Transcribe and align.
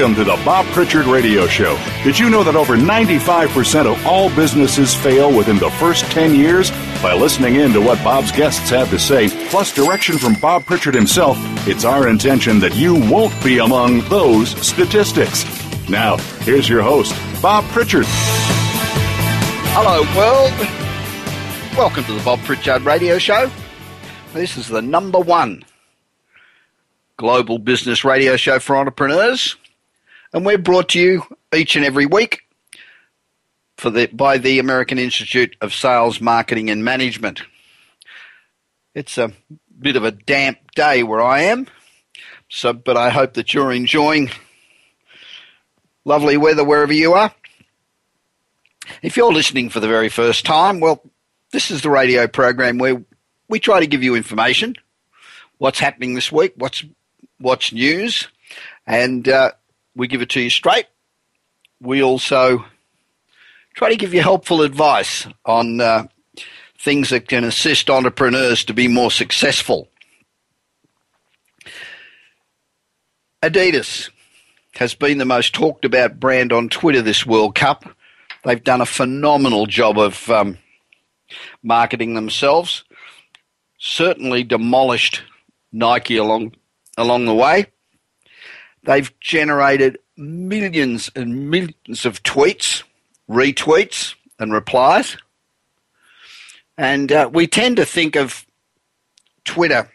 Welcome 0.00 0.16
to 0.16 0.24
the 0.24 0.42
Bob 0.46 0.64
Pritchard 0.68 1.04
Radio 1.04 1.46
Show. 1.46 1.78
Did 2.02 2.18
you 2.18 2.30
know 2.30 2.42
that 2.42 2.56
over 2.56 2.74
95% 2.74 3.84
of 3.84 4.06
all 4.06 4.34
businesses 4.34 4.94
fail 4.94 5.30
within 5.30 5.58
the 5.58 5.68
first 5.72 6.06
10 6.06 6.34
years? 6.34 6.70
By 7.02 7.12
listening 7.12 7.56
in 7.56 7.74
to 7.74 7.82
what 7.82 8.02
Bob's 8.02 8.32
guests 8.32 8.70
have 8.70 8.88
to 8.88 8.98
say, 8.98 9.28
plus 9.50 9.74
direction 9.74 10.16
from 10.16 10.36
Bob 10.40 10.64
Pritchard 10.64 10.94
himself, 10.94 11.36
it's 11.68 11.84
our 11.84 12.08
intention 12.08 12.60
that 12.60 12.74
you 12.74 12.94
won't 13.10 13.44
be 13.44 13.58
among 13.58 14.00
those 14.08 14.52
statistics. 14.66 15.44
Now, 15.86 16.16
here's 16.44 16.66
your 16.66 16.80
host, 16.80 17.14
Bob 17.42 17.64
Pritchard. 17.64 18.06
Hello, 19.76 20.00
world. 20.16 21.76
Welcome 21.76 22.04
to 22.04 22.14
the 22.14 22.24
Bob 22.24 22.40
Pritchard 22.44 22.80
Radio 22.84 23.18
Show. 23.18 23.50
This 24.32 24.56
is 24.56 24.66
the 24.66 24.80
number 24.80 25.18
one 25.18 25.62
global 27.18 27.58
business 27.58 28.02
radio 28.02 28.34
show 28.34 28.58
for 28.58 28.78
entrepreneurs, 28.78 29.56
and 30.32 30.46
we're 30.46 30.58
brought 30.58 30.90
to 30.90 31.00
you 31.00 31.22
each 31.54 31.76
and 31.76 31.84
every 31.84 32.06
week 32.06 32.42
for 33.76 33.90
the, 33.90 34.06
by 34.06 34.38
the 34.38 34.58
American 34.58 34.98
Institute 34.98 35.56
of 35.60 35.74
Sales, 35.74 36.20
Marketing 36.20 36.70
and 36.70 36.84
Management. 36.84 37.42
It's 38.94 39.18
a 39.18 39.32
bit 39.78 39.96
of 39.96 40.04
a 40.04 40.10
damp 40.10 40.58
day 40.74 41.02
where 41.02 41.22
I 41.22 41.42
am, 41.42 41.66
so 42.48 42.72
but 42.72 42.96
I 42.96 43.10
hope 43.10 43.34
that 43.34 43.54
you're 43.54 43.72
enjoying 43.72 44.30
lovely 46.04 46.36
weather 46.36 46.64
wherever 46.64 46.92
you 46.92 47.14
are. 47.14 47.32
If 49.02 49.16
you're 49.16 49.32
listening 49.32 49.70
for 49.70 49.80
the 49.80 49.88
very 49.88 50.08
first 50.08 50.44
time, 50.44 50.80
well, 50.80 51.00
this 51.52 51.70
is 51.70 51.82
the 51.82 51.90
radio 51.90 52.26
program 52.26 52.78
where 52.78 53.02
we 53.48 53.60
try 53.60 53.80
to 53.80 53.86
give 53.86 54.02
you 54.02 54.14
information, 54.14 54.74
what's 55.58 55.78
happening 55.78 56.14
this 56.14 56.30
week, 56.30 56.54
what's 56.56 56.84
what's 57.38 57.72
news, 57.72 58.28
and 58.86 59.28
uh, 59.28 59.52
we 60.00 60.08
give 60.08 60.22
it 60.22 60.30
to 60.30 60.40
you 60.40 60.48
straight. 60.48 60.86
We 61.78 62.02
also 62.02 62.64
try 63.74 63.90
to 63.90 63.96
give 63.96 64.14
you 64.14 64.22
helpful 64.22 64.62
advice 64.62 65.28
on 65.44 65.78
uh, 65.78 66.06
things 66.78 67.10
that 67.10 67.28
can 67.28 67.44
assist 67.44 67.90
entrepreneurs 67.90 68.64
to 68.64 68.72
be 68.72 68.88
more 68.88 69.10
successful. 69.10 69.88
Adidas 73.42 74.08
has 74.76 74.94
been 74.94 75.18
the 75.18 75.26
most 75.26 75.52
talked 75.52 75.84
about 75.84 76.18
brand 76.18 76.50
on 76.50 76.70
Twitter 76.70 77.02
this 77.02 77.26
World 77.26 77.54
Cup. 77.54 77.84
They've 78.42 78.64
done 78.64 78.80
a 78.80 78.86
phenomenal 78.86 79.66
job 79.66 79.98
of 79.98 80.30
um, 80.30 80.56
marketing 81.62 82.14
themselves. 82.14 82.84
Certainly 83.76 84.44
demolished 84.44 85.20
Nike 85.72 86.16
along 86.16 86.54
along 86.96 87.26
the 87.26 87.34
way. 87.34 87.66
They've 88.82 89.12
generated 89.20 89.98
millions 90.16 91.10
and 91.14 91.50
millions 91.50 92.04
of 92.04 92.22
tweets, 92.22 92.82
retweets, 93.28 94.14
and 94.38 94.52
replies. 94.52 95.16
And 96.78 97.12
uh, 97.12 97.30
we 97.32 97.46
tend 97.46 97.76
to 97.76 97.84
think 97.84 98.16
of 98.16 98.46
Twitter 99.44 99.90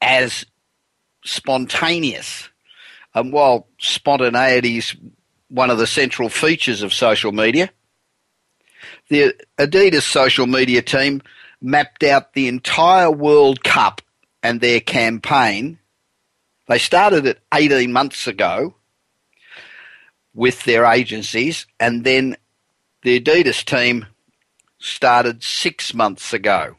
as 0.00 0.44
spontaneous. 1.24 2.48
And 3.14 3.32
while 3.32 3.66
spontaneity 3.78 4.78
is 4.78 4.94
one 5.48 5.70
of 5.70 5.78
the 5.78 5.86
central 5.86 6.28
features 6.28 6.82
of 6.82 6.92
social 6.92 7.32
media, 7.32 7.70
the 9.08 9.34
Adidas 9.58 10.02
social 10.02 10.46
media 10.46 10.82
team 10.82 11.22
mapped 11.60 12.02
out 12.02 12.34
the 12.34 12.48
entire 12.48 13.10
World 13.10 13.64
Cup 13.64 14.02
and 14.42 14.60
their 14.60 14.80
campaign. 14.80 15.78
They 16.66 16.78
started 16.78 17.26
it 17.26 17.40
18 17.52 17.92
months 17.92 18.26
ago 18.26 18.74
with 20.32 20.64
their 20.64 20.84
agencies, 20.84 21.66
and 21.78 22.04
then 22.04 22.36
the 23.02 23.20
Adidas 23.20 23.64
team 23.64 24.06
started 24.78 25.42
six 25.42 25.94
months 25.94 26.32
ago. 26.32 26.76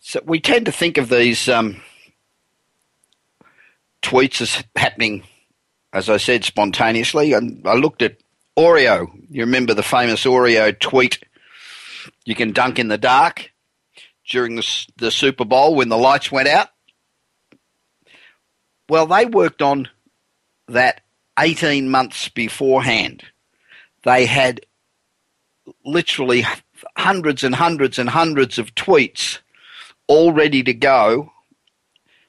So 0.00 0.20
we 0.24 0.40
tend 0.40 0.66
to 0.66 0.72
think 0.72 0.98
of 0.98 1.08
these 1.08 1.48
um, 1.48 1.82
tweets 4.02 4.40
as 4.40 4.64
happening, 4.74 5.24
as 5.92 6.08
I 6.08 6.16
said, 6.16 6.44
spontaneously. 6.44 7.32
And 7.32 7.66
I 7.66 7.74
looked 7.74 8.02
at 8.02 8.16
Oreo. 8.56 9.08
You 9.30 9.42
remember 9.42 9.74
the 9.74 9.82
famous 9.82 10.24
Oreo 10.24 10.78
tweet, 10.78 11.22
you 12.24 12.34
can 12.34 12.52
dunk 12.52 12.78
in 12.78 12.88
the 12.88 12.98
dark? 12.98 13.52
during 14.32 14.56
the, 14.56 14.86
the 14.96 15.10
Super 15.10 15.44
Bowl 15.44 15.74
when 15.74 15.88
the 15.88 15.98
lights 15.98 16.32
went 16.32 16.48
out? 16.48 16.68
Well, 18.92 19.06
they 19.06 19.24
worked 19.24 19.62
on 19.62 19.88
that 20.68 21.00
18 21.38 21.88
months 21.88 22.28
beforehand. 22.28 23.22
They 24.02 24.26
had 24.26 24.66
literally 25.82 26.44
hundreds 26.98 27.42
and 27.42 27.54
hundreds 27.54 27.98
and 27.98 28.10
hundreds 28.10 28.58
of 28.58 28.74
tweets 28.74 29.38
all 30.08 30.34
ready 30.34 30.62
to 30.64 30.74
go 30.74 31.32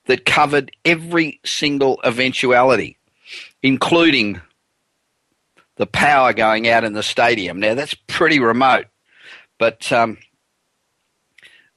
that 0.05 0.23
covered 0.23 0.71
every 0.85 1.41
single 1.43 1.99
eventuality, 2.05 2.97
including 3.61 4.39
the 5.75 5.85
power 5.85 6.31
going 6.31 6.69
out 6.69 6.85
in 6.85 6.93
the 6.93 7.03
stadium. 7.03 7.59
Now, 7.59 7.73
that's 7.73 7.93
pretty 8.07 8.39
remote, 8.39 8.85
but 9.59 9.91
um, 9.91 10.17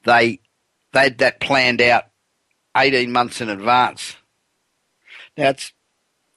they 0.05 0.39
they 0.93 1.03
had 1.03 1.17
that 1.17 1.41
planned 1.41 1.81
out 1.81 2.05
18 2.77 3.11
months 3.11 3.41
in 3.41 3.49
advance. 3.49 4.15
Now 5.37 5.49
it's 5.49 5.71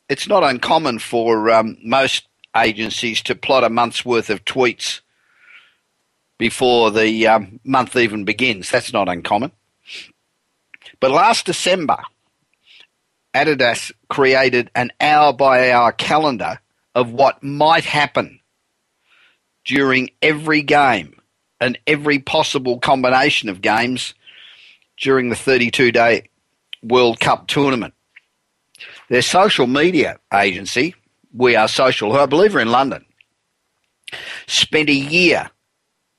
it's 0.09 0.29
not 0.29 0.45
uncommon 0.45 0.99
for 0.99 1.51
um, 1.51 1.79
most 1.83 2.29
agencies 2.57 3.23
to 3.23 3.35
plot 3.35 3.65
a 3.65 3.71
month's 3.71 4.05
worth 4.05 4.29
of 4.29 4.45
tweets 4.45 5.01
before 6.37 6.91
the 6.91 7.27
um, 7.29 7.61
month 7.65 7.97
even 7.97 8.25
begins. 8.25 8.71
That's 8.71 8.93
not 8.93 9.09
uncommon. 9.09 9.53
But 10.99 11.13
last 11.13 11.47
December, 11.47 11.99
Adidas 13.35 13.93
created 14.09 14.71
an 14.75 14.91
hour 15.01 15.33
by 15.33 15.71
hour 15.71 15.93
calendar 15.93 16.61
of 16.95 17.13
what 17.13 17.43
might 17.43 17.85
happen 17.85 18.41
during 19.65 20.11
every 20.21 20.63
game 20.63 21.21
and 21.61 21.79
every 21.87 22.19
possible 22.19 22.81
combination 22.81 23.49
of 23.49 23.61
games 23.61 24.15
during 24.97 25.29
the 25.29 25.37
32 25.37 25.93
day 25.93 26.29
World 26.83 27.21
Cup 27.21 27.47
tournament. 27.47 27.95
Their 29.11 29.23
social 29.23 29.67
media 29.67 30.21
agency, 30.33 30.95
We 31.35 31.57
Are 31.57 31.67
Social, 31.67 32.13
who 32.13 32.19
I 32.19 32.27
believe 32.27 32.55
are 32.55 32.61
in 32.61 32.71
London, 32.71 33.05
spent 34.47 34.89
a 34.89 34.95
year 34.95 35.51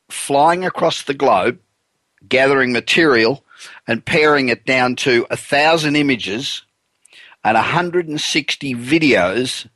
flying 0.09 0.65
across 0.65 1.03
the 1.03 1.13
globe, 1.13 1.57
gathering 2.27 2.73
material 2.73 3.45
and 3.87 4.05
paring 4.05 4.49
it 4.49 4.65
down 4.65 4.97
to 4.97 5.25
a 5.31 5.37
thousand 5.37 5.95
images 5.95 6.63
and 7.45 7.55
160 7.55 8.75
videos 8.75 9.69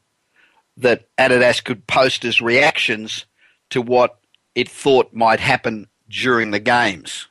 that 0.76 1.08
Adidas 1.18 1.64
could 1.64 1.88
post 1.88 2.26
as 2.26 2.42
reactions 2.42 3.26
to 3.70 3.82
what 3.82 4.20
it 4.56 4.68
thought 4.68 5.14
might 5.14 5.40
happen 5.40 5.88
during 6.10 6.52
the 6.52 6.60
games. 6.60 7.28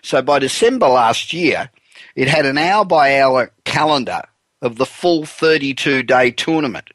So 0.00 0.22
by 0.22 0.38
December 0.38 0.88
last 0.88 1.34
year, 1.34 1.70
it 2.14 2.28
had 2.28 2.46
an 2.46 2.58
hour 2.58 2.84
by 2.84 3.20
hour 3.20 3.50
calendar 3.64 4.22
of 4.60 4.76
the 4.76 4.86
full 4.86 5.24
32 5.24 6.02
day 6.02 6.30
tournament. 6.30 6.90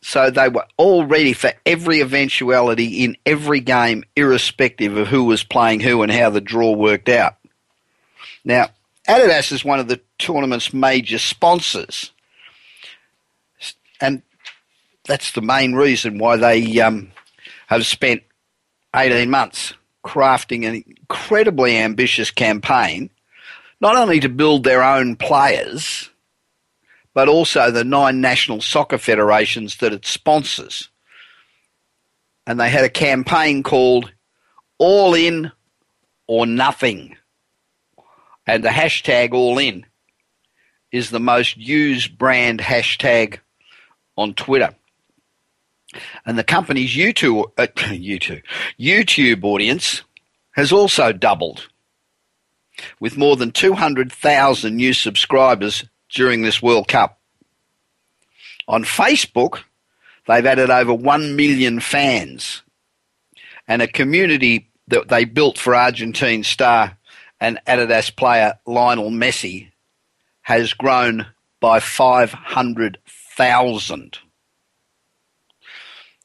So 0.00 0.30
they 0.30 0.48
were 0.48 0.66
all 0.76 1.04
ready 1.04 1.32
for 1.32 1.52
every 1.66 2.00
eventuality 2.00 3.04
in 3.04 3.16
every 3.26 3.60
game, 3.60 4.04
irrespective 4.16 4.96
of 4.96 5.08
who 5.08 5.24
was 5.24 5.42
playing 5.42 5.80
who 5.80 6.02
and 6.02 6.12
how 6.12 6.30
the 6.30 6.40
draw 6.40 6.72
worked 6.72 7.08
out. 7.08 7.36
Now, 8.44 8.68
Adidas 9.08 9.52
is 9.52 9.64
one 9.64 9.80
of 9.80 9.88
the 9.88 10.00
tournament's 10.18 10.72
major 10.72 11.18
sponsors. 11.18 12.12
And 14.00 14.22
that's 15.04 15.32
the 15.32 15.42
main 15.42 15.74
reason 15.74 16.18
why 16.18 16.36
they 16.36 16.80
um, 16.80 17.10
have 17.66 17.84
spent 17.84 18.22
18 18.94 19.28
months 19.28 19.74
crafting 20.08 20.66
an 20.66 20.82
incredibly 20.86 21.76
ambitious 21.76 22.30
campaign, 22.30 23.10
not 23.78 23.94
only 23.94 24.20
to 24.20 24.28
build 24.30 24.64
their 24.64 24.82
own 24.82 25.16
players, 25.16 26.08
but 27.12 27.28
also 27.28 27.70
the 27.70 27.84
nine 27.84 28.22
national 28.22 28.62
soccer 28.62 28.96
federations 28.96 29.76
that 29.76 29.92
it 29.92 30.06
sponsors. 30.06 30.88
And 32.46 32.58
they 32.58 32.70
had 32.70 32.84
a 32.84 32.88
campaign 32.88 33.62
called 33.62 34.10
All 34.78 35.12
In 35.12 35.52
or 36.26 36.46
Nothing. 36.46 37.16
And 38.46 38.64
the 38.64 38.70
hashtag 38.70 39.34
All 39.34 39.58
In 39.58 39.84
is 40.90 41.10
the 41.10 41.20
most 41.20 41.58
used 41.58 42.16
brand 42.16 42.60
hashtag 42.60 43.40
on 44.16 44.32
Twitter. 44.32 44.74
And 46.26 46.38
the 46.38 46.44
company's 46.44 46.94
YouTube, 46.94 47.50
uh, 47.56 47.68
YouTube, 47.76 48.42
YouTube 48.78 49.42
audience 49.44 50.02
has 50.52 50.70
also 50.72 51.12
doubled, 51.12 51.68
with 53.00 53.16
more 53.16 53.36
than 53.36 53.52
200,000 53.52 54.76
new 54.76 54.92
subscribers 54.92 55.84
during 56.10 56.42
this 56.42 56.60
World 56.62 56.88
Cup. 56.88 57.18
On 58.66 58.82
Facebook, 58.84 59.60
they've 60.26 60.44
added 60.44 60.70
over 60.70 60.92
1 60.92 61.36
million 61.36 61.80
fans 61.80 62.62
and 63.66 63.80
a 63.82 63.88
community 63.88 64.68
that 64.88 65.08
they 65.08 65.24
built 65.24 65.56
for 65.58 65.74
Argentine 65.74 66.44
star 66.44 66.98
and 67.40 67.58
Adidas 67.66 68.14
player 68.14 68.58
Lionel 68.66 69.10
Messi 69.10 69.70
has 70.42 70.72
grown 70.72 71.26
by 71.60 71.80
500,000. 71.80 74.18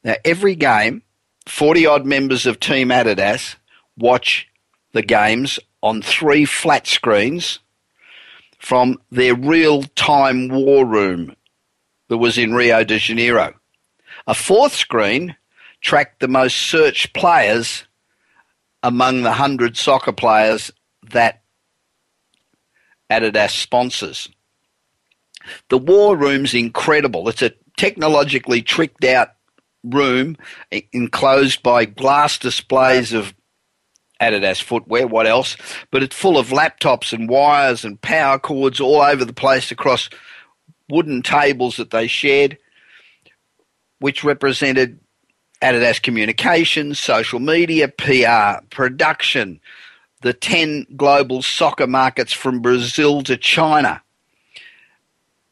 Now, 0.03 0.15
every 0.25 0.55
game, 0.55 1.03
40 1.47 1.85
odd 1.85 2.05
members 2.05 2.45
of 2.45 2.59
Team 2.59 2.89
Adidas 2.89 3.55
watch 3.97 4.47
the 4.91 5.01
games 5.01 5.59
on 5.81 6.01
three 6.01 6.45
flat 6.45 6.87
screens 6.87 7.59
from 8.59 8.97
their 9.11 9.35
real 9.35 9.83
time 9.83 10.47
war 10.47 10.85
room 10.85 11.35
that 12.07 12.17
was 12.17 12.37
in 12.37 12.53
Rio 12.53 12.83
de 12.83 12.97
Janeiro. 12.97 13.53
A 14.27 14.33
fourth 14.33 14.73
screen 14.73 15.35
tracked 15.81 16.19
the 16.19 16.27
most 16.27 16.55
searched 16.55 17.13
players 17.13 17.85
among 18.81 19.17
the 19.17 19.29
100 19.29 19.75
soccer 19.75 20.11
players 20.11 20.71
that 21.11 21.43
Adidas 23.09 23.51
sponsors. 23.51 24.29
The 25.69 25.77
war 25.77 26.15
room's 26.15 26.53
incredible. 26.53 27.27
It's 27.27 27.41
a 27.41 27.53
technologically 27.77 28.61
tricked 28.61 29.03
out 29.03 29.29
room 29.83 30.37
enclosed 30.91 31.61
by 31.63 31.85
glass 31.85 32.37
displays 32.37 33.13
of 33.13 33.33
Adidas 34.21 34.61
footwear, 34.61 35.07
what 35.07 35.27
else? 35.27 35.57
But 35.91 36.03
it's 36.03 36.15
full 36.15 36.37
of 36.37 36.49
laptops 36.49 37.11
and 37.11 37.29
wires 37.29 37.83
and 37.83 38.01
power 38.01 38.39
cords 38.39 38.79
all 38.79 39.01
over 39.01 39.25
the 39.25 39.33
place 39.33 39.71
across 39.71 40.09
wooden 40.89 41.21
tables 41.21 41.77
that 41.77 41.91
they 41.91 42.07
shared, 42.07 42.57
which 43.99 44.23
represented 44.23 44.99
Adidas 45.61 46.01
communications, 46.01 46.99
social 46.99 47.39
media, 47.39 47.87
PR, 47.87 48.63
production, 48.69 49.59
the 50.21 50.33
10 50.33 50.87
global 50.95 51.41
soccer 51.41 51.87
markets 51.87 52.31
from 52.31 52.61
Brazil 52.61 53.23
to 53.23 53.35
China. 53.35 54.01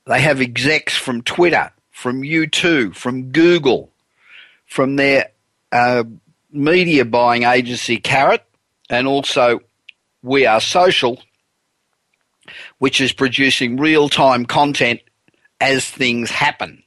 They 0.05 0.21
have 0.21 0.41
execs 0.41 0.97
from 0.97 1.21
Twitter, 1.21 1.71
from 1.91 2.21
YouTube, 2.21 2.95
from 2.95 3.31
Google, 3.31 3.90
from 4.71 4.95
their 4.95 5.29
uh, 5.73 6.05
media 6.49 7.03
buying 7.03 7.43
agency 7.43 7.97
Carat, 7.97 8.45
and 8.89 9.05
also 9.05 9.59
We 10.23 10.45
Are 10.45 10.61
Social, 10.61 11.21
which 12.77 13.01
is 13.01 13.11
producing 13.11 13.75
real 13.75 14.07
time 14.07 14.45
content 14.45 15.01
as 15.59 15.89
things 15.89 16.29
happen. 16.29 16.83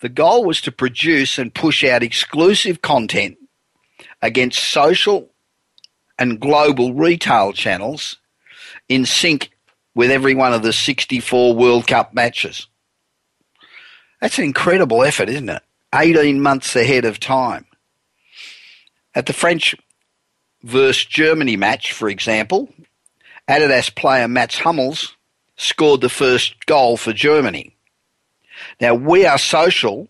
The 0.00 0.08
goal 0.08 0.44
was 0.44 0.60
to 0.62 0.72
produce 0.72 1.38
and 1.38 1.54
push 1.54 1.84
out 1.84 2.02
exclusive 2.02 2.82
content 2.82 3.36
against 4.20 4.64
social 4.64 5.30
and 6.18 6.40
global 6.40 6.92
retail 6.92 7.52
channels 7.52 8.16
in 8.88 9.06
sync 9.06 9.52
with 9.94 10.10
every 10.10 10.34
one 10.34 10.52
of 10.52 10.64
the 10.64 10.72
64 10.72 11.54
World 11.54 11.86
Cup 11.86 12.12
matches. 12.12 12.66
That's 14.20 14.38
an 14.38 14.44
incredible 14.44 15.04
effort, 15.04 15.28
isn't 15.28 15.48
it? 15.48 15.62
18 15.94 16.40
months 16.40 16.74
ahead 16.76 17.04
of 17.04 17.20
time. 17.20 17.66
At 19.14 19.26
the 19.26 19.32
French 19.32 19.74
versus 20.62 21.04
Germany 21.04 21.56
match, 21.56 21.92
for 21.92 22.08
example, 22.08 22.68
Adidas 23.48 23.94
player 23.94 24.28
Mats 24.28 24.58
Hummels 24.58 25.16
scored 25.56 26.00
the 26.00 26.08
first 26.08 26.66
goal 26.66 26.96
for 26.96 27.12
Germany. 27.12 27.76
Now, 28.80 28.94
We 28.94 29.26
Are 29.26 29.38
Social 29.38 30.08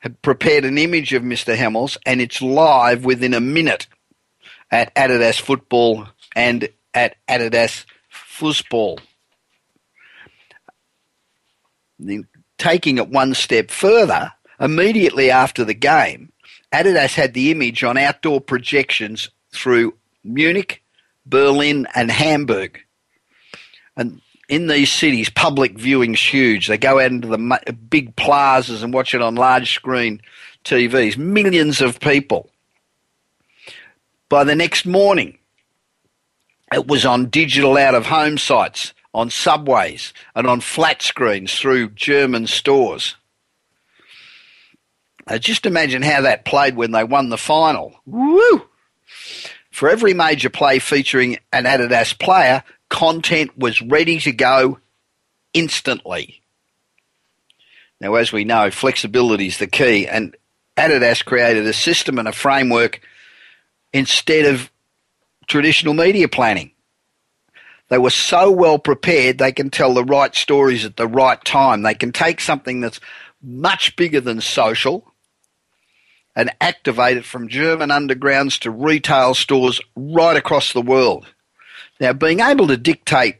have 0.00 0.20
prepared 0.20 0.64
an 0.64 0.76
image 0.76 1.14
of 1.14 1.22
Mr. 1.22 1.56
Hummels 1.56 1.96
and 2.04 2.20
it's 2.20 2.42
live 2.42 3.04
within 3.04 3.32
a 3.32 3.40
minute 3.40 3.86
at 4.70 4.94
Adidas 4.94 5.40
Football 5.40 6.06
and 6.36 6.68
at 6.92 7.16
Adidas 7.26 7.86
Fußball. 8.12 8.98
Taking 12.58 12.98
it 12.98 13.08
one 13.08 13.32
step 13.34 13.70
further, 13.70 14.32
Immediately 14.64 15.30
after 15.30 15.62
the 15.62 15.74
game, 15.74 16.32
Adidas 16.72 17.14
had 17.14 17.34
the 17.34 17.50
image 17.50 17.84
on 17.84 17.98
outdoor 17.98 18.40
projections 18.40 19.28
through 19.52 19.92
Munich, 20.24 20.82
Berlin, 21.26 21.86
and 21.94 22.10
Hamburg. 22.10 22.80
And 23.94 24.22
in 24.48 24.68
these 24.68 24.90
cities, 24.90 25.28
public 25.28 25.78
viewing's 25.78 26.18
huge. 26.18 26.66
They 26.66 26.78
go 26.78 26.98
out 26.98 27.10
into 27.10 27.28
the 27.28 27.76
big 27.90 28.16
plazas 28.16 28.82
and 28.82 28.94
watch 28.94 29.14
it 29.14 29.20
on 29.20 29.34
large 29.34 29.74
screen 29.74 30.22
TVs. 30.64 31.18
Millions 31.18 31.82
of 31.82 32.00
people. 32.00 32.48
By 34.30 34.44
the 34.44 34.56
next 34.56 34.86
morning, 34.86 35.36
it 36.72 36.86
was 36.86 37.04
on 37.04 37.28
digital 37.28 37.76
out 37.76 37.94
of 37.94 38.06
home 38.06 38.38
sites, 38.38 38.94
on 39.12 39.28
subways, 39.28 40.14
and 40.34 40.46
on 40.46 40.62
flat 40.62 41.02
screens 41.02 41.54
through 41.54 41.90
German 41.90 42.46
stores. 42.46 43.16
Uh, 45.26 45.38
just 45.38 45.66
imagine 45.66 46.02
how 46.02 46.20
that 46.22 46.44
played 46.44 46.76
when 46.76 46.92
they 46.92 47.04
won 47.04 47.30
the 47.30 47.38
final. 47.38 47.94
Woo! 48.04 48.66
For 49.70 49.88
every 49.88 50.14
major 50.14 50.50
play 50.50 50.78
featuring 50.78 51.38
an 51.52 51.64
Adidas 51.64 52.18
player, 52.18 52.62
content 52.90 53.56
was 53.58 53.80
ready 53.82 54.20
to 54.20 54.32
go 54.32 54.78
instantly. 55.52 56.42
Now, 58.00 58.14
as 58.14 58.32
we 58.32 58.44
know, 58.44 58.70
flexibility 58.70 59.46
is 59.46 59.58
the 59.58 59.66
key, 59.66 60.06
and 60.06 60.36
Adidas 60.76 61.24
created 61.24 61.66
a 61.66 61.72
system 61.72 62.18
and 62.18 62.28
a 62.28 62.32
framework 62.32 63.00
instead 63.92 64.44
of 64.44 64.70
traditional 65.46 65.94
media 65.94 66.28
planning. 66.28 66.72
They 67.88 67.98
were 67.98 68.10
so 68.10 68.50
well 68.50 68.78
prepared, 68.78 69.38
they 69.38 69.52
can 69.52 69.70
tell 69.70 69.94
the 69.94 70.04
right 70.04 70.34
stories 70.34 70.84
at 70.84 70.96
the 70.96 71.06
right 71.06 71.42
time. 71.44 71.82
They 71.82 71.94
can 71.94 72.12
take 72.12 72.40
something 72.40 72.80
that's 72.80 73.00
much 73.42 73.94
bigger 73.96 74.20
than 74.20 74.40
social 74.40 75.13
and 76.36 76.50
activate 76.60 77.16
it 77.16 77.24
from 77.24 77.48
German 77.48 77.90
undergrounds 77.90 78.58
to 78.60 78.70
retail 78.70 79.34
stores 79.34 79.80
right 79.94 80.36
across 80.36 80.72
the 80.72 80.82
world. 80.82 81.26
Now, 82.00 82.12
being 82.12 82.40
able 82.40 82.66
to 82.66 82.76
dictate 82.76 83.36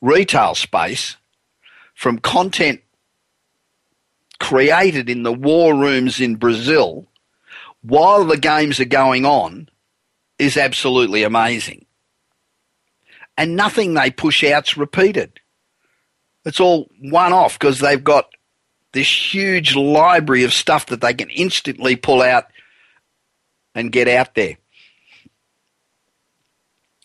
retail 0.00 0.54
space 0.54 1.16
from 1.94 2.18
content 2.18 2.80
created 4.38 5.08
in 5.08 5.22
the 5.22 5.32
war 5.32 5.74
rooms 5.74 6.20
in 6.20 6.36
Brazil 6.36 7.06
while 7.82 8.24
the 8.24 8.36
games 8.36 8.78
are 8.80 8.84
going 8.84 9.24
on 9.24 9.68
is 10.38 10.56
absolutely 10.56 11.22
amazing. 11.22 11.86
And 13.38 13.56
nothing 13.56 13.94
they 13.94 14.10
push 14.10 14.44
out's 14.44 14.76
repeated. 14.76 15.40
It's 16.44 16.60
all 16.60 16.88
one 17.00 17.32
off 17.32 17.58
because 17.58 17.80
they've 17.80 18.02
got 18.02 18.30
this 18.96 19.34
huge 19.34 19.76
library 19.76 20.44
of 20.44 20.54
stuff 20.54 20.86
that 20.86 21.02
they 21.02 21.12
can 21.12 21.28
instantly 21.28 21.96
pull 21.96 22.22
out 22.22 22.46
and 23.74 23.92
get 23.92 24.08
out 24.08 24.34
there. 24.34 24.56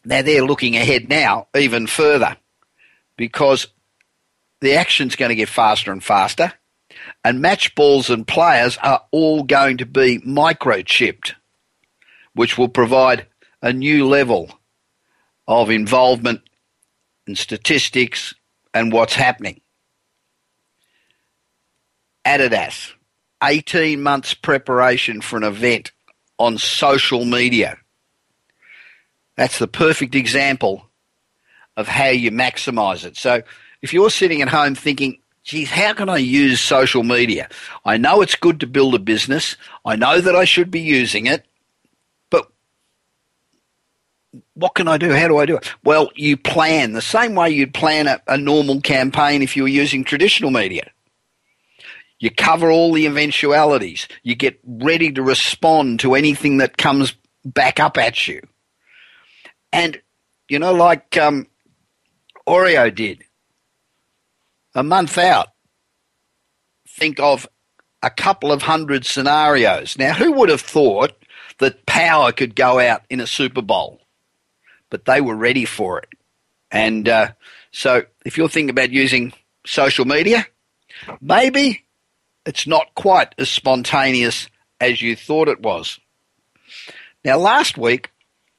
Now 0.06 0.22
they're 0.22 0.46
looking 0.46 0.78
ahead 0.78 1.10
now 1.10 1.48
even 1.54 1.88
further 1.88 2.38
because 3.18 3.68
the 4.62 4.76
action's 4.76 5.18
going 5.18 5.30
to 5.30 5.36
get 5.36 5.50
faster 5.50 5.92
and 5.92 6.02
faster 6.02 6.54
and 7.26 7.42
match 7.42 7.76
balls 7.76 8.10
and 8.10 8.26
players 8.26 8.78
are 8.82 9.04
all 9.12 9.44
going 9.44 9.78
to 9.78 9.86
be 9.86 10.20
microchipped 10.20 11.34
which 12.34 12.58
will 12.58 12.70
provide 12.70 13.28
a 13.62 13.74
new 13.74 14.08
level 14.08 14.50
of 15.46 15.70
involvement 15.70 16.42
and 17.28 17.38
statistics 17.38 18.34
and 18.74 18.94
what's 18.94 19.16
happening. 19.16 19.61
Adidas, 22.26 22.94
18 23.44 24.02
months 24.02 24.34
preparation 24.34 25.22
for 25.22 25.38
an 25.38 25.44
event 25.44 25.92
on 26.38 26.58
social 26.58 27.26
media. 27.26 27.78
That's 29.38 29.60
the 29.60 29.68
perfect 29.68 30.16
example 30.16 30.86
of 31.78 31.88
how 31.88 32.10
you 32.10 32.32
maximize 32.32 33.06
it. 33.06 33.18
So 33.18 33.42
if 33.82 33.94
you're 33.94 34.10
sitting 34.10 34.42
at 34.42 34.50
home 34.50 34.76
thinking, 34.76 35.18
geez, 35.44 35.70
how 35.70 35.94
can 35.94 36.10
I 36.10 36.18
use 36.18 36.62
social 36.62 37.04
media? 37.04 37.50
I 37.86 37.98
know 37.98 38.22
it's 38.22 38.36
good 38.36 38.60
to 38.60 38.68
build 38.68 38.94
a 38.94 39.00
business. 39.00 39.56
I 39.86 39.96
know 39.96 40.22
that 40.22 40.36
I 40.36 40.46
should 40.46 40.70
be 40.70 40.82
using 40.82 41.26
it. 41.26 41.46
But 42.30 42.52
what 44.54 44.76
can 44.76 44.88
I 44.88 44.98
do? 44.98 45.12
How 45.12 45.28
do 45.28 45.38
I 45.38 45.46
do 45.46 45.58
it? 45.58 45.74
Well, 45.84 46.12
you 46.16 46.38
plan 46.38 46.94
the 46.94 47.02
same 47.02 47.36
way 47.36 47.50
you'd 47.50 47.74
plan 47.74 48.08
a, 48.08 48.22
a 48.28 48.38
normal 48.38 48.82
campaign 48.82 49.42
if 49.42 49.58
you 49.58 49.64
were 49.64 49.70
using 49.70 50.04
traditional 50.04 50.52
media. 50.52 50.92
You 52.22 52.30
cover 52.30 52.70
all 52.70 52.94
the 52.94 53.08
eventualities. 53.08 54.08
You 54.22 54.36
get 54.36 54.60
ready 54.64 55.12
to 55.12 55.24
respond 55.24 56.02
to 56.02 56.14
anything 56.14 56.58
that 56.58 56.78
comes 56.78 57.16
back 57.44 57.80
up 57.80 57.98
at 57.98 58.28
you. 58.28 58.44
And, 59.74 60.00
you 60.48 60.60
know, 60.60 60.72
like 60.72 61.18
um, 61.18 61.48
Oreo 62.48 62.94
did, 62.94 63.24
a 64.76 64.84
month 64.84 65.18
out, 65.18 65.48
think 66.88 67.20
of 67.20 67.48
a 68.04 68.12
couple 68.12 68.52
of 68.52 68.62
hundred 68.62 69.04
scenarios. 69.04 69.98
Now, 69.98 70.14
who 70.14 70.32
would 70.34 70.50
have 70.50 70.62
thought 70.62 71.14
that 71.58 71.88
power 71.88 72.32
could 72.32 72.56
go 72.56 72.80
out 72.80 73.02
in 73.10 73.20
a 73.20 73.26
Super 73.26 73.64
Bowl? 73.64 74.00
But 74.92 75.06
they 75.06 75.22
were 75.22 75.36
ready 75.36 75.66
for 75.66 75.98
it. 75.98 76.10
And 76.70 77.10
uh, 77.10 77.32
so, 77.72 78.04
if 78.24 78.38
you're 78.38 78.48
thinking 78.48 78.70
about 78.70 78.92
using 78.92 79.34
social 79.66 80.06
media, 80.06 80.46
maybe 81.20 81.84
it's 82.46 82.68
not 82.68 82.94
quite 82.96 83.34
as 83.38 83.50
spontaneous 83.50 84.48
as 84.80 85.02
you 85.02 85.16
thought 85.16 85.48
it 85.48 85.62
was. 85.62 86.00
Now, 87.24 87.38
last 87.38 87.78
week, 87.78 88.12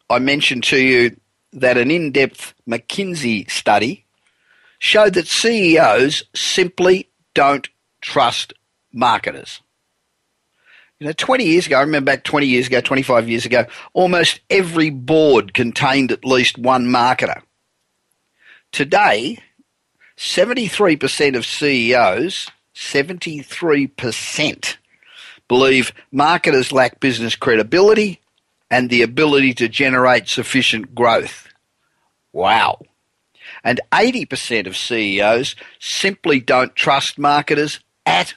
I 0.09 0.19
mentioned 0.19 0.65
to 0.65 0.79
you 0.79 1.17
that 1.53 1.77
an 1.77 1.91
in 1.91 2.13
depth 2.13 2.55
McKinsey 2.69 3.51
study 3.51 4.05
showed 4.79 5.15
that 5.15 5.27
CEOs 5.27 6.25
simply 6.35 7.11
don't 7.35 7.69
trust 8.01 8.53
marketers. 8.93 9.61
You 10.99 11.09
know, 11.09 11.13
20 11.15 11.45
years 11.45 11.67
ago, 11.67 11.79
I 11.79 11.81
remember 11.81 12.13
back 12.13 12.25
20 12.25 12.47
years 12.47 12.69
ago, 12.69 12.81
25 12.81 13.29
years 13.29 13.45
ago, 13.45 13.67
almost 13.93 14.41
every 14.49 14.91
board 14.91 15.53
contained 15.53 16.13
at 16.13 16.25
least 16.25 16.59
one 16.59 16.87
marketer. 16.87 17.43
Today, 18.71 19.39
73% 20.17 21.37
of 21.37 21.45
CEOs, 21.45 22.51
73%, 22.75 24.77
believe 25.49 25.93
marketers 26.11 26.73
lack 26.73 27.01
business 27.01 27.37
credibility 27.37 28.21
and 28.71 28.89
the 28.89 29.03
ability 29.03 29.53
to 29.55 29.69
generate 29.69 30.29
sufficient 30.29 30.95
growth. 30.95 31.49
Wow. 32.33 32.81
And 33.63 33.81
80% 33.93 34.67
of 34.67 34.77
CEOs 34.77 35.55
simply 35.79 36.41
don't 36.41 36.75
trust 36.75 37.19
marketers 37.19 37.81
at 38.07 38.35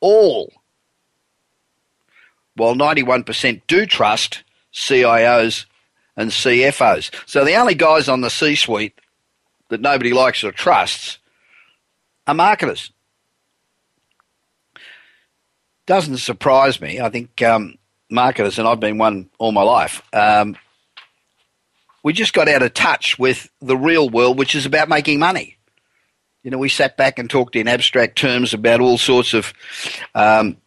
all. 0.00 0.52
While 2.56 2.74
91% 2.74 3.60
do 3.66 3.84
trust 3.84 4.42
CIOs 4.72 5.66
and 6.16 6.30
CFOs. 6.30 7.10
So 7.26 7.44
the 7.44 7.56
only 7.56 7.74
guys 7.74 8.08
on 8.08 8.20
the 8.20 8.30
C 8.30 8.54
suite 8.54 8.98
that 9.68 9.80
nobody 9.80 10.12
likes 10.12 10.44
or 10.44 10.52
trusts 10.52 11.18
are 12.26 12.34
marketers. 12.34 12.92
Doesn't 15.86 16.18
surprise 16.18 16.80
me. 16.80 17.00
I 17.00 17.10
think 17.10 17.42
um, 17.42 17.76
marketers, 18.10 18.58
and 18.58 18.66
I've 18.66 18.80
been 18.80 18.98
one 18.98 19.30
all 19.38 19.52
my 19.52 19.62
life, 19.62 20.02
um, 20.12 20.56
we 22.02 22.12
just 22.12 22.34
got 22.34 22.48
out 22.48 22.62
of 22.62 22.74
touch 22.74 23.18
with 23.18 23.50
the 23.60 23.76
real 23.76 24.08
world, 24.08 24.38
which 24.38 24.54
is 24.54 24.66
about 24.66 24.88
making 24.88 25.18
money. 25.18 25.56
You 26.42 26.50
know, 26.50 26.58
we 26.58 26.68
sat 26.68 26.96
back 26.96 27.18
and 27.18 27.28
talked 27.28 27.56
in 27.56 27.66
abstract 27.66 28.18
terms 28.18 28.52
about 28.52 28.80
all 28.80 28.98
sorts 28.98 29.32
of 29.32 29.54
um, 30.14 30.58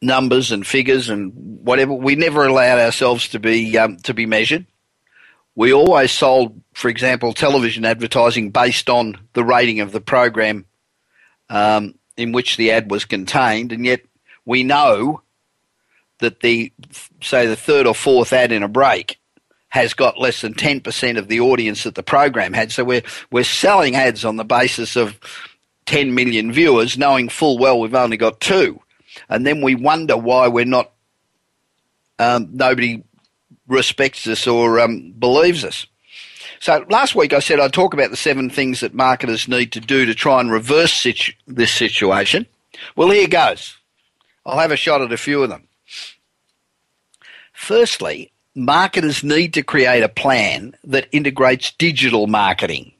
numbers 0.00 0.52
and 0.52 0.64
figures 0.64 1.08
and 1.08 1.32
whatever. 1.64 1.92
We 1.92 2.14
never 2.14 2.46
allowed 2.46 2.78
ourselves 2.78 3.28
to 3.30 3.40
be 3.40 3.76
um, 3.76 3.96
to 3.98 4.14
be 4.14 4.26
measured. 4.26 4.66
We 5.56 5.72
always 5.72 6.12
sold, 6.12 6.60
for 6.74 6.88
example, 6.88 7.32
television 7.32 7.84
advertising 7.84 8.50
based 8.50 8.88
on 8.88 9.18
the 9.32 9.42
rating 9.42 9.80
of 9.80 9.90
the 9.90 10.00
program 10.00 10.66
um, 11.50 11.96
in 12.16 12.30
which 12.30 12.56
the 12.56 12.70
ad 12.70 12.88
was 12.88 13.04
contained, 13.04 13.72
and 13.72 13.84
yet 13.84 14.02
we 14.48 14.64
know 14.64 15.20
that 16.20 16.40
the 16.40 16.72
say 17.20 17.46
the 17.46 17.54
third 17.54 17.86
or 17.86 17.94
fourth 17.94 18.32
ad 18.32 18.50
in 18.50 18.62
a 18.62 18.68
break 18.68 19.20
has 19.68 19.92
got 19.92 20.18
less 20.18 20.40
than 20.40 20.54
10% 20.54 21.18
of 21.18 21.28
the 21.28 21.40
audience 21.40 21.84
that 21.84 21.94
the 21.94 22.02
program 22.02 22.54
had. 22.54 22.72
So 22.72 22.84
we're, 22.84 23.02
we're 23.30 23.44
selling 23.44 23.94
ads 23.94 24.24
on 24.24 24.36
the 24.36 24.44
basis 24.44 24.96
of 24.96 25.20
10 25.84 26.14
million 26.14 26.50
viewers, 26.50 26.96
knowing 26.96 27.28
full 27.28 27.58
well 27.58 27.78
we've 27.78 27.94
only 27.94 28.16
got 28.16 28.40
two. 28.40 28.80
And 29.28 29.46
then 29.46 29.60
we 29.60 29.74
wonder 29.74 30.16
why 30.16 30.48
we're 30.48 30.64
not, 30.64 30.90
um, 32.18 32.48
nobody 32.52 33.04
respects 33.66 34.26
us 34.26 34.46
or 34.46 34.80
um, 34.80 35.12
believes 35.18 35.64
us. 35.64 35.86
So 36.60 36.86
last 36.88 37.14
week 37.14 37.34
I 37.34 37.40
said 37.40 37.60
I'd 37.60 37.74
talk 37.74 37.92
about 37.92 38.10
the 38.10 38.16
seven 38.16 38.48
things 38.48 38.80
that 38.80 38.94
marketers 38.94 39.48
need 39.48 39.72
to 39.72 39.80
do 39.80 40.06
to 40.06 40.14
try 40.14 40.40
and 40.40 40.50
reverse 40.50 40.94
situ- 40.94 41.34
this 41.46 41.70
situation. 41.70 42.46
Well, 42.96 43.10
here 43.10 43.28
goes. 43.28 43.77
I'll 44.48 44.58
have 44.58 44.72
a 44.72 44.76
shot 44.76 45.02
at 45.02 45.12
a 45.12 45.18
few 45.18 45.42
of 45.42 45.50
them. 45.50 45.68
Firstly, 47.52 48.32
marketers 48.54 49.22
need 49.22 49.52
to 49.54 49.62
create 49.62 50.02
a 50.02 50.08
plan 50.08 50.74
that 50.84 51.06
integrates 51.12 51.72
digital 51.72 52.26
marketing. 52.26 52.92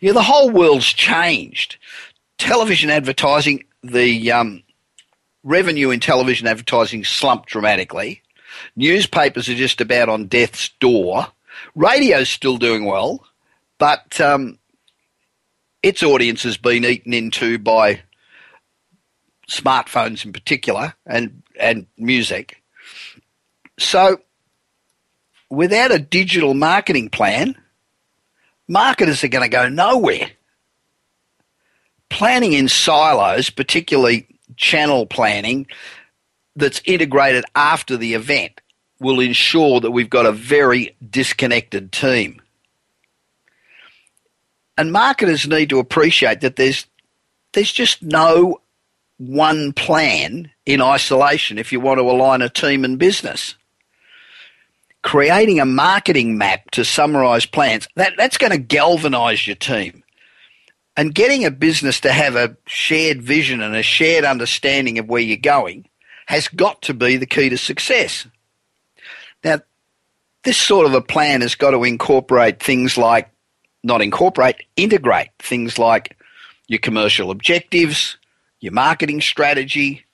You 0.00 0.08
know, 0.08 0.14
the 0.14 0.22
whole 0.22 0.50
world's 0.50 0.86
changed. 0.92 1.76
Television 2.36 2.90
advertising, 2.90 3.62
the 3.84 4.32
um, 4.32 4.64
revenue 5.44 5.90
in 5.90 6.00
television 6.00 6.48
advertising 6.48 7.04
slumped 7.04 7.48
dramatically. 7.48 8.22
Newspapers 8.74 9.48
are 9.48 9.54
just 9.54 9.80
about 9.80 10.08
on 10.08 10.26
death's 10.26 10.70
door. 10.80 11.28
Radio's 11.76 12.28
still 12.28 12.56
doing 12.56 12.84
well, 12.84 13.24
but 13.78 14.20
um, 14.20 14.58
its 15.80 16.02
audience 16.02 16.42
has 16.42 16.56
been 16.56 16.84
eaten 16.84 17.14
into 17.14 17.56
by 17.56 18.00
smartphones 19.48 20.24
in 20.24 20.32
particular 20.32 20.94
and 21.06 21.42
and 21.58 21.86
music. 21.96 22.62
So 23.78 24.20
without 25.50 25.90
a 25.90 25.98
digital 25.98 26.54
marketing 26.54 27.08
plan, 27.08 27.56
marketers 28.68 29.24
are 29.24 29.28
going 29.28 29.48
to 29.48 29.56
go 29.56 29.68
nowhere. 29.68 30.30
Planning 32.10 32.52
in 32.52 32.68
silos, 32.68 33.50
particularly 33.50 34.26
channel 34.56 35.06
planning 35.06 35.66
that's 36.56 36.80
integrated 36.84 37.44
after 37.54 37.96
the 37.96 38.14
event, 38.14 38.60
will 39.00 39.20
ensure 39.20 39.80
that 39.80 39.90
we've 39.90 40.10
got 40.10 40.26
a 40.26 40.32
very 40.32 40.96
disconnected 41.08 41.92
team. 41.92 42.40
And 44.76 44.92
marketers 44.92 45.46
need 45.46 45.70
to 45.70 45.78
appreciate 45.78 46.40
that 46.40 46.56
there's 46.56 46.86
there's 47.52 47.72
just 47.72 48.02
no 48.02 48.60
one 49.18 49.72
plan 49.72 50.50
in 50.64 50.80
isolation 50.80 51.58
if 51.58 51.72
you 51.72 51.80
want 51.80 51.98
to 51.98 52.02
align 52.02 52.40
a 52.40 52.48
team 52.48 52.84
and 52.84 52.98
business 52.98 53.54
creating 55.08 55.58
a 55.58 55.64
marketing 55.64 56.36
map 56.36 56.70
to 56.72 56.84
summarize 56.84 57.46
plans, 57.46 57.88
that, 57.94 58.12
that's 58.18 58.36
going 58.36 58.52
to 58.52 58.58
galvanize 58.58 59.46
your 59.46 59.56
team. 59.56 60.02
And 60.98 61.14
getting 61.14 61.46
a 61.46 61.50
business 61.50 62.00
to 62.00 62.12
have 62.12 62.36
a 62.36 62.56
shared 62.66 63.22
vision 63.22 63.62
and 63.62 63.74
a 63.74 63.82
shared 63.82 64.24
understanding 64.24 64.98
of 64.98 65.08
where 65.08 65.22
you're 65.22 65.38
going 65.38 65.88
has 66.26 66.48
got 66.48 66.82
to 66.82 66.92
be 66.92 67.16
the 67.16 67.24
key 67.24 67.48
to 67.48 67.56
success. 67.56 68.26
Now, 69.42 69.60
this 70.42 70.58
sort 70.58 70.84
of 70.84 70.92
a 70.92 71.00
plan 71.00 71.40
has 71.40 71.54
got 71.54 71.70
to 71.70 71.84
incorporate 71.84 72.62
things 72.62 72.98
like, 72.98 73.30
not 73.82 74.02
incorporate, 74.02 74.56
integrate 74.76 75.30
things 75.38 75.78
like 75.78 76.18
your 76.66 76.80
commercial 76.80 77.30
objectives, 77.30 78.17
your 78.60 78.72
marketing 78.72 79.20
strategy, 79.20 80.04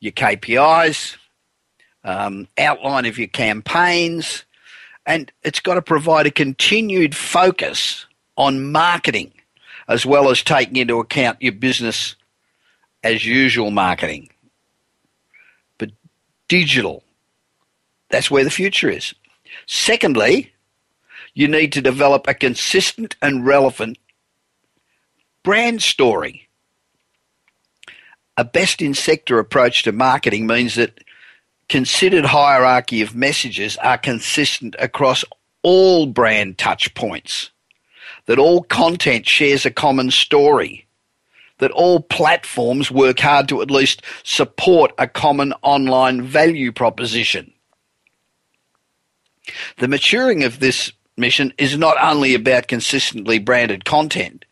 your 0.00 0.12
KPIs, 0.12 1.16
um, 2.04 2.48
outline 2.58 3.06
of 3.06 3.18
your 3.18 3.28
campaigns, 3.28 4.44
and 5.06 5.30
it's 5.42 5.60
got 5.60 5.74
to 5.74 5.82
provide 5.82 6.26
a 6.26 6.30
continued 6.30 7.14
focus 7.14 8.06
on 8.36 8.72
marketing 8.72 9.32
as 9.88 10.06
well 10.06 10.30
as 10.30 10.42
taking 10.42 10.76
into 10.76 11.00
account 11.00 11.42
your 11.42 11.52
business 11.52 12.14
as 13.02 13.26
usual 13.26 13.70
marketing. 13.70 14.30
But 15.78 15.90
digital, 16.48 17.02
that's 18.10 18.30
where 18.30 18.44
the 18.44 18.50
future 18.50 18.88
is. 18.88 19.14
Secondly, 19.66 20.52
you 21.34 21.48
need 21.48 21.72
to 21.72 21.82
develop 21.82 22.28
a 22.28 22.34
consistent 22.34 23.16
and 23.20 23.44
relevant 23.44 23.98
brand 25.42 25.82
story. 25.82 26.48
A 28.40 28.44
best 28.44 28.80
in 28.80 28.94
sector 28.94 29.38
approach 29.38 29.82
to 29.82 29.92
marketing 29.92 30.46
means 30.46 30.76
that 30.76 31.04
considered 31.68 32.24
hierarchy 32.24 33.02
of 33.02 33.14
messages 33.14 33.76
are 33.76 33.98
consistent 33.98 34.74
across 34.78 35.26
all 35.62 36.06
brand 36.06 36.56
touch 36.56 36.94
points, 36.94 37.50
that 38.24 38.38
all 38.38 38.62
content 38.62 39.26
shares 39.26 39.66
a 39.66 39.70
common 39.70 40.10
story, 40.10 40.86
that 41.58 41.70
all 41.72 42.00
platforms 42.00 42.90
work 42.90 43.18
hard 43.18 43.46
to 43.50 43.60
at 43.60 43.70
least 43.70 44.00
support 44.22 44.92
a 44.96 45.06
common 45.06 45.52
online 45.60 46.22
value 46.22 46.72
proposition. 46.72 47.52
The 49.76 49.88
maturing 49.88 50.44
of 50.44 50.60
this 50.60 50.94
mission 51.14 51.52
is 51.58 51.76
not 51.76 51.98
only 52.02 52.34
about 52.34 52.68
consistently 52.68 53.38
branded 53.38 53.84
content, 53.84 54.46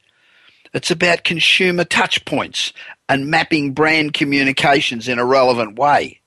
it's 0.75 0.91
about 0.91 1.25
consumer 1.25 1.85
touch 1.85 2.27
points 2.27 2.75
and 3.09 3.29
mapping 3.29 3.73
brand 3.73 4.15
communications 4.15 5.09
in 5.09 5.19
a 5.19 5.25
relevant 5.25 5.79
way 5.79 6.21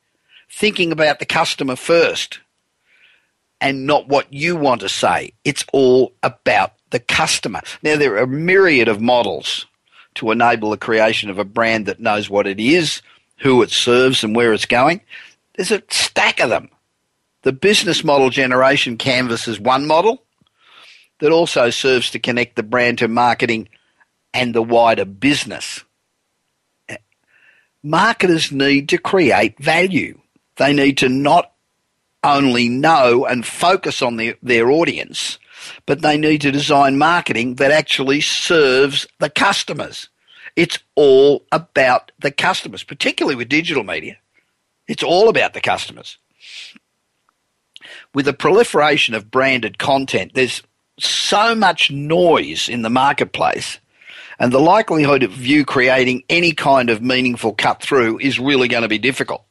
thinking 0.51 0.91
about 0.91 1.19
the 1.19 1.25
customer 1.25 1.75
first 1.75 2.39
and 3.61 3.87
not 3.87 4.07
what 4.07 4.31
you 4.33 4.55
want 4.55 4.81
to 4.81 4.89
say. 4.89 5.33
It's 5.45 5.65
all 5.71 6.13
about 6.21 6.73
the 6.89 6.99
customer. 6.99 7.61
Now, 7.81 7.95
there 7.95 8.15
are 8.15 8.23
a 8.23 8.27
myriad 8.27 8.87
of 8.87 8.99
models 8.99 9.65
to 10.15 10.31
enable 10.31 10.71
the 10.71 10.77
creation 10.77 11.29
of 11.29 11.39
a 11.39 11.45
brand 11.45 11.85
that 11.85 11.99
knows 11.99 12.29
what 12.29 12.47
it 12.47 12.59
is, 12.59 13.01
who 13.37 13.61
it 13.61 13.69
serves, 13.69 14.23
and 14.23 14.35
where 14.35 14.51
it's 14.51 14.65
going. 14.65 15.01
There's 15.55 15.71
a 15.71 15.83
stack 15.89 16.41
of 16.41 16.49
them. 16.49 16.69
The 17.43 17.53
business 17.53 18.03
model 18.03 18.29
generation 18.29 18.97
canvas 18.97 19.47
is 19.47 19.59
one 19.59 19.87
model 19.87 20.23
that 21.19 21.31
also 21.31 21.69
serves 21.69 22.11
to 22.11 22.19
connect 22.19 22.55
the 22.55 22.63
brand 22.63 22.97
to 22.97 23.07
marketing 23.07 23.69
and 24.33 24.53
the 24.53 24.61
wider 24.61 25.05
business. 25.05 25.83
Marketers 27.83 28.51
need 28.51 28.89
to 28.89 28.97
create 28.97 29.57
value. 29.59 30.19
They 30.57 30.73
need 30.73 30.97
to 30.99 31.09
not 31.09 31.51
only 32.23 32.69
know 32.69 33.25
and 33.25 33.45
focus 33.45 34.01
on 34.01 34.17
the, 34.17 34.35
their 34.43 34.69
audience, 34.69 35.39
but 35.85 36.01
they 36.01 36.17
need 36.17 36.41
to 36.41 36.51
design 36.51 36.97
marketing 36.97 37.55
that 37.55 37.71
actually 37.71 38.21
serves 38.21 39.07
the 39.19 39.29
customers. 39.29 40.09
It's 40.55 40.79
all 40.95 41.43
about 41.51 42.11
the 42.19 42.31
customers, 42.31 42.83
particularly 42.83 43.35
with 43.35 43.49
digital 43.49 43.83
media. 43.83 44.17
It's 44.87 45.03
all 45.03 45.29
about 45.29 45.53
the 45.53 45.61
customers. 45.61 46.17
With 48.13 48.25
the 48.25 48.33
proliferation 48.33 49.15
of 49.15 49.31
branded 49.31 49.77
content, 49.77 50.33
there's 50.33 50.61
so 50.99 51.55
much 51.55 51.89
noise 51.89 52.69
in 52.69 52.81
the 52.81 52.89
marketplace, 52.89 53.79
and 54.41 54.51
the 54.51 54.59
likelihood 54.59 55.21
of 55.21 55.45
you 55.45 55.63
creating 55.63 56.23
any 56.27 56.51
kind 56.51 56.89
of 56.89 56.99
meaningful 56.99 57.53
cut 57.53 57.79
through 57.79 58.17
is 58.17 58.39
really 58.39 58.67
going 58.67 58.81
to 58.81 58.89
be 58.89 58.97
difficult. 58.97 59.43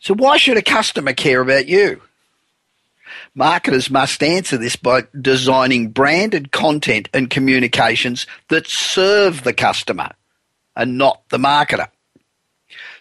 So, 0.00 0.12
why 0.14 0.38
should 0.38 0.56
a 0.56 0.62
customer 0.62 1.12
care 1.12 1.40
about 1.40 1.68
you? 1.68 2.02
Marketers 3.36 3.90
must 3.90 4.24
answer 4.24 4.56
this 4.56 4.74
by 4.74 5.04
designing 5.18 5.90
branded 5.90 6.50
content 6.50 7.08
and 7.14 7.30
communications 7.30 8.26
that 8.48 8.66
serve 8.66 9.44
the 9.44 9.52
customer 9.52 10.10
and 10.74 10.98
not 10.98 11.22
the 11.28 11.38
marketer. 11.38 11.90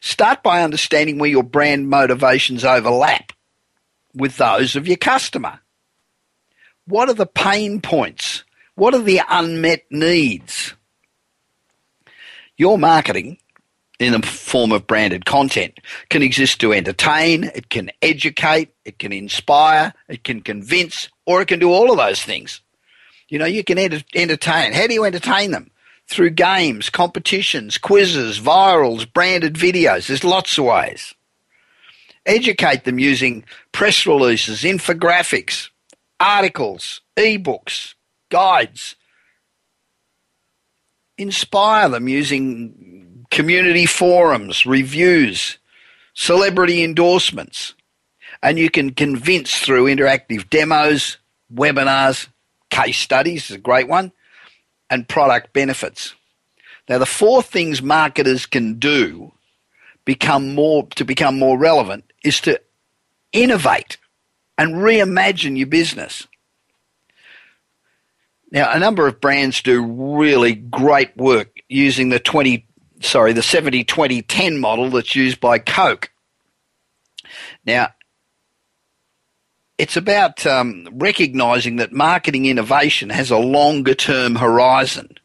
Start 0.01 0.44
by 0.44 0.62
understanding 0.62 1.17
where 1.17 1.32
your 1.32 1.44
brand 1.44 1.89
motivations 1.89 2.63
overlap 2.63 3.34
with 4.13 4.38
those 4.38 4.75
of 4.75 4.88
your 4.88 4.98
customer. 4.98 5.62
What 6.86 7.10
are 7.10 7.15
the 7.15 7.25
pain 7.25 7.82
points? 7.82 8.44
What 8.77 8.93
are 8.93 9.01
the 9.01 9.22
unmet 9.27 9.86
needs? 9.89 10.75
Your 12.57 12.77
marketing 12.77 13.39
in 14.00 14.12
the 14.13 14.22
form 14.22 14.72
of 14.72 14.86
branded 14.86 15.25
content 15.25 15.79
can 16.12 16.22
exist 16.22 16.62
to 16.62 16.74
entertain, 16.74 17.46
it 17.55 17.69
can 17.69 17.89
educate, 18.03 18.69
it 18.86 19.00
can 19.00 19.12
inspire, 19.12 19.96
it 20.07 20.24
can 20.24 20.41
convince, 20.41 21.10
or 21.25 21.41
it 21.41 21.48
can 21.48 21.57
do 21.57 21.72
all 21.72 21.89
of 21.89 21.98
those 21.98 22.22
things. 22.22 22.62
You 23.29 23.39
know, 23.39 23.48
you 23.48 23.63
can 23.63 23.79
enter- 23.79 24.03
entertain. 24.13 24.74
How 24.74 24.86
do 24.86 24.93
you 24.93 25.05
entertain 25.05 25.50
them? 25.50 25.72
Through 26.05 26.29
games, 26.31 26.91
competitions, 26.91 27.79
quizzes, 27.79 28.39
virals, 28.39 29.12
branded 29.12 29.55
videos. 29.55 30.05
There's 30.05 30.24
lots 30.24 30.55
of 30.60 30.65
ways. 30.65 31.15
Educate 32.27 32.84
them 32.84 33.00
using 33.00 33.43
press 33.72 34.05
releases, 34.05 34.62
infographics, 34.62 35.69
articles, 36.19 37.01
ebooks, 37.17 37.96
guides. 38.29 38.96
Inspire 41.17 41.89
them 41.89 42.07
using 42.07 43.25
community 43.31 43.86
forums, 43.86 44.65
reviews, 44.65 45.57
celebrity 46.13 46.84
endorsements. 46.84 47.74
And 48.43 48.60
you 48.60 48.69
can 48.69 48.91
convince 48.91 49.57
through 49.60 49.86
interactive 49.86 50.50
demos, 50.50 51.18
webinars, 51.53 52.27
case 52.70 52.98
studies 52.98 53.50
is 53.50 53.55
a 53.55 53.59
great 53.59 53.87
one, 53.87 54.11
and 54.90 55.07
product 55.07 55.53
benefits. 55.53 56.13
Now, 56.87 57.00
the 57.00 57.05
four 57.05 57.42
things 57.42 57.81
marketers 57.81 58.46
can 58.46 58.79
do 58.79 59.31
become 60.05 60.55
more 60.55 60.87
to 60.96 61.03
become 61.03 61.37
more 61.37 61.57
relevant 61.57 62.05
is 62.24 62.40
to 62.42 62.61
innovate 63.33 63.98
and 64.57 64.75
reimagine 64.75 65.57
your 65.57 65.68
business. 65.68 66.27
Now, 68.51 68.72
a 68.72 68.79
number 68.79 69.07
of 69.07 69.20
brands 69.20 69.62
do 69.62 69.83
really 69.83 70.55
great 70.55 71.16
work 71.18 71.60
using 71.68 72.10
the 72.10 72.20
20 72.20 72.66
sorry, 73.01 73.33
the 73.33 73.44
70 73.44 73.83
20 73.83 74.22
10 74.22 74.57
model 74.60 74.90
that's 74.90 75.16
used 75.16 75.40
by 75.40 75.60
Coke. 75.60 76.12
Now, 77.66 77.90
it's 79.77 79.98
about 79.98 80.46
um, 80.46 80.88
recognizing 80.92 81.75
that 81.75 81.94
marketing 81.94 82.46
innovation 82.46 83.10
has 83.10 83.29
a 83.29 83.38
longer 83.38 83.94
term 83.94 84.36
horizon 84.36 85.18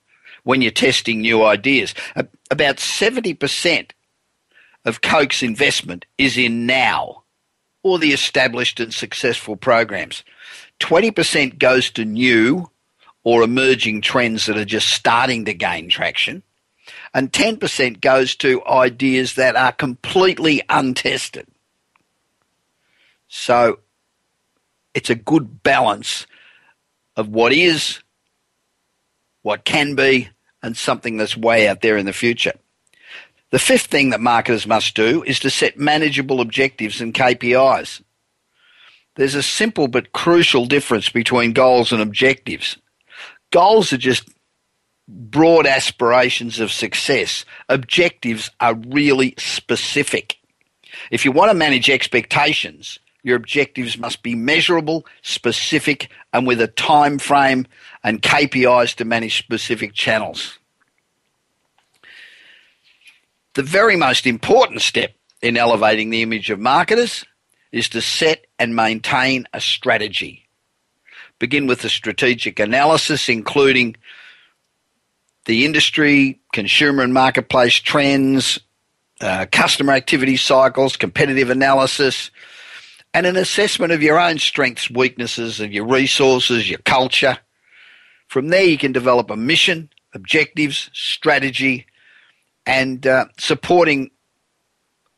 when 0.44 0.60
you're 0.60 0.70
testing 0.70 1.20
new 1.20 1.44
ideas. 1.44 1.94
About 2.50 2.76
70% 2.76 3.90
of 4.84 5.00
Coke's 5.00 5.42
investment 5.42 6.04
is 6.18 6.36
in 6.36 6.66
now 6.66 7.22
or 7.82 7.98
the 7.98 8.12
established 8.12 8.78
and 8.80 8.92
successful 8.92 9.56
programs. 9.56 10.22
20% 10.80 11.58
goes 11.58 11.90
to 11.92 12.04
new 12.04 12.68
or 13.24 13.42
emerging 13.42 14.00
trends 14.00 14.46
that 14.46 14.56
are 14.56 14.64
just 14.64 14.88
starting 14.88 15.44
to 15.44 15.54
gain 15.54 15.88
traction. 15.88 16.42
And 17.14 17.32
10% 17.32 18.00
goes 18.00 18.34
to 18.36 18.64
ideas 18.66 19.34
that 19.34 19.54
are 19.54 19.72
completely 19.72 20.62
untested. 20.68 21.46
So 23.28 23.78
it's 24.94 25.10
a 25.10 25.14
good 25.14 25.62
balance 25.62 26.26
of 27.16 27.28
what 27.28 27.52
is, 27.52 28.00
what 29.42 29.64
can 29.64 29.94
be, 29.94 30.28
and 30.62 30.76
something 30.76 31.16
that's 31.16 31.36
way 31.36 31.68
out 31.68 31.82
there 31.82 31.96
in 31.96 32.06
the 32.06 32.12
future. 32.12 32.52
The 33.50 33.58
fifth 33.58 33.86
thing 33.86 34.10
that 34.10 34.20
marketers 34.20 34.66
must 34.66 34.94
do 34.94 35.22
is 35.24 35.38
to 35.40 35.50
set 35.50 35.78
manageable 35.78 36.40
objectives 36.40 37.00
and 37.00 37.12
KPIs. 37.12 38.02
There's 39.16 39.34
a 39.34 39.42
simple 39.42 39.88
but 39.88 40.12
crucial 40.12 40.64
difference 40.64 41.10
between 41.10 41.52
goals 41.52 41.92
and 41.92 42.00
objectives. 42.00 42.78
Goals 43.52 43.92
are 43.92 43.98
just 43.98 44.28
broad 45.06 45.66
aspirations 45.66 46.58
of 46.58 46.72
success. 46.72 47.44
Objectives 47.68 48.50
are 48.60 48.74
really 48.74 49.34
specific. 49.38 50.38
If 51.10 51.24
you 51.24 51.32
want 51.32 51.50
to 51.50 51.54
manage 51.54 51.88
expectations, 51.88 52.98
your 53.22 53.36
objectives 53.36 53.96
must 53.98 54.22
be 54.22 54.34
measurable, 54.34 55.06
specific, 55.22 56.10
and 56.32 56.46
with 56.46 56.60
a 56.60 56.66
time 56.66 57.18
frame 57.18 57.66
and 58.02 58.22
KPIs 58.22 58.96
to 58.96 59.04
manage 59.04 59.38
specific 59.38 59.92
channels. 59.92 60.58
The 63.54 63.62
very 63.62 63.96
most 63.96 64.26
important 64.26 64.80
step 64.80 65.14
in 65.42 65.56
elevating 65.56 66.10
the 66.10 66.22
image 66.22 66.50
of 66.50 66.58
marketers 66.58 67.24
is 67.70 67.88
to 67.90 68.00
set 68.00 68.46
and 68.58 68.74
maintain 68.74 69.46
a 69.52 69.60
strategy. 69.60 70.48
Begin 71.42 71.66
with 71.66 71.84
a 71.84 71.88
strategic 71.88 72.60
analysis, 72.60 73.28
including 73.28 73.96
the 75.46 75.64
industry, 75.64 76.40
consumer 76.52 77.02
and 77.02 77.12
marketplace 77.12 77.74
trends, 77.74 78.60
uh, 79.20 79.46
customer 79.50 79.92
activity 79.92 80.36
cycles, 80.36 80.96
competitive 80.96 81.50
analysis, 81.50 82.30
and 83.12 83.26
an 83.26 83.36
assessment 83.36 83.92
of 83.92 84.04
your 84.04 84.20
own 84.20 84.38
strengths, 84.38 84.88
weaknesses, 84.88 85.58
and 85.58 85.74
your 85.74 85.84
resources, 85.84 86.70
your 86.70 86.78
culture. 86.78 87.36
From 88.28 88.46
there, 88.46 88.62
you 88.62 88.78
can 88.78 88.92
develop 88.92 89.28
a 89.28 89.36
mission, 89.36 89.90
objectives, 90.14 90.90
strategy, 90.92 91.86
and 92.66 93.04
uh, 93.04 93.24
supporting 93.36 94.12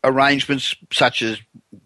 arrangements 0.02 0.74
such 0.90 1.20
as 1.20 1.38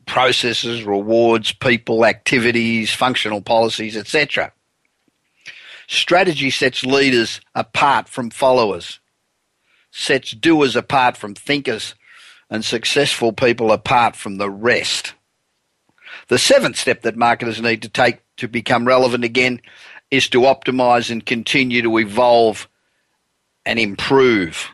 processes, 0.08 0.82
rewards, 0.82 1.52
people, 1.52 2.04
activities, 2.04 2.92
functional 2.92 3.40
policies, 3.40 3.96
etc. 3.96 4.52
Strategy 5.86 6.50
sets 6.50 6.84
leaders 6.84 7.40
apart 7.54 8.08
from 8.08 8.30
followers, 8.30 8.98
sets 9.92 10.32
doers 10.32 10.74
apart 10.74 11.16
from 11.16 11.34
thinkers, 11.34 11.94
and 12.50 12.64
successful 12.64 13.32
people 13.32 13.70
apart 13.70 14.16
from 14.16 14.38
the 14.38 14.50
rest. 14.50 15.14
The 16.28 16.38
seventh 16.38 16.76
step 16.76 17.02
that 17.02 17.16
marketers 17.16 17.60
need 17.60 17.82
to 17.82 17.88
take 17.88 18.20
to 18.38 18.48
become 18.48 18.86
relevant 18.86 19.24
again 19.24 19.60
is 20.10 20.28
to 20.30 20.40
optimize 20.40 21.10
and 21.10 21.24
continue 21.24 21.82
to 21.82 21.98
evolve 21.98 22.68
and 23.66 23.78
improve. 23.78 24.70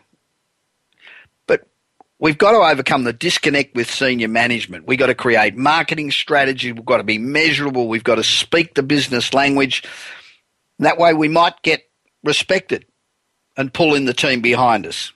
We've 2.25 2.39
got 2.39 2.53
to 2.53 2.61
overcome 2.61 3.05
the 3.05 3.13
disconnect 3.13 3.75
with 3.77 3.91
senior 3.91 4.29
management. 4.29 4.87
We've 4.87 4.99
got 4.99 5.09
to 5.09 5.15
create 5.15 5.59
marketing 5.59 6.11
strategy. 6.11 6.73
We've 6.73 6.83
got 6.83 6.97
to 6.97 7.05
be 7.05 7.19
measurable. 7.19 7.87
We've 7.87 8.03
got 8.03 8.15
to 8.15 8.25
speak 8.25 8.73
the 8.73 8.83
business 8.83 9.35
language. 9.35 9.83
That 10.79 10.97
way 10.97 11.13
we 11.13 11.29
might 11.29 11.61
get 11.61 11.83
respected 12.23 12.87
and 13.59 13.75
pull 13.75 13.95
in 13.95 14.07
the 14.07 14.15
team 14.15 14.41
behind 14.41 14.87
us. 14.87 15.13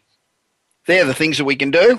They're 0.87 1.07
the 1.07 1.15
things 1.15 1.39
that 1.39 1.47
we 1.47 1.57
can 1.57 1.71
do. 1.71 1.99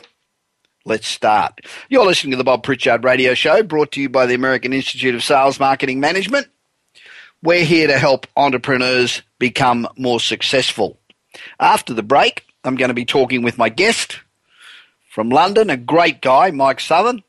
Let's 0.85 1.07
start. 1.07 1.61
You're 1.89 2.05
listening 2.05 2.29
to 2.33 2.37
the 2.37 2.43
Bob 2.43 2.61
Pritchard 2.61 3.03
Radio 3.03 3.33
Show, 3.33 3.63
brought 3.63 3.93
to 3.93 4.01
you 4.01 4.09
by 4.09 4.27
the 4.27 4.35
American 4.35 4.73
Institute 4.73 5.15
of 5.15 5.23
Sales 5.23 5.59
Marketing 5.59 5.99
Management. 5.99 6.49
We're 7.41 7.65
here 7.65 7.87
to 7.87 7.97
help 7.97 8.27
entrepreneurs 8.37 9.23
become 9.39 9.87
more 9.97 10.19
successful. 10.19 10.99
After 11.59 11.95
the 11.95 12.03
break, 12.03 12.45
I'm 12.63 12.75
going 12.75 12.89
to 12.89 12.93
be 12.93 13.05
talking 13.05 13.41
with 13.41 13.57
my 13.57 13.69
guest 13.69 14.19
from 15.09 15.29
London, 15.29 15.69
a 15.69 15.77
great 15.77 16.21
guy, 16.21 16.51
Mike 16.51 16.79
Southon, 16.79 17.23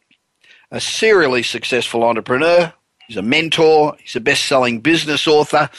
a 0.70 0.80
serially 0.80 1.42
successful 1.42 2.04
entrepreneur. 2.04 2.72
He's 3.08 3.16
a 3.16 3.22
mentor, 3.22 3.96
he's 4.00 4.14
a 4.14 4.20
best 4.20 4.44
selling 4.44 4.80
business 4.80 5.26
author, 5.26 5.70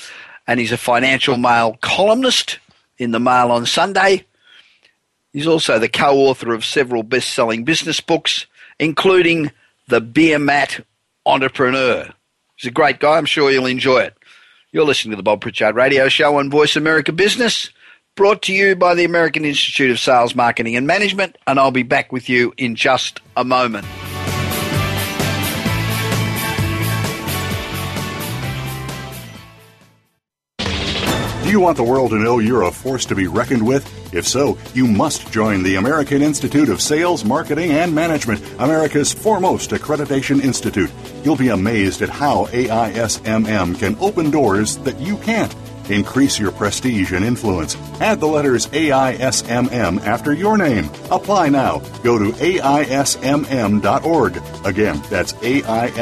and 0.47 0.59
he's 0.59 0.71
a 0.71 0.77
financial 0.77 1.37
mail 1.37 1.77
columnist 1.81 2.59
in 2.97 3.11
the 3.11 3.19
Mail 3.19 3.51
on 3.51 3.65
Sunday. 3.65 4.25
He's 5.31 5.47
also 5.47 5.79
the 5.79 5.87
co 5.87 6.17
author 6.17 6.53
of 6.53 6.65
several 6.65 7.03
best 7.03 7.33
selling 7.33 7.63
business 7.63 8.01
books, 8.01 8.47
including 8.79 9.51
The 9.87 10.01
Beermat 10.01 10.83
Entrepreneur. 11.25 12.09
He's 12.57 12.67
a 12.67 12.73
great 12.73 12.99
guy. 12.99 13.17
I'm 13.17 13.25
sure 13.25 13.49
you'll 13.49 13.65
enjoy 13.67 13.99
it. 13.99 14.17
You're 14.71 14.85
listening 14.85 15.11
to 15.11 15.17
the 15.17 15.23
Bob 15.23 15.41
Pritchard 15.41 15.75
Radio 15.75 16.09
Show 16.09 16.37
on 16.37 16.49
Voice 16.49 16.75
America 16.75 17.11
Business, 17.11 17.69
brought 18.21 18.43
to 18.43 18.53
you 18.53 18.75
by 18.75 18.93
the 18.93 19.03
American 19.03 19.43
Institute 19.43 19.89
of 19.89 19.99
Sales, 19.99 20.35
Marketing 20.35 20.75
and 20.75 20.85
Management, 20.85 21.39
and 21.47 21.59
I'll 21.59 21.71
be 21.71 21.81
back 21.81 22.11
with 22.11 22.29
you 22.29 22.53
in 22.55 22.75
just 22.75 23.19
a 23.35 23.43
moment. 23.43 23.83
Do 30.59 31.49
you 31.49 31.59
want 31.59 31.77
the 31.77 31.83
world 31.83 32.11
to 32.11 32.17
know 32.17 32.37
you're 32.37 32.61
a 32.61 32.71
force 32.71 33.05
to 33.05 33.15
be 33.15 33.25
reckoned 33.25 33.65
with? 33.65 34.13
If 34.13 34.27
so, 34.27 34.55
you 34.75 34.85
must 34.85 35.31
join 35.31 35.63
the 35.63 35.77
American 35.77 36.21
Institute 36.21 36.69
of 36.69 36.79
Sales, 36.79 37.25
Marketing, 37.25 37.71
and 37.71 37.95
Management, 37.95 38.43
America's 38.59 39.11
foremost 39.11 39.71
accreditation 39.71 40.43
institute. 40.43 40.91
You'll 41.23 41.37
be 41.37 41.49
amazed 41.49 42.03
at 42.03 42.09
how 42.09 42.45
AISMM 42.51 43.79
can 43.79 43.97
open 43.99 44.29
doors 44.29 44.77
that 44.77 44.99
you 44.99 45.17
can't. 45.17 45.55
Increase 45.91 46.39
your 46.39 46.51
prestige 46.51 47.11
and 47.11 47.25
influence. 47.25 47.75
Add 47.99 48.21
the 48.21 48.27
letters 48.27 48.67
AISMM 48.67 50.01
after 50.05 50.33
your 50.33 50.57
name. 50.57 50.89
Apply 51.11 51.49
now. 51.49 51.79
Go 52.01 52.17
to 52.17 52.31
AISMM.org. 52.31 52.81
Again, 54.65 55.01
that's 55.09 55.33
AISMM.org. 55.33 56.01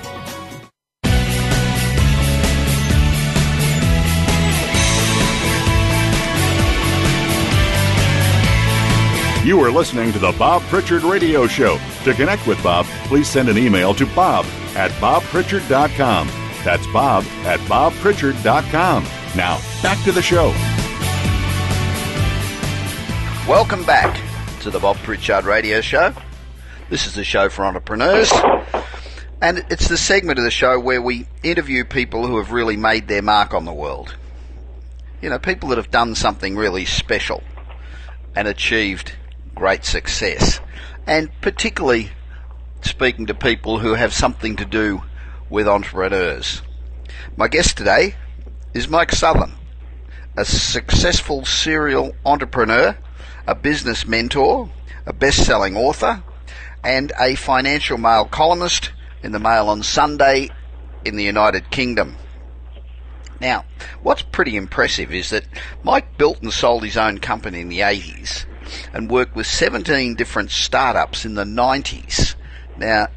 You 9.43 9.59
are 9.61 9.71
listening 9.71 10.13
to 10.13 10.19
the 10.19 10.33
Bob 10.33 10.61
Pritchard 10.63 11.01
Radio 11.01 11.47
Show. 11.47 11.79
To 12.03 12.13
connect 12.13 12.45
with 12.45 12.61
Bob, 12.61 12.85
please 13.05 13.27
send 13.27 13.49
an 13.49 13.57
email 13.57 13.91
to 13.95 14.05
bob 14.05 14.45
at 14.75 14.91
bobpritchard.com. 15.01 16.27
That's 16.63 16.85
bob 16.93 17.23
at 17.43 17.59
bobpritchard.com. 17.61 19.03
Now, 19.35 19.59
back 19.81 20.03
to 20.03 20.11
the 20.11 20.21
show. 20.21 20.49
Welcome 23.49 23.83
back 23.83 24.21
to 24.61 24.69
the 24.69 24.77
Bob 24.79 24.97
Pritchard 24.97 25.45
Radio 25.45 25.81
Show. 25.81 26.13
This 26.91 27.07
is 27.07 27.15
the 27.15 27.23
show 27.23 27.49
for 27.49 27.65
entrepreneurs. 27.65 28.31
And 29.41 29.65
it's 29.71 29.87
the 29.87 29.97
segment 29.97 30.37
of 30.37 30.45
the 30.45 30.51
show 30.51 30.79
where 30.79 31.01
we 31.01 31.25
interview 31.41 31.83
people 31.83 32.27
who 32.27 32.37
have 32.37 32.51
really 32.51 32.77
made 32.77 33.07
their 33.07 33.23
mark 33.23 33.55
on 33.55 33.65
the 33.65 33.73
world. 33.73 34.15
You 35.19 35.31
know, 35.31 35.39
people 35.39 35.69
that 35.69 35.79
have 35.79 35.89
done 35.89 36.13
something 36.13 36.55
really 36.55 36.85
special 36.85 37.41
and 38.35 38.47
achieved 38.47 39.13
great 39.61 39.85
success. 39.85 40.59
And 41.05 41.29
particularly 41.39 42.09
speaking 42.81 43.27
to 43.27 43.35
people 43.35 43.77
who 43.77 43.93
have 43.93 44.11
something 44.11 44.55
to 44.55 44.65
do 44.65 45.03
with 45.51 45.67
entrepreneurs. 45.67 46.63
My 47.37 47.47
guest 47.47 47.77
today 47.77 48.15
is 48.73 48.87
Mike 48.87 49.11
Southon, 49.11 49.51
a 50.35 50.45
successful 50.45 51.45
serial 51.45 52.15
entrepreneur, 52.25 52.97
a 53.45 53.53
business 53.53 54.07
mentor, 54.07 54.67
a 55.05 55.13
best 55.13 55.45
selling 55.45 55.77
author, 55.77 56.23
and 56.83 57.11
a 57.19 57.35
financial 57.35 57.99
mail 57.99 58.25
columnist 58.25 58.91
in 59.21 59.31
the 59.31 59.39
Mail 59.39 59.69
on 59.69 59.83
Sunday 59.83 60.49
in 61.05 61.17
the 61.17 61.23
United 61.23 61.69
Kingdom. 61.69 62.15
Now, 63.39 63.65
what's 64.01 64.23
pretty 64.23 64.55
impressive 64.55 65.13
is 65.13 65.29
that 65.29 65.45
Mike 65.83 66.17
built 66.17 66.41
and 66.41 66.51
sold 66.51 66.83
his 66.83 66.97
own 66.97 67.19
company 67.19 67.59
in 67.59 67.69
the 67.69 67.81
80s 67.81 68.47
and 68.93 69.09
worked 69.09 69.35
with 69.35 69.47
17 69.47 70.15
different 70.15 70.51
startups 70.51 71.25
in 71.25 71.35
the 71.35 71.43
90s. 71.43 72.35
Now, 72.77 73.07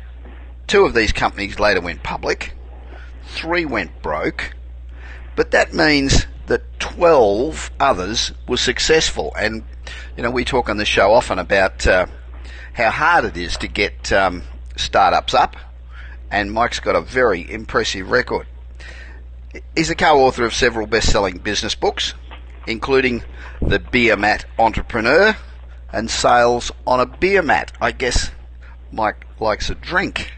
two 0.66 0.84
of 0.84 0.94
these 0.94 1.12
companies 1.12 1.58
later 1.58 1.80
went 1.80 2.02
public, 2.02 2.54
three 3.24 3.64
went 3.64 4.02
broke, 4.02 4.54
but 5.36 5.50
that 5.50 5.72
means 5.72 6.26
that 6.46 6.78
12 6.78 7.70
others 7.80 8.32
were 8.46 8.56
successful. 8.56 9.32
And, 9.36 9.64
you 10.16 10.22
know, 10.22 10.30
we 10.30 10.44
talk 10.44 10.68
on 10.68 10.76
the 10.76 10.84
show 10.84 11.12
often 11.12 11.38
about 11.38 11.86
uh, 11.86 12.06
how 12.74 12.90
hard 12.90 13.24
it 13.24 13.36
is 13.36 13.56
to 13.58 13.68
get 13.68 14.12
um, 14.12 14.42
startups 14.76 15.34
up, 15.34 15.56
and 16.30 16.52
Mike's 16.52 16.80
got 16.80 16.96
a 16.96 17.00
very 17.00 17.50
impressive 17.50 18.10
record. 18.10 18.46
He's 19.76 19.90
a 19.90 19.94
co 19.94 20.20
author 20.20 20.44
of 20.44 20.52
several 20.52 20.86
best 20.86 21.10
selling 21.10 21.38
business 21.38 21.74
books, 21.74 22.14
including 22.66 23.22
The 23.60 23.78
Beermat 23.78 24.44
Entrepreneur 24.58 25.36
and 25.94 26.10
Sales 26.10 26.72
on 26.86 27.00
a 27.00 27.06
Beermat. 27.06 27.70
I 27.80 27.92
guess 27.92 28.30
Mike 28.90 29.26
likes 29.40 29.70
a 29.70 29.74
drink. 29.74 30.32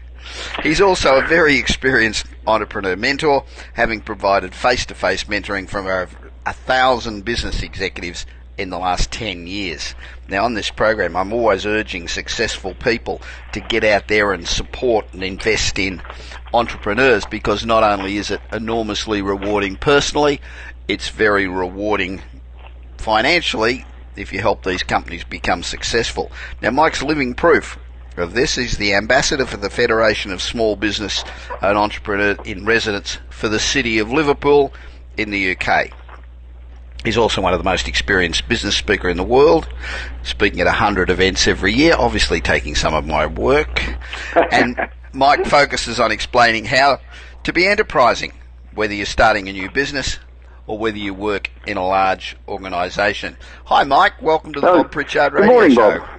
He's 0.61 0.81
also 0.81 1.17
a 1.17 1.27
very 1.27 1.57
experienced 1.57 2.25
entrepreneur 2.45 2.95
mentor, 2.95 3.43
having 3.73 4.01
provided 4.01 4.53
face 4.53 4.85
to 4.87 4.95
face 4.95 5.23
mentoring 5.25 5.67
from 5.67 5.87
over 5.87 6.31
a 6.45 6.53
thousand 6.53 7.25
business 7.25 7.63
executives 7.63 8.25
in 8.57 8.69
the 8.69 8.79
last 8.79 9.11
10 9.11 9.47
years. 9.47 9.95
Now, 10.27 10.45
on 10.45 10.53
this 10.53 10.69
program, 10.69 11.15
I'm 11.15 11.31
always 11.31 11.65
urging 11.65 12.07
successful 12.07 12.73
people 12.73 13.21
to 13.53 13.59
get 13.59 13.83
out 13.83 14.07
there 14.07 14.33
and 14.33 14.47
support 14.47 15.05
and 15.13 15.23
invest 15.23 15.77
in 15.77 16.01
entrepreneurs 16.53 17.25
because 17.25 17.65
not 17.65 17.83
only 17.83 18.17
is 18.17 18.31
it 18.31 18.41
enormously 18.51 19.21
rewarding 19.21 19.75
personally, 19.75 20.41
it's 20.87 21.09
very 21.09 21.47
rewarding 21.47 22.21
financially 22.97 23.85
if 24.17 24.33
you 24.33 24.39
help 24.39 24.63
these 24.63 24.83
companies 24.83 25.23
become 25.23 25.63
successful. 25.63 26.31
Now, 26.61 26.71
Mike's 26.71 27.03
living 27.03 27.33
proof 27.33 27.77
of 28.17 28.33
this 28.33 28.57
is 28.57 28.77
the 28.77 28.93
ambassador 28.93 29.45
for 29.45 29.57
the 29.57 29.69
Federation 29.69 30.31
of 30.31 30.41
Small 30.41 30.75
Business 30.75 31.23
and 31.61 31.77
Entrepreneur 31.77 32.35
in 32.43 32.65
Residence 32.65 33.19
for 33.29 33.47
the 33.47 33.59
City 33.59 33.99
of 33.99 34.11
Liverpool 34.11 34.73
in 35.17 35.29
the 35.29 35.55
UK. 35.55 35.91
He's 37.03 37.17
also 37.17 37.41
one 37.41 37.53
of 37.53 37.59
the 37.59 37.63
most 37.63 37.87
experienced 37.87 38.49
business 38.49 38.75
speaker 38.75 39.07
in 39.07 39.17
the 39.17 39.23
world, 39.23 39.69
speaking 40.23 40.59
at 40.59 40.65
100 40.65 41.09
events 41.09 41.47
every 41.47 41.73
year, 41.73 41.95
obviously 41.97 42.41
taking 42.41 42.75
some 42.75 42.93
of 42.93 43.05
my 43.05 43.25
work. 43.25 43.81
And 44.51 44.89
Mike 45.13 45.45
focuses 45.45 45.99
on 45.99 46.11
explaining 46.11 46.65
how 46.65 46.99
to 47.43 47.53
be 47.53 47.67
enterprising, 47.67 48.33
whether 48.73 48.93
you're 48.93 49.05
starting 49.05 49.47
a 49.47 49.53
new 49.53 49.69
business 49.69 50.19
or 50.67 50.77
whether 50.77 50.97
you 50.97 51.13
work 51.13 51.49
in 51.65 51.77
a 51.77 51.85
large 51.85 52.37
organisation. 52.47 53.37
Hi, 53.65 53.83
Mike. 53.83 54.21
Welcome 54.21 54.53
to 54.53 54.59
the 54.59 54.69
oh, 54.69 54.83
Bob 54.83 54.91
Pritchard 54.91 55.33
Radio 55.33 55.47
Good 55.47 55.53
morning, 55.53 55.75
Show. 55.75 55.99
Bob. 55.99 56.09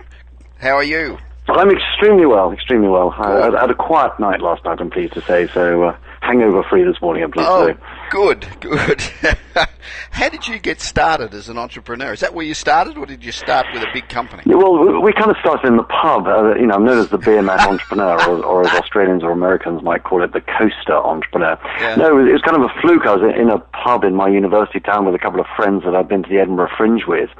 How 0.58 0.72
are 0.72 0.84
you? 0.84 1.18
I'm 1.48 1.70
extremely 1.70 2.26
well, 2.26 2.52
extremely 2.52 2.88
well. 2.88 3.14
I, 3.16 3.48
I, 3.48 3.60
had 3.60 3.70
a 3.70 3.74
quiet 3.74 4.18
night 4.18 4.40
last 4.40 4.64
night, 4.64 4.80
I'm 4.80 4.90
pleased 4.90 5.14
to 5.14 5.22
say, 5.22 5.46
so 5.48 5.84
uh, 5.84 5.96
hangover 6.20 6.62
free 6.68 6.84
this 6.84 7.00
morning, 7.00 7.22
I'm 7.22 7.30
pleased 7.30 7.48
oh, 7.48 7.68
to 7.68 7.74
say. 7.74 7.80
Good, 8.10 8.46
good. 8.60 9.02
How 10.10 10.28
did 10.28 10.48
you 10.48 10.58
get 10.58 10.80
started 10.80 11.34
as 11.34 11.48
an 11.48 11.58
entrepreneur? 11.58 12.12
Is 12.12 12.20
that 12.20 12.34
where 12.34 12.44
you 12.44 12.54
started, 12.54 12.96
or 12.96 13.06
did 13.06 13.24
you 13.24 13.32
start 13.32 13.66
with 13.72 13.82
a 13.82 13.88
big 13.92 14.08
company? 14.08 14.42
Yeah, 14.46 14.56
well, 14.56 14.78
we, 14.78 14.98
we 14.98 15.12
kind 15.12 15.30
of 15.30 15.36
started 15.38 15.66
in 15.68 15.76
the 15.76 15.84
pub. 15.84 16.26
Uh, 16.26 16.54
you 16.54 16.66
know, 16.66 16.74
I'm 16.74 16.84
known 16.84 16.98
as 16.98 17.08
the 17.10 17.18
beer 17.18 17.42
mat 17.42 17.60
entrepreneur, 17.68 18.20
or, 18.28 18.44
or, 18.44 18.62
as 18.62 18.72
Australians 18.80 19.22
or 19.22 19.30
Americans 19.30 19.82
might 19.82 20.04
call 20.04 20.22
it, 20.22 20.32
the 20.32 20.40
coaster 20.40 20.96
entrepreneur. 20.96 21.58
Yeah. 21.80 21.96
No, 21.96 22.08
it 22.08 22.22
was, 22.22 22.28
it 22.28 22.32
was, 22.32 22.42
kind 22.42 22.56
of 22.56 22.62
a 22.62 22.80
fluke. 22.80 23.06
I 23.06 23.14
was 23.14 23.34
in 23.36 23.50
a 23.50 23.58
pub 23.58 24.04
in 24.04 24.14
my 24.14 24.28
university 24.28 24.80
town 24.80 25.04
with 25.04 25.14
a 25.14 25.18
couple 25.18 25.40
of 25.40 25.46
friends 25.54 25.84
that 25.84 25.94
I'd 25.94 26.08
been 26.08 26.22
to 26.22 26.28
the 26.28 26.38
Edinburgh 26.38 26.70
Fringe 26.76 27.06
with, 27.06 27.30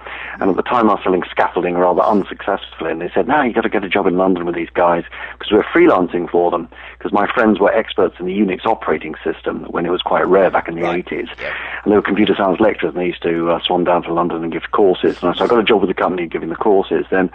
and 0.41 0.51
at 0.51 0.57
the 0.57 0.63
time 0.63 0.91
I 0.91 0.95
was 0.95 1.03
selling 1.03 1.23
scaffolding 1.31 1.75
rather 1.75 2.03
unsuccessfully. 2.03 2.93
And 2.93 3.01
they 3.01 3.11
said, 3.15 3.27
"No, 3.27 3.43
you've 3.43 3.55
got 3.55 3.63
to 3.63 3.69
get 3.69 3.85
a 3.85 3.89
job 3.89 4.07
in 4.07 4.17
London 4.17 4.45
with 4.45 4.55
these 4.55 4.71
guys 4.71 5.05
because 5.39 5.51
we're 5.51 5.65
freelancing 5.65 6.29
for 6.29 6.51
them." 6.51 6.69
Because 6.99 7.13
my 7.13 7.27
friends 7.33 7.59
were 7.59 7.73
experts 7.73 8.17
in 8.21 8.27
the 8.27 8.39
Unix 8.39 8.67
operating 8.67 9.15
system 9.25 9.65
when 9.71 9.87
it 9.87 9.91
was 9.91 10.03
quite 10.03 10.27
rare 10.27 10.51
back 10.59 10.69
in 10.69 10.75
the 10.75 10.83
right. 10.83 11.07
80s. 11.07 11.29
Yeah. 11.41 11.55
And 11.85 11.93
they 11.93 11.97
were 11.97 12.03
computer 12.03 12.35
science 12.37 12.59
lecturers, 12.61 12.95
and 12.95 13.01
they 13.01 13.07
used 13.07 13.23
to 13.23 13.51
uh, 13.51 13.61
swan 13.65 13.85
down 13.85 14.03
to 14.03 14.13
London 14.13 14.43
and 14.43 14.53
give 14.53 14.63
courses. 14.73 15.23
And 15.23 15.37
so 15.37 15.45
I 15.45 15.47
got 15.47 15.61
a 15.61 15.63
job 15.63 15.81
with 15.81 15.89
the 15.89 15.95
company 15.95 16.27
giving 16.27 16.49
the 16.49 16.57
courses. 16.57 17.07
Then 17.11 17.31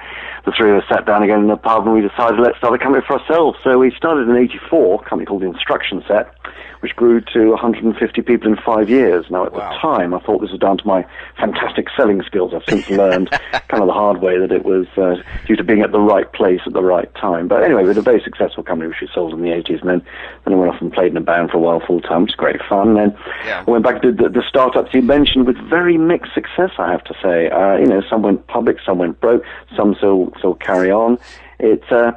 the 0.46 0.52
three 0.52 0.72
of 0.72 0.78
us 0.78 0.84
sat 0.90 1.06
down 1.06 1.24
again 1.24 1.40
in 1.40 1.48
the 1.48 1.56
pub, 1.56 1.86
and 1.86 1.94
we 1.94 2.02
decided 2.02 2.40
let's 2.40 2.58
start 2.58 2.74
a 2.74 2.84
company 2.84 3.04
for 3.08 3.20
ourselves. 3.20 3.58
So 3.64 3.78
we 3.80 3.92
started 3.96 4.28
in 4.28 4.36
'84, 4.36 5.04
a 5.06 5.10
company 5.10 5.26
called 5.26 5.42
the 5.42 5.48
Instruction 5.48 6.04
Set 6.08 6.43
which 6.84 6.98
grew 6.98 7.22
to 7.22 7.52
150 7.52 8.22
people 8.24 8.52
in 8.52 8.58
five 8.58 8.90
years. 8.90 9.26
Now, 9.30 9.46
at 9.46 9.54
wow. 9.54 9.70
the 9.70 9.80
time, 9.80 10.14
I 10.14 10.20
thought 10.20 10.42
this 10.42 10.52
was 10.52 10.60
down 10.60 10.78
to 10.80 10.86
my 10.86 11.06
fantastic 11.40 11.88
selling 11.96 12.22
skills. 12.24 12.54
I've 12.54 12.66
since 12.68 12.90
learned 13.04 13.32
kind 13.32 13.82
of 13.82 13.88
the 13.88 13.94
hard 13.94 14.22
way 14.22 14.38
that 14.38 14.52
it 14.52 14.66
was 14.66 14.86
uh, 14.98 15.16
due 15.48 15.56
to 15.56 15.64
being 15.64 15.82
at 15.82 15.94
the 15.94 16.00
right 16.02 16.30
place 16.34 16.60
at 16.66 16.74
the 16.74 16.84
right 16.84 17.10
time. 17.16 17.48
But 17.48 17.64
anyway, 17.64 17.84
we 17.84 17.88
had 17.88 17.98
a 17.98 18.02
very 18.02 18.22
successful 18.22 18.64
company 18.64 18.90
which 18.90 19.00
we 19.00 19.08
sold 19.14 19.34
in 19.34 19.42
the 19.42 19.52
80s, 19.52 19.80
and 19.80 19.90
then, 19.90 20.06
then 20.44 20.56
I 20.56 20.58
went 20.58 20.76
off 20.76 20.82
and 20.82 20.92
played 20.92 21.12
in 21.12 21.18
a 21.18 21.22
band 21.22 21.52
for 21.52 21.58
a 21.58 21.62
while 21.62 21.80
full 21.80 22.02
time, 22.02 22.24
which 22.24 22.32
was 22.32 22.36
great 22.36 22.62
fun. 22.68 22.90
And 22.90 22.98
then 22.98 23.18
yeah. 23.46 23.64
I 23.66 23.72
went 23.72 23.86
back 23.86 24.02
to 24.02 24.12
the, 24.12 24.28
the 24.28 24.44
startups 24.46 24.94
you 24.94 25.02
mentioned 25.02 25.48
with 25.48 25.56
very 25.70 25.98
mixed 25.98 26.34
success, 26.34 26.72
I 26.78 26.92
have 26.92 27.06
to 27.06 27.14
say. 27.24 27.50
Uh, 27.50 27.78
you 27.78 27.86
know, 27.86 28.02
some 28.10 28.24
went 28.24 28.46
public, 28.48 28.76
some 28.86 28.98
went 28.98 29.22
broke, 29.22 29.44
some 29.74 29.96
still, 29.96 30.34
still 30.38 30.56
carry 30.56 30.92
on. 30.92 31.18
It's, 31.60 31.90
uh, 31.90 32.12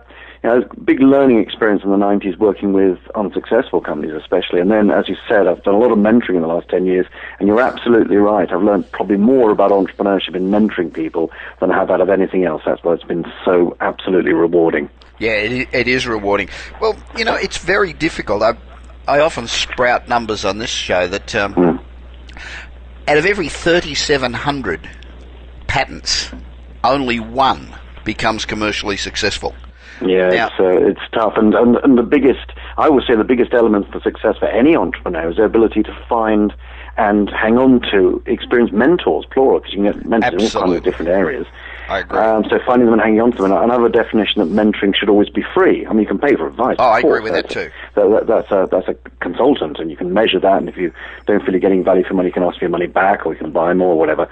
you 0.46 0.52
know, 0.52 0.62
a 0.70 0.80
big 0.80 1.00
learning 1.00 1.40
experience 1.40 1.82
in 1.82 1.90
the 1.90 1.96
90s 1.96 2.38
working 2.38 2.72
with 2.72 2.98
unsuccessful 3.16 3.80
companies, 3.80 4.14
especially. 4.14 4.60
And 4.60 4.70
then, 4.70 4.92
as 4.92 5.08
you 5.08 5.16
said, 5.28 5.48
I've 5.48 5.62
done 5.64 5.74
a 5.74 5.78
lot 5.78 5.90
of 5.90 5.98
mentoring 5.98 6.36
in 6.36 6.42
the 6.42 6.46
last 6.46 6.68
10 6.68 6.86
years, 6.86 7.06
and 7.40 7.48
you're 7.48 7.60
absolutely 7.60 8.16
right. 8.16 8.50
I've 8.52 8.62
learned 8.62 8.90
probably 8.92 9.16
more 9.16 9.50
about 9.50 9.72
entrepreneurship 9.72 10.36
and 10.36 10.48
mentoring 10.48 10.94
people 10.94 11.32
than 11.60 11.72
I 11.72 11.78
have 11.78 11.90
out 11.90 12.00
of 12.00 12.08
anything 12.08 12.44
else. 12.44 12.62
That's 12.64 12.82
why 12.84 12.94
it's 12.94 13.02
been 13.02 13.24
so 13.44 13.76
absolutely 13.80 14.34
rewarding. 14.34 14.88
Yeah, 15.18 15.32
it, 15.32 15.68
it 15.72 15.88
is 15.88 16.06
rewarding. 16.06 16.48
Well, 16.80 16.96
you 17.16 17.24
know, 17.24 17.34
it's 17.34 17.58
very 17.58 17.92
difficult. 17.92 18.44
I, 18.44 18.56
I 19.08 19.18
often 19.20 19.48
sprout 19.48 20.08
numbers 20.08 20.44
on 20.44 20.58
this 20.58 20.70
show 20.70 21.08
that 21.08 21.34
um, 21.34 21.54
mm. 21.54 21.82
out 23.08 23.18
of 23.18 23.26
every 23.26 23.48
3,700 23.48 24.88
patents, 25.66 26.30
only 26.84 27.18
one 27.18 27.74
becomes 28.04 28.44
commercially 28.44 28.96
successful. 28.96 29.52
Yeah, 30.00 30.28
now, 30.28 30.46
it's 30.46 30.60
uh, 30.60 30.86
it's 30.86 31.10
tough, 31.12 31.34
and, 31.36 31.54
and 31.54 31.76
and 31.76 31.96
the 31.96 32.02
biggest, 32.02 32.52
I 32.76 32.88
would 32.88 33.04
say, 33.08 33.16
the 33.16 33.24
biggest 33.24 33.54
element 33.54 33.90
for 33.90 34.00
success 34.00 34.36
for 34.38 34.46
any 34.46 34.76
entrepreneur 34.76 35.30
is 35.30 35.36
their 35.36 35.46
ability 35.46 35.82
to 35.84 36.06
find 36.08 36.52
and 36.96 37.30
hang 37.30 37.58
on 37.58 37.80
to 37.92 38.22
experienced 38.26 38.72
mentors, 38.72 39.26
plural, 39.30 39.60
because 39.60 39.74
you 39.74 39.82
can 39.82 39.92
get 39.92 40.06
mentors 40.06 40.32
Absolutely. 40.32 40.46
in 40.46 40.56
all 40.56 40.62
kinds 40.62 40.76
of 40.78 40.84
different 40.84 41.10
areas. 41.10 41.46
I 41.88 42.00
agree. 42.00 42.18
Um, 42.18 42.44
so 42.50 42.58
finding 42.66 42.86
them 42.86 42.94
and 42.94 43.02
hanging 43.02 43.20
on 43.20 43.32
to 43.32 43.42
them. 43.42 43.52
And 43.52 43.70
another 43.70 43.88
definition 43.88 44.42
that 44.42 44.50
mentoring 44.50 44.94
should 44.94 45.08
always 45.08 45.28
be 45.28 45.44
free. 45.54 45.86
I 45.86 45.90
mean, 45.90 46.00
you 46.00 46.06
can 46.06 46.18
pay 46.18 46.34
for 46.34 46.48
advice. 46.48 46.76
Oh, 46.78 46.88
I 46.88 46.98
agree 46.98 47.20
with 47.20 47.32
that 47.32 47.48
too. 47.48 47.70
That, 47.94 48.10
that, 48.10 48.26
that's 48.26 48.50
a 48.50 48.68
that's 48.70 48.88
a 48.88 48.94
consultant, 49.20 49.78
and 49.78 49.90
you 49.90 49.96
can 49.96 50.12
measure 50.12 50.40
that. 50.40 50.58
And 50.58 50.68
if 50.68 50.76
you 50.76 50.92
don't 51.26 51.40
feel 51.42 51.52
you're 51.52 51.60
getting 51.60 51.84
value 51.84 52.04
for 52.04 52.14
money, 52.14 52.28
you 52.28 52.32
can 52.32 52.42
ask 52.42 52.58
for 52.58 52.64
your 52.64 52.70
money 52.70 52.86
back, 52.86 53.24
or 53.24 53.32
you 53.32 53.38
can 53.38 53.52
buy 53.52 53.72
more, 53.74 53.92
or 53.92 53.98
whatever. 53.98 54.28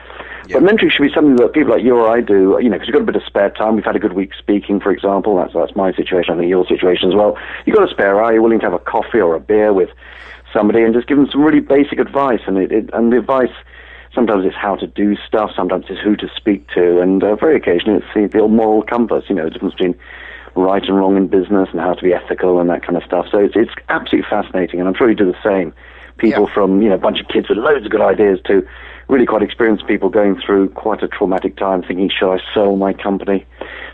Yep. 0.48 0.60
But 0.60 0.62
mentoring 0.62 0.90
should 0.90 1.02
be 1.02 1.14
something 1.14 1.36
that 1.36 1.52
people 1.52 1.70
like 1.70 1.82
you 1.82 1.94
or 1.96 2.08
I 2.08 2.20
do. 2.20 2.58
You 2.60 2.68
know, 2.68 2.76
because 2.76 2.88
you've 2.88 2.94
got 2.94 3.02
a 3.02 3.06
bit 3.06 3.16
of 3.16 3.22
spare 3.24 3.50
time. 3.50 3.76
We've 3.76 3.84
had 3.84 3.96
a 3.96 4.00
good 4.00 4.14
week 4.14 4.30
speaking, 4.38 4.80
for 4.80 4.90
example. 4.90 5.36
That's 5.36 5.54
that's 5.54 5.76
my 5.76 5.92
situation. 5.92 6.34
I 6.34 6.38
think 6.38 6.48
your 6.48 6.66
situation 6.66 7.10
as 7.10 7.14
well. 7.14 7.38
You've 7.66 7.76
got 7.76 7.88
a 7.88 7.92
spare 7.92 8.22
hour. 8.22 8.32
You're 8.32 8.42
willing 8.42 8.60
to 8.60 8.66
have 8.66 8.74
a 8.74 8.78
coffee 8.78 9.20
or 9.20 9.34
a 9.34 9.40
beer 9.40 9.72
with 9.72 9.90
somebody 10.52 10.82
and 10.82 10.94
just 10.94 11.06
give 11.06 11.18
them 11.18 11.28
some 11.30 11.42
really 11.42 11.60
basic 11.60 11.98
advice. 11.98 12.40
And 12.46 12.58
it, 12.58 12.72
it 12.72 12.90
and 12.92 13.12
the 13.12 13.18
advice 13.18 13.54
sometimes 14.14 14.44
it's 14.44 14.56
how 14.56 14.76
to 14.76 14.86
do 14.86 15.16
stuff, 15.26 15.50
sometimes 15.56 15.86
it's 15.88 16.00
who 16.00 16.16
to 16.16 16.28
speak 16.36 16.68
to, 16.70 17.00
and 17.00 17.22
uh, 17.22 17.36
very 17.36 17.56
occasionally 17.56 17.98
it's 17.98 18.06
the, 18.14 18.26
the 18.26 18.40
old 18.40 18.52
moral 18.52 18.82
compass, 18.82 19.24
you 19.28 19.34
know, 19.34 19.44
the 19.44 19.50
difference 19.50 19.74
between 19.74 19.94
right 20.54 20.82
and 20.84 20.96
wrong 20.96 21.16
in 21.16 21.26
business 21.26 21.68
and 21.72 21.80
how 21.80 21.94
to 21.94 22.02
be 22.02 22.12
ethical 22.12 22.60
and 22.60 22.70
that 22.70 22.82
kind 22.86 22.96
of 22.96 23.02
stuff. 23.02 23.26
So 23.30 23.38
it's, 23.38 23.54
it's 23.56 23.72
absolutely 23.88 24.28
fascinating, 24.30 24.78
and 24.80 24.88
I'm 24.88 24.94
sure 24.94 25.10
you 25.10 25.16
do 25.16 25.30
the 25.30 25.42
same. 25.42 25.74
People 26.16 26.46
yeah. 26.46 26.54
from, 26.54 26.80
you 26.80 26.88
know, 26.88 26.94
a 26.94 26.98
bunch 26.98 27.18
of 27.20 27.26
kids 27.26 27.48
with 27.48 27.58
loads 27.58 27.84
of 27.84 27.90
good 27.90 28.00
ideas 28.00 28.38
to 28.46 28.66
really 29.08 29.26
quite 29.26 29.42
experienced 29.42 29.86
people 29.86 30.08
going 30.08 30.40
through 30.46 30.70
quite 30.70 31.02
a 31.02 31.08
traumatic 31.08 31.56
time 31.56 31.82
thinking, 31.82 32.08
should 32.08 32.32
I 32.32 32.38
sell 32.54 32.76
my 32.76 32.92
company? 32.92 33.44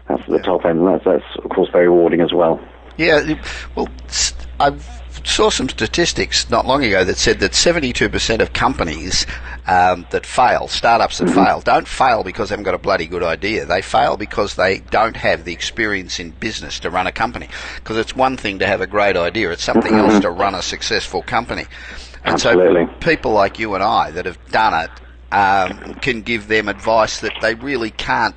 That's 0.07 0.25
the 0.27 0.37
yeah. 0.37 0.43
top 0.43 0.65
end, 0.67 0.81
and 0.81 0.89
that's, 0.89 1.05
that's, 1.05 1.25
of 1.43 1.51
course, 1.51 1.71
very 1.73 1.89
rewarding 1.89 2.21
as 2.21 2.33
well. 2.33 2.61
Yeah, 2.97 3.41
well, 3.75 3.89
I've 4.61 5.01
saw 5.25 5.51
some 5.51 5.69
statistics 5.69 6.49
not 6.51 6.67
long 6.67 6.85
ago 6.85 7.05
that 7.05 7.17
said 7.17 7.41
that 7.41 7.53
72% 7.53 8.41
of 8.41 8.53
companies 8.53 9.27
um, 9.67 10.07
that 10.11 10.25
fail, 10.25 10.69
startups 10.69 11.19
that 11.19 11.29
fail, 11.31 11.61
don't 11.61 11.87
fail 11.87 12.23
because 12.23 12.49
they 12.49 12.55
haven't 12.55 12.65
got 12.65 12.75
a 12.75 12.79
bloody 12.79 13.07
good 13.07 13.23
idea. 13.23 13.65
They 13.65 13.83
fail 13.83 14.17
because 14.17 14.55
they 14.55 14.79
don't 14.79 15.17
have 15.17 15.45
the 15.45 15.53
experience 15.53 16.21
in 16.21 16.31
business 16.31 16.79
to 16.81 16.91
run 16.91 17.07
a 17.07 17.13
company. 17.13 17.49
Because 17.77 17.97
it's 17.97 18.15
one 18.15 18.37
thing 18.37 18.59
to 18.61 18.67
have 18.67 18.81
a 18.81 18.87
great 18.87 19.17
idea, 19.17 19.51
it's 19.51 19.65
something 19.65 19.95
else 19.95 20.21
to 20.21 20.31
run 20.31 20.55
a 20.55 20.63
successful 20.63 21.23
company. 21.23 21.67
And 22.25 22.35
Absolutely. 22.35 22.87
so 22.87 22.93
people 23.01 23.33
like 23.33 23.59
you 23.59 23.75
and 23.75 23.83
I 23.83 24.11
that 24.13 24.27
have 24.27 24.39
done 24.51 24.85
it 24.85 24.91
um, 25.35 25.95
can 25.95 26.23
give 26.23 26.49
them 26.49 26.69
advice 26.69 27.21
that 27.21 27.33
they 27.41 27.55
really 27.55 27.91
can't 27.91 28.37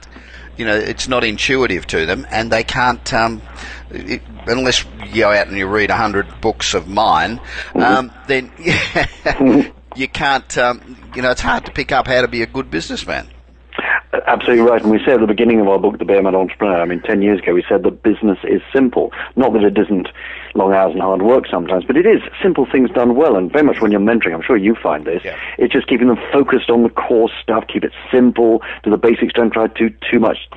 you 0.58 0.66
know, 0.66 0.76
it's 0.76 1.08
not 1.08 1.24
intuitive 1.24 1.88
to 1.88 2.06
them, 2.06 2.26
and 2.32 2.52
they 2.52 2.64
can't, 2.64 3.14
um, 3.14 3.42
it, 3.90 4.22
unless 4.48 4.86
you 5.02 5.22
go 5.22 5.32
out 5.32 5.48
and 5.48 5.58
you 5.58 5.68
read 5.68 5.90
a 5.90 5.96
hundred 5.96 6.42
books 6.42 6.74
of 6.74 6.88
mine, 6.88 7.40
um, 7.76 8.12
then 8.28 8.52
you 9.96 10.08
can't, 10.08 10.58
um, 10.58 11.12
you 11.14 11.22
know, 11.22 11.32
it's 11.32 11.42
hard 11.42 11.66
to 11.66 11.72
pick 11.72 11.92
up 11.92 12.08
how 12.08 12.22
to 12.22 12.28
be 12.28 12.42
a 12.42 12.48
good 12.48 12.70
businessman. 12.70 13.33
Absolutely 14.34 14.66
right. 14.66 14.82
And 14.82 14.90
we 14.90 14.98
say 15.06 15.12
at 15.12 15.20
the 15.20 15.28
beginning 15.28 15.60
of 15.60 15.68
our 15.68 15.78
book, 15.78 16.00
The 16.00 16.06
Beermat 16.06 16.34
Entrepreneur, 16.34 16.82
I 16.82 16.86
mean, 16.86 17.02
10 17.02 17.22
years 17.22 17.40
ago, 17.40 17.54
we 17.54 17.64
said 17.70 17.84
that 17.84 18.02
business 18.02 18.40
is 18.44 18.64
simple. 18.74 19.14
Not 19.36 19.54
that 19.54 19.64
it 19.64 19.78
isn't 19.78 20.08
long 20.56 20.74
hours 20.74 20.94
and 20.94 21.04
hard 21.04 21.22
work 21.22 21.46
sometimes, 21.52 21.86
but 21.86 21.98
it 21.98 22.08
is 22.08 22.20
simple 22.42 22.66
things 22.66 22.90
done 22.90 23.16
well. 23.16 23.36
And 23.36 23.52
very 23.52 23.64
much 23.64 23.80
when 23.80 23.92
you're 23.92 24.02
mentoring, 24.02 24.34
I'm 24.34 24.42
sure 24.42 24.58
you 24.58 24.74
find 24.74 25.06
this, 25.06 25.24
yeah. 25.24 25.38
it's 25.60 25.72
just 25.72 25.86
keeping 25.86 26.08
them 26.08 26.18
focused 26.32 26.72
on 26.72 26.82
the 26.82 26.90
core 26.90 27.30
stuff, 27.44 27.66
keep 27.68 27.84
it 27.84 27.92
simple, 28.12 28.64
do 28.84 28.90
the 28.90 28.98
basics, 28.98 29.34
don't 29.34 29.54
try 29.54 29.68
to 29.68 29.90
do 29.90 29.96
too 30.10 30.20
much 30.20 30.50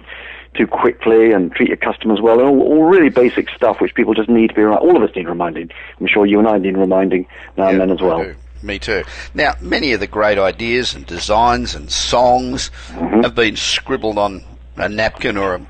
too 0.54 0.66
quickly 0.66 1.32
and 1.32 1.52
treat 1.52 1.68
your 1.68 1.76
customers 1.76 2.18
well, 2.22 2.40
and 2.40 2.48
all, 2.48 2.62
all, 2.62 2.84
really 2.84 3.10
basic 3.10 3.50
stuff 3.50 3.82
which 3.82 3.94
people 3.94 4.14
just 4.14 4.30
need 4.30 4.48
to 4.48 4.54
be, 4.54 4.62
reminded. 4.62 4.88
all 4.88 4.96
of 4.96 5.02
us 5.02 5.14
need 5.14 5.28
reminding. 5.28 5.70
I'm 6.00 6.06
sure 6.06 6.24
you 6.24 6.38
and 6.38 6.48
I 6.48 6.56
need 6.56 6.78
reminding 6.78 7.26
now 7.58 7.64
yeah, 7.64 7.70
and 7.72 7.80
then 7.80 7.90
as 7.90 8.00
well. 8.00 8.24
Me 8.62 8.78
too. 8.78 9.04
Now, 9.34 9.54
many 9.60 9.92
of 9.92 10.00
the 10.00 10.06
great 10.06 10.38
ideas 10.38 10.94
and 10.94 11.06
designs 11.06 11.74
and 11.74 11.90
songs 11.90 12.70
mm-hmm. 12.88 13.20
have 13.20 13.34
been 13.34 13.56
scribbled 13.56 14.18
on 14.18 14.44
a 14.76 14.88
napkin 14.88 15.36
or 15.36 15.54
a 15.54 15.60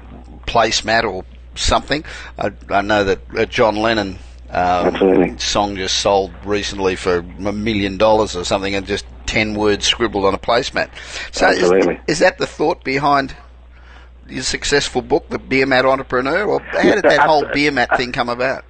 placemat 0.46 1.04
or 1.04 1.24
something. 1.54 2.04
I, 2.38 2.52
I 2.70 2.82
know 2.82 3.04
that 3.04 3.20
uh, 3.36 3.46
John 3.46 3.76
Lennon 3.76 4.18
um, 4.50 5.38
song 5.38 5.76
just 5.76 5.98
sold 5.98 6.32
recently 6.44 6.96
for 6.96 7.18
a 7.18 7.52
million 7.52 7.96
dollars 7.96 8.36
or 8.36 8.44
something, 8.44 8.74
and 8.74 8.86
just 8.86 9.04
ten 9.26 9.54
words 9.54 9.86
scribbled 9.86 10.24
on 10.24 10.34
a 10.34 10.38
placemat. 10.38 10.90
So, 11.32 11.50
is, 11.50 11.98
is, 12.06 12.18
that 12.20 12.38
the 12.38 12.46
thought 12.46 12.84
behind 12.84 13.34
your 14.28 14.42
successful 14.42 15.02
book, 15.02 15.28
The 15.28 15.38
Beermat 15.38 15.84
Entrepreneur, 15.84 16.44
or 16.44 16.60
how 16.60 16.94
did 16.94 17.04
that 17.04 17.20
whole 17.20 17.44
beer 17.52 17.72
mat 17.72 17.96
thing 17.96 18.12
come 18.12 18.28
about? 18.28 18.64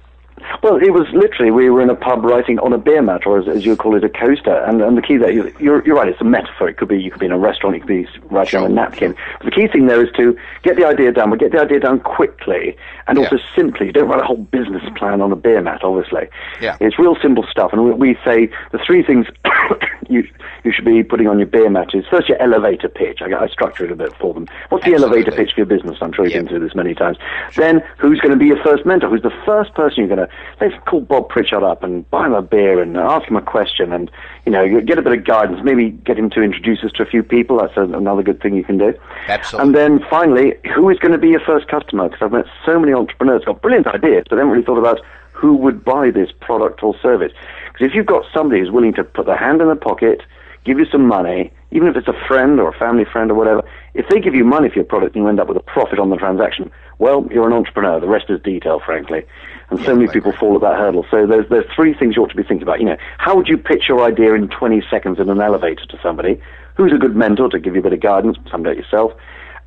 Well, 0.63 0.77
it 0.77 0.91
was 0.91 1.07
literally 1.13 1.51
we 1.51 1.69
were 1.69 1.81
in 1.81 1.89
a 1.89 1.95
pub 1.95 2.23
writing 2.23 2.59
on 2.59 2.73
a 2.73 2.77
beer 2.77 3.01
mat, 3.01 3.25
or 3.25 3.39
as, 3.39 3.47
as 3.47 3.65
you 3.65 3.75
call 3.75 3.95
it, 3.95 4.03
a 4.03 4.09
coaster. 4.09 4.55
And, 4.65 4.81
and 4.81 4.97
the 4.97 5.01
key 5.01 5.17
there, 5.17 5.31
you're, 5.31 5.85
you're 5.85 5.95
right, 5.95 6.07
it's 6.07 6.21
a 6.21 6.25
metaphor. 6.25 6.69
It 6.69 6.77
could 6.77 6.87
be 6.87 7.01
you 7.01 7.11
could 7.11 7.19
be 7.19 7.25
in 7.25 7.31
a 7.31 7.37
restaurant, 7.37 7.75
you 7.75 7.81
could 7.81 7.87
be 7.87 8.07
writing 8.29 8.59
on 8.59 8.71
a 8.71 8.73
napkin. 8.73 9.15
But 9.39 9.45
the 9.45 9.51
key 9.51 9.67
thing 9.67 9.87
there 9.87 10.03
is 10.03 10.11
to 10.17 10.37
get 10.63 10.75
the 10.75 10.85
idea 10.85 11.11
done, 11.11 11.29
but 11.29 11.39
get 11.39 11.51
the 11.51 11.61
idea 11.61 11.79
done 11.79 11.99
quickly, 11.99 12.75
and 13.07 13.17
also 13.17 13.37
yeah. 13.37 13.55
simply. 13.55 13.87
You 13.87 13.93
don't 13.93 14.09
write 14.09 14.21
a 14.21 14.25
whole 14.25 14.37
business 14.37 14.83
plan 14.95 15.21
on 15.21 15.31
a 15.31 15.35
beer 15.35 15.61
mat, 15.61 15.83
obviously. 15.83 16.27
Yeah. 16.61 16.77
It's 16.79 16.97
real 16.99 17.15
simple 17.21 17.45
stuff. 17.49 17.71
And 17.73 17.83
we, 17.83 17.93
we 17.93 18.17
say 18.25 18.49
the 18.71 18.79
three 18.85 19.03
things 19.03 19.27
you 20.09 20.27
you 20.63 20.71
should 20.71 20.85
be 20.85 21.03
putting 21.03 21.27
on 21.27 21.39
your 21.39 21.47
beer 21.47 21.69
mat 21.69 21.89
is 21.93 22.05
first 22.09 22.27
your 22.27 22.41
elevator 22.41 22.89
pitch. 22.89 23.19
I, 23.21 23.33
I 23.33 23.47
structure 23.47 23.85
it 23.85 23.91
a 23.91 23.95
bit 23.95 24.13
for 24.17 24.33
them. 24.33 24.47
What's 24.69 24.85
the 24.85 24.93
Absolutely. 24.93 25.19
elevator 25.19 25.31
pitch 25.31 25.53
for 25.53 25.61
your 25.61 25.65
business? 25.65 25.97
I'm 26.01 26.11
sure 26.13 26.25
you've 26.25 26.33
yep. 26.33 26.43
been 26.45 26.49
through 26.49 26.67
this 26.67 26.75
many 26.75 26.93
times. 26.93 27.17
Sure. 27.51 27.63
Then 27.63 27.83
who's 27.97 28.19
going 28.19 28.33
to 28.33 28.37
be 28.37 28.47
your 28.47 28.61
first 28.63 28.85
mentor? 28.85 29.09
Who's 29.09 29.21
the 29.21 29.33
first 29.45 29.73
person 29.73 30.05
you're 30.05 30.15
going 30.15 30.27
to 30.27 30.33
let's 30.59 30.75
call 30.85 31.01
Bob 31.01 31.29
Pritchard 31.29 31.63
up 31.63 31.83
and 31.83 32.09
buy 32.09 32.25
him 32.25 32.33
a 32.33 32.41
beer 32.41 32.81
and 32.81 32.97
ask 32.97 33.27
him 33.27 33.35
a 33.35 33.41
question 33.41 33.91
and 33.93 34.11
you 34.45 34.51
know 34.51 34.81
get 34.81 34.97
a 34.97 35.01
bit 35.01 35.13
of 35.13 35.23
guidance. 35.23 35.59
Maybe 35.63 35.91
get 35.91 36.17
him 36.17 36.29
to 36.31 36.41
introduce 36.41 36.83
us 36.83 36.91
to 36.93 37.03
a 37.03 37.05
few 37.05 37.23
people. 37.23 37.59
That's 37.59 37.77
a, 37.77 37.83
another 37.83 38.23
good 38.23 38.41
thing 38.41 38.55
you 38.55 38.63
can 38.63 38.77
do. 38.77 38.93
Absolutely. 39.27 39.67
And 39.67 39.75
then 39.75 40.07
finally, 40.09 40.53
who 40.75 40.89
is 40.89 40.99
going 40.99 41.13
to 41.13 41.17
be 41.17 41.29
your 41.29 41.41
first 41.41 41.67
customer? 41.67 42.09
Because 42.09 42.23
I've 42.23 42.31
met 42.31 42.45
so 42.65 42.79
many 42.79 42.93
entrepreneurs 42.93 43.43
got 43.45 43.61
brilliant 43.61 43.87
ideas, 43.87 44.25
but 44.29 44.35
they 44.35 44.41
haven't 44.41 44.51
really 44.51 44.65
thought 44.65 44.79
about 44.79 45.01
who 45.33 45.55
would 45.55 45.83
buy 45.83 46.09
this 46.11 46.29
product 46.41 46.81
or 46.83 46.97
service. 46.99 47.31
Because 47.71 47.87
if 47.87 47.95
you've 47.95 48.07
got 48.07 48.25
somebody 48.33 48.61
who's 48.61 48.71
willing 48.71 48.93
to 48.93 49.03
put 49.03 49.27
their 49.27 49.37
hand 49.37 49.61
in 49.61 49.67
their 49.67 49.75
pocket, 49.75 50.21
give 50.65 50.79
you 50.79 50.85
some 50.91 51.07
money, 51.07 51.51
even 51.71 51.87
if 51.87 51.95
it's 51.95 52.07
a 52.07 52.27
friend 52.27 52.59
or 52.59 52.69
a 52.69 52.77
family 52.77 53.05
friend 53.05 53.29
or 53.29 53.35
whatever, 53.35 53.63
if 53.93 54.07
they 54.09 54.19
give 54.19 54.33
you 54.33 54.43
money 54.43 54.69
for 54.69 54.75
your 54.75 54.85
product 54.85 55.15
and 55.15 55.23
you 55.23 55.29
end 55.29 55.39
up 55.39 55.47
with 55.47 55.57
a 55.57 55.61
profit 55.61 55.99
on 55.99 56.09
the 56.09 56.17
transaction, 56.17 56.71
well, 56.99 57.27
you're 57.31 57.47
an 57.47 57.53
entrepreneur. 57.53 57.99
The 57.99 58.07
rest 58.07 58.29
is 58.29 58.41
detail, 58.41 58.81
frankly. 58.83 59.25
And 59.69 59.81
so 59.83 59.95
many 59.95 60.09
people 60.09 60.31
fall 60.31 60.55
at 60.55 60.61
that 60.61 60.77
hurdle. 60.77 61.05
So 61.11 61.27
there's, 61.27 61.49
there's 61.49 61.65
three 61.75 61.93
things 61.93 62.15
you 62.15 62.23
ought 62.23 62.29
to 62.29 62.35
be 62.35 62.43
thinking 62.43 62.63
about. 62.63 62.79
You 62.79 62.85
know, 62.85 62.97
how 63.17 63.35
would 63.35 63.47
you 63.47 63.57
pitch 63.57 63.83
your 63.89 64.01
idea 64.03 64.33
in 64.33 64.47
20 64.47 64.81
seconds 64.89 65.19
in 65.19 65.29
an 65.29 65.41
elevator 65.41 65.85
to 65.87 65.99
somebody? 66.01 66.41
Who's 66.75 66.93
a 66.93 66.97
good 66.97 67.15
mentor 67.15 67.49
to 67.49 67.59
give 67.59 67.73
you 67.73 67.81
a 67.81 67.83
bit 67.83 67.93
of 67.93 67.99
guidance, 67.99 68.37
somebody 68.49 68.75
like 68.75 68.85
yourself? 68.85 69.11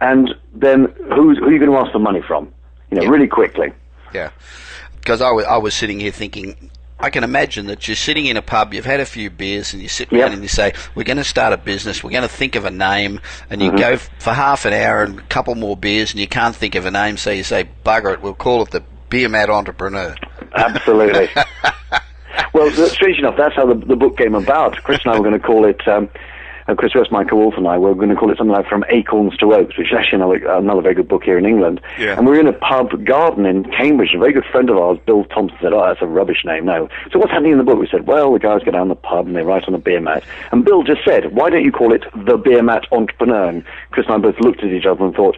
And 0.01 0.35
then 0.55 0.87
who's, 1.15 1.39
who 1.39 1.47
are 1.47 1.53
you 1.53 1.59
going 1.59 1.71
to 1.71 1.77
ask 1.77 1.93
for 1.93 1.99
money 1.99 2.23
from? 2.23 2.51
You 2.91 2.97
know, 2.97 3.03
yeah. 3.03 3.11
really 3.11 3.27
quickly. 3.27 3.73
Yeah. 4.15 4.31
Because 4.97 5.21
I, 5.21 5.29
w- 5.29 5.47
I 5.47 5.59
was 5.59 5.75
sitting 5.75 6.01
here 6.01 6.13
thinking, 6.13 6.71
I 6.99 7.11
can 7.11 7.25
imagine 7.25 7.67
that 7.67 7.89
you're 7.89 7.95
sitting 7.95 8.27
in 8.27 8.37
a 8.37 8.43
pub, 8.43 8.75
you've 8.75 8.85
had 8.85 9.01
a 9.01 9.07
few 9.07 9.31
beers, 9.31 9.73
and 9.73 9.83
you 9.83 9.89
sit 9.89 10.13
yep. 10.13 10.21
down 10.27 10.33
and 10.33 10.43
you 10.43 10.49
say, 10.49 10.75
"We're 10.95 11.05
going 11.05 11.17
to 11.17 11.25
start 11.25 11.55
a 11.55 11.57
business. 11.57 12.05
We're 12.05 12.11
going 12.11 12.23
to 12.23 12.29
think 12.29 12.57
of 12.57 12.67
a 12.67 12.71
name." 12.71 13.21
And 13.49 13.63
you 13.63 13.69
mm-hmm. 13.69 13.79
go 13.79 13.97
for 13.97 14.35
half 14.35 14.67
an 14.67 14.75
hour 14.75 15.03
and 15.03 15.19
a 15.19 15.23
couple 15.23 15.55
more 15.55 15.79
beers, 15.79 16.11
and 16.11 16.21
you 16.21 16.29
can't 16.29 16.55
think 16.55 16.75
of 16.75 16.85
a 16.85 16.91
name, 16.91 17.17
so 17.17 17.31
you 17.31 17.43
say, 17.43 17.69
"Bugger 17.87 18.13
it, 18.13 18.21
we'll 18.21 18.35
call 18.35 18.63
it 18.63 18.71
the 18.71 18.83
Beermat 19.11 19.49
Entrepreneur." 19.49 20.15
Absolutely. 20.55 21.29
well, 22.55 22.71
strange 22.89 23.19
enough, 23.19 23.37
that's 23.37 23.55
how 23.55 23.67
the, 23.67 23.75
the 23.75 23.97
book 23.97 24.17
came 24.17 24.35
about. 24.35 24.77
Chris 24.83 25.01
and 25.05 25.15
I 25.15 25.19
were 25.19 25.25
going 25.25 25.39
to 25.39 25.47
call 25.47 25.65
it. 25.67 25.87
Um, 25.87 26.09
uh, 26.71 26.75
Chris 26.75 26.95
West, 26.95 27.11
Michael 27.11 27.39
Wolf, 27.39 27.55
and 27.57 27.67
I 27.67 27.79
were 27.79 27.95
going 27.95 28.11
to 28.11 28.15
call 28.15 28.31
it 28.31 28.39
something 28.39 28.55
like 28.55 28.69
From 28.69 28.85
Acorns 28.91 29.37
to 29.39 29.53
Oaks, 29.55 29.77
which 29.77 29.89
is 29.89 29.99
actually 29.99 30.17
another, 30.17 30.59
another 30.59 30.83
very 30.83 30.95
good 30.95 31.09
book 31.09 31.25
here 31.25 31.39
in 31.39 31.45
England. 31.45 31.81
Yeah. 31.99 32.17
And 32.17 32.27
we 32.27 32.33
were 32.33 32.41
in 32.41 32.47
a 32.47 32.53
pub 32.53 33.05
garden 33.05 33.47
in 33.47 33.65
Cambridge. 33.73 34.15
A 34.15 34.19
very 34.19 34.33
good 34.33 34.45
friend 34.53 34.71
of 34.71 34.77
ours, 34.77 34.99
Bill 35.05 35.25
Thompson, 35.25 35.59
said, 35.61 35.73
Oh, 35.73 35.85
that's 35.87 36.03
a 36.03 36.07
rubbish 36.07 36.45
name. 36.45 36.67
No. 36.67 36.89
So 37.13 37.19
what's 37.19 37.33
happening 37.33 37.53
in 37.53 37.59
the 37.59 37.65
book? 37.65 37.79
We 37.79 37.89
said, 37.91 38.07
Well, 38.07 38.33
the 38.33 38.39
guys 38.39 38.63
go 38.65 38.71
down 38.71 38.89
the 38.89 38.95
pub 38.95 39.27
and 39.27 39.35
they 39.35 39.43
write 39.43 39.65
on 39.67 39.75
a 39.75 39.79
beer 39.79 40.01
mat. 40.01 40.23
And 40.53 40.65
Bill 40.65 40.83
just 40.83 41.05
said, 41.05 41.35
Why 41.35 41.51
don't 41.51 41.65
you 41.65 41.73
call 41.73 41.93
it 41.93 42.05
The 42.15 42.39
Beermat 42.39 42.85
Entrepreneur? 42.93 43.49
And 43.49 43.65
Chris 43.91 44.07
and 44.07 44.15
I 44.15 44.19
both 44.19 44.39
looked 44.41 44.63
at 44.63 44.71
each 44.71 44.87
other 44.87 45.05
and 45.05 45.15
thought, 45.15 45.37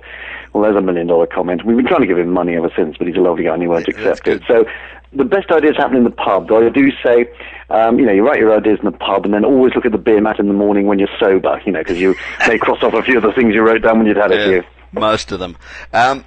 well, 0.52 0.64
there's 0.64 0.76
a 0.76 0.82
million 0.82 1.06
dollar 1.06 1.26
comment. 1.26 1.64
We've 1.64 1.76
been 1.76 1.86
trying 1.86 2.02
to 2.02 2.06
give 2.06 2.18
him 2.18 2.30
money 2.30 2.56
ever 2.56 2.70
since, 2.76 2.96
but 2.96 3.06
he's 3.06 3.16
a 3.16 3.20
lovely 3.20 3.44
guy 3.44 3.54
and 3.54 3.62
he 3.62 3.68
won't 3.68 3.88
yeah, 3.88 3.94
accept 3.94 4.28
it. 4.28 4.42
So 4.46 4.64
the 5.12 5.24
best 5.24 5.50
ideas 5.50 5.76
happen 5.76 5.96
in 5.96 6.04
the 6.04 6.10
pub. 6.10 6.48
Though 6.48 6.66
I 6.66 6.68
do 6.68 6.90
say, 7.02 7.26
um, 7.70 7.98
you 7.98 8.06
know, 8.06 8.12
you 8.12 8.26
write 8.26 8.38
your 8.38 8.56
ideas 8.56 8.78
in 8.78 8.86
the 8.86 8.96
pub, 8.96 9.24
and 9.24 9.34
then 9.34 9.44
always 9.44 9.74
look 9.74 9.86
at 9.86 9.92
the 9.92 9.98
beer 9.98 10.20
mat 10.20 10.38
in 10.38 10.48
the 10.48 10.54
morning 10.54 10.86
when 10.86 10.98
you're 10.98 11.08
sober. 11.18 11.60
You 11.64 11.72
know, 11.72 11.80
because 11.80 12.00
you 12.00 12.14
may 12.48 12.58
cross 12.58 12.82
off 12.82 12.94
a 12.94 13.02
few 13.02 13.16
of 13.16 13.22
the 13.22 13.32
things 13.32 13.54
you 13.54 13.62
wrote 13.62 13.82
down 13.82 13.98
when 13.98 14.06
you'd 14.06 14.16
had 14.16 14.30
yeah, 14.30 14.38
a 14.38 14.48
few. 14.48 14.62
Most 14.92 15.32
of 15.32 15.38
them. 15.38 15.56
Um, 15.92 16.24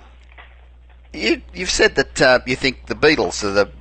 you, 1.14 1.42
have 1.56 1.70
said 1.70 1.96
that 1.96 2.22
uh, 2.22 2.40
you 2.46 2.56
think 2.56 2.88
the 2.88 2.96
Beatles 2.96 3.44
are 3.44 3.52
the 3.52 3.72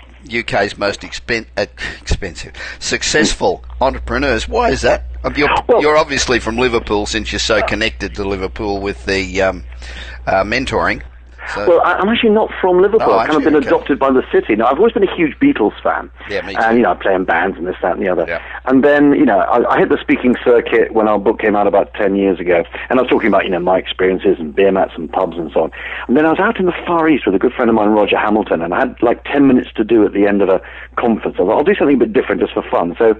UK's 0.40 0.78
most 0.78 1.02
expen- 1.02 1.46
uh, 1.57 1.66
expensive, 2.00 2.54
successful 2.78 3.64
entrepreneurs. 3.80 4.48
Why 4.48 4.70
is 4.70 4.83
that? 4.83 5.04
You're, 5.37 5.48
well, 5.66 5.80
you're, 5.80 5.96
obviously 5.96 6.38
from 6.38 6.57
Liverpool, 6.57 7.07
since 7.07 7.33
you're 7.33 7.38
so 7.38 7.62
connected 7.62 8.14
to 8.16 8.24
Liverpool 8.24 8.80
with 8.80 9.04
the 9.07 9.42
um, 9.42 9.64
uh, 10.26 10.42
mentoring. 10.44 11.02
So, 11.52 11.68
well, 11.68 11.80
I, 11.82 12.00
am 12.00 12.08
actually 12.08 12.30
not 12.30 12.50
from 12.60 12.80
Liverpool. 12.80 13.10
Oh, 13.10 13.18
I've 13.18 13.26
kind 13.28 13.38
of 13.38 13.44
been 13.44 13.56
okay. 13.56 13.66
adopted 13.66 13.98
by 13.98 14.10
the 14.10 14.22
city. 14.32 14.56
Now, 14.56 14.66
I've 14.66 14.78
always 14.78 14.94
been 14.94 15.06
a 15.06 15.14
huge 15.14 15.38
Beatles 15.38 15.80
fan. 15.82 16.10
Yeah, 16.28 16.40
me 16.46 16.54
too. 16.54 16.60
And, 16.60 16.78
you 16.78 16.82
know, 16.84 16.92
I 16.92 16.94
play 16.94 17.14
in 17.14 17.24
bands 17.24 17.58
and 17.58 17.66
this, 17.66 17.76
that, 17.82 17.96
and 17.96 18.04
the 18.04 18.08
other. 18.08 18.24
Yeah. 18.26 18.42
And 18.64 18.82
then, 18.82 19.12
you 19.12 19.26
know, 19.26 19.38
I, 19.38 19.74
I 19.74 19.78
hit 19.78 19.90
the 19.90 19.98
speaking 20.00 20.37
circuit 20.42 20.92
when 20.92 21.06
our 21.06 21.18
book 21.18 21.40
came 21.40 21.54
out 21.54 21.66
about 21.66 21.92
10 21.94 22.16
years 22.16 22.40
ago. 22.40 22.64
And 22.88 22.98
I 22.98 23.02
was 23.02 23.10
talking 23.10 23.28
about, 23.28 23.44
you 23.44 23.50
know, 23.50 23.60
my 23.60 23.78
experiences 23.78 24.37
and 24.38 24.54
beer 24.54 24.72
mats 24.72 24.92
and 24.96 25.12
pubs 25.12 25.37
and 25.37 25.50
so 25.52 25.64
on. 25.64 25.70
And 26.08 26.16
then 26.16 26.24
I 26.24 26.30
was 26.30 26.40
out 26.40 26.58
in 26.58 26.66
the 26.66 26.74
Far 26.87 27.08
East 27.08 27.26
with 27.26 27.34
a 27.34 27.38
good 27.38 27.52
friend 27.52 27.68
of 27.68 27.76
mine, 27.76 27.90
Roger 27.90 28.18
Hamilton, 28.18 28.62
and 28.62 28.72
I 28.72 28.80
had 28.80 28.96
like 29.02 29.24
10 29.24 29.46
minutes 29.46 29.70
to 29.76 29.84
do 29.84 30.04
at 30.06 30.12
the 30.12 30.26
end 30.26 30.40
of 30.40 30.48
a 30.48 30.62
conference. 30.96 31.37
I 31.38 31.44
thought, 31.44 31.58
I'll 31.58 31.64
do 31.64 31.74
something 31.74 31.96
a 31.96 31.98
bit 31.98 32.12
different 32.12 32.40
just 32.40 32.54
for 32.54 32.62
fun. 32.70 32.96
So 32.98 33.14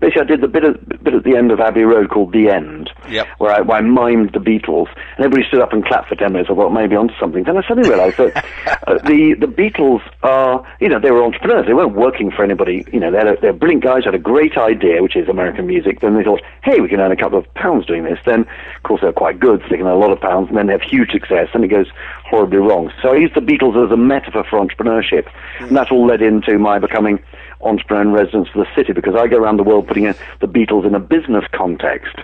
basically 0.00 0.22
I 0.22 0.24
did 0.24 0.40
the 0.40 0.48
bit 0.48 0.64
at, 0.64 1.04
bit 1.04 1.14
at 1.14 1.24
the 1.24 1.36
end 1.36 1.52
of 1.52 1.60
Abbey 1.60 1.82
Road 1.82 2.10
called 2.10 2.32
The 2.32 2.48
End, 2.48 2.90
yep. 3.08 3.28
where, 3.38 3.52
I, 3.52 3.60
where 3.60 3.78
I 3.78 3.82
mimed 3.82 4.32
the 4.32 4.40
Beatles, 4.40 4.88
and 5.16 5.24
everybody 5.24 5.46
stood 5.46 5.60
up 5.60 5.72
and 5.72 5.84
clapped 5.84 6.08
for 6.08 6.16
10 6.16 6.32
minutes. 6.32 6.50
I 6.50 6.54
thought, 6.54 6.72
maybe 6.72 6.96
onto 6.96 7.14
something. 7.20 7.44
Then 7.44 7.56
I 7.56 7.66
suddenly 7.68 7.88
realized 7.88 8.16
that 8.16 8.36
uh, 8.86 8.94
the, 9.04 9.36
the 9.38 9.46
Beatles 9.46 10.00
are, 10.22 10.66
you 10.80 10.88
know, 10.88 10.98
they 10.98 11.10
were 11.10 11.22
entrepreneurs. 11.22 11.66
They 11.66 11.74
weren't 11.74 11.94
working 11.94 12.30
for 12.30 12.42
anybody. 12.42 12.84
You 12.92 13.00
know, 13.00 13.10
they're, 13.10 13.36
they're 13.36 13.52
brilliant 13.52 13.84
guys, 13.84 14.04
had 14.04 14.14
a 14.14 14.18
great 14.18 14.56
idea, 14.56 15.02
which 15.02 15.16
is 15.16 15.28
American 15.28 15.66
music. 15.66 16.00
Then 16.00 16.16
they 16.16 16.24
thought, 16.24 16.40
hey, 16.64 16.80
we 16.80 16.88
can 16.88 17.00
earn 17.00 17.12
a 17.12 17.16
couple 17.16 17.38
of 17.38 17.52
pounds 17.54 17.86
doing 17.86 18.04
this. 18.04 18.18
Then, 18.24 18.40
of 18.40 18.82
course, 18.82 19.02
they're 19.02 19.12
quite 19.12 19.38
good, 19.38 19.60
so 19.60 19.68
they 19.70 19.76
can 19.76 19.86
earn 19.86 19.96
a 19.96 19.98
lot 19.98 20.12
of 20.12 20.20
pounds, 20.20 20.48
and 20.48 20.56
then 20.56 20.66
they 20.66 20.72
have 20.72 20.82
huge 20.82 21.10
success, 21.10 21.48
and 21.52 21.64
it 21.64 21.68
goes 21.68 21.86
horribly 22.24 22.58
wrong. 22.58 22.92
So 23.02 23.12
I 23.12 23.16
used 23.16 23.34
the 23.34 23.40
Beatles 23.40 23.84
as 23.84 23.92
a 23.92 23.96
metaphor 23.96 24.44
for 24.48 24.58
entrepreneurship, 24.58 25.28
and 25.58 25.76
that 25.76 25.92
all 25.92 26.06
led 26.06 26.22
into 26.22 26.58
my 26.58 26.78
becoming 26.78 27.22
entrepreneur 27.62 28.02
in 28.02 28.12
residence 28.12 28.48
for 28.48 28.64
the 28.64 28.70
city 28.74 28.92
because 28.92 29.14
I 29.14 29.26
go 29.26 29.36
around 29.36 29.58
the 29.58 29.62
world 29.62 29.86
putting 29.86 30.06
a, 30.06 30.14
the 30.40 30.48
Beatles 30.48 30.86
in 30.86 30.94
a 30.94 31.00
business 31.00 31.44
context, 31.52 32.16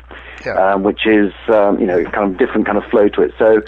yeah. 0.44 0.74
um, 0.74 0.82
which 0.82 1.06
is 1.06 1.32
um, 1.48 1.78
you 1.78 1.86
know 1.86 2.04
kind 2.04 2.30
of 2.32 2.38
different 2.38 2.66
kind 2.66 2.78
of 2.78 2.84
flow 2.90 3.08
to 3.08 3.22
it. 3.22 3.32
So, 3.38 3.62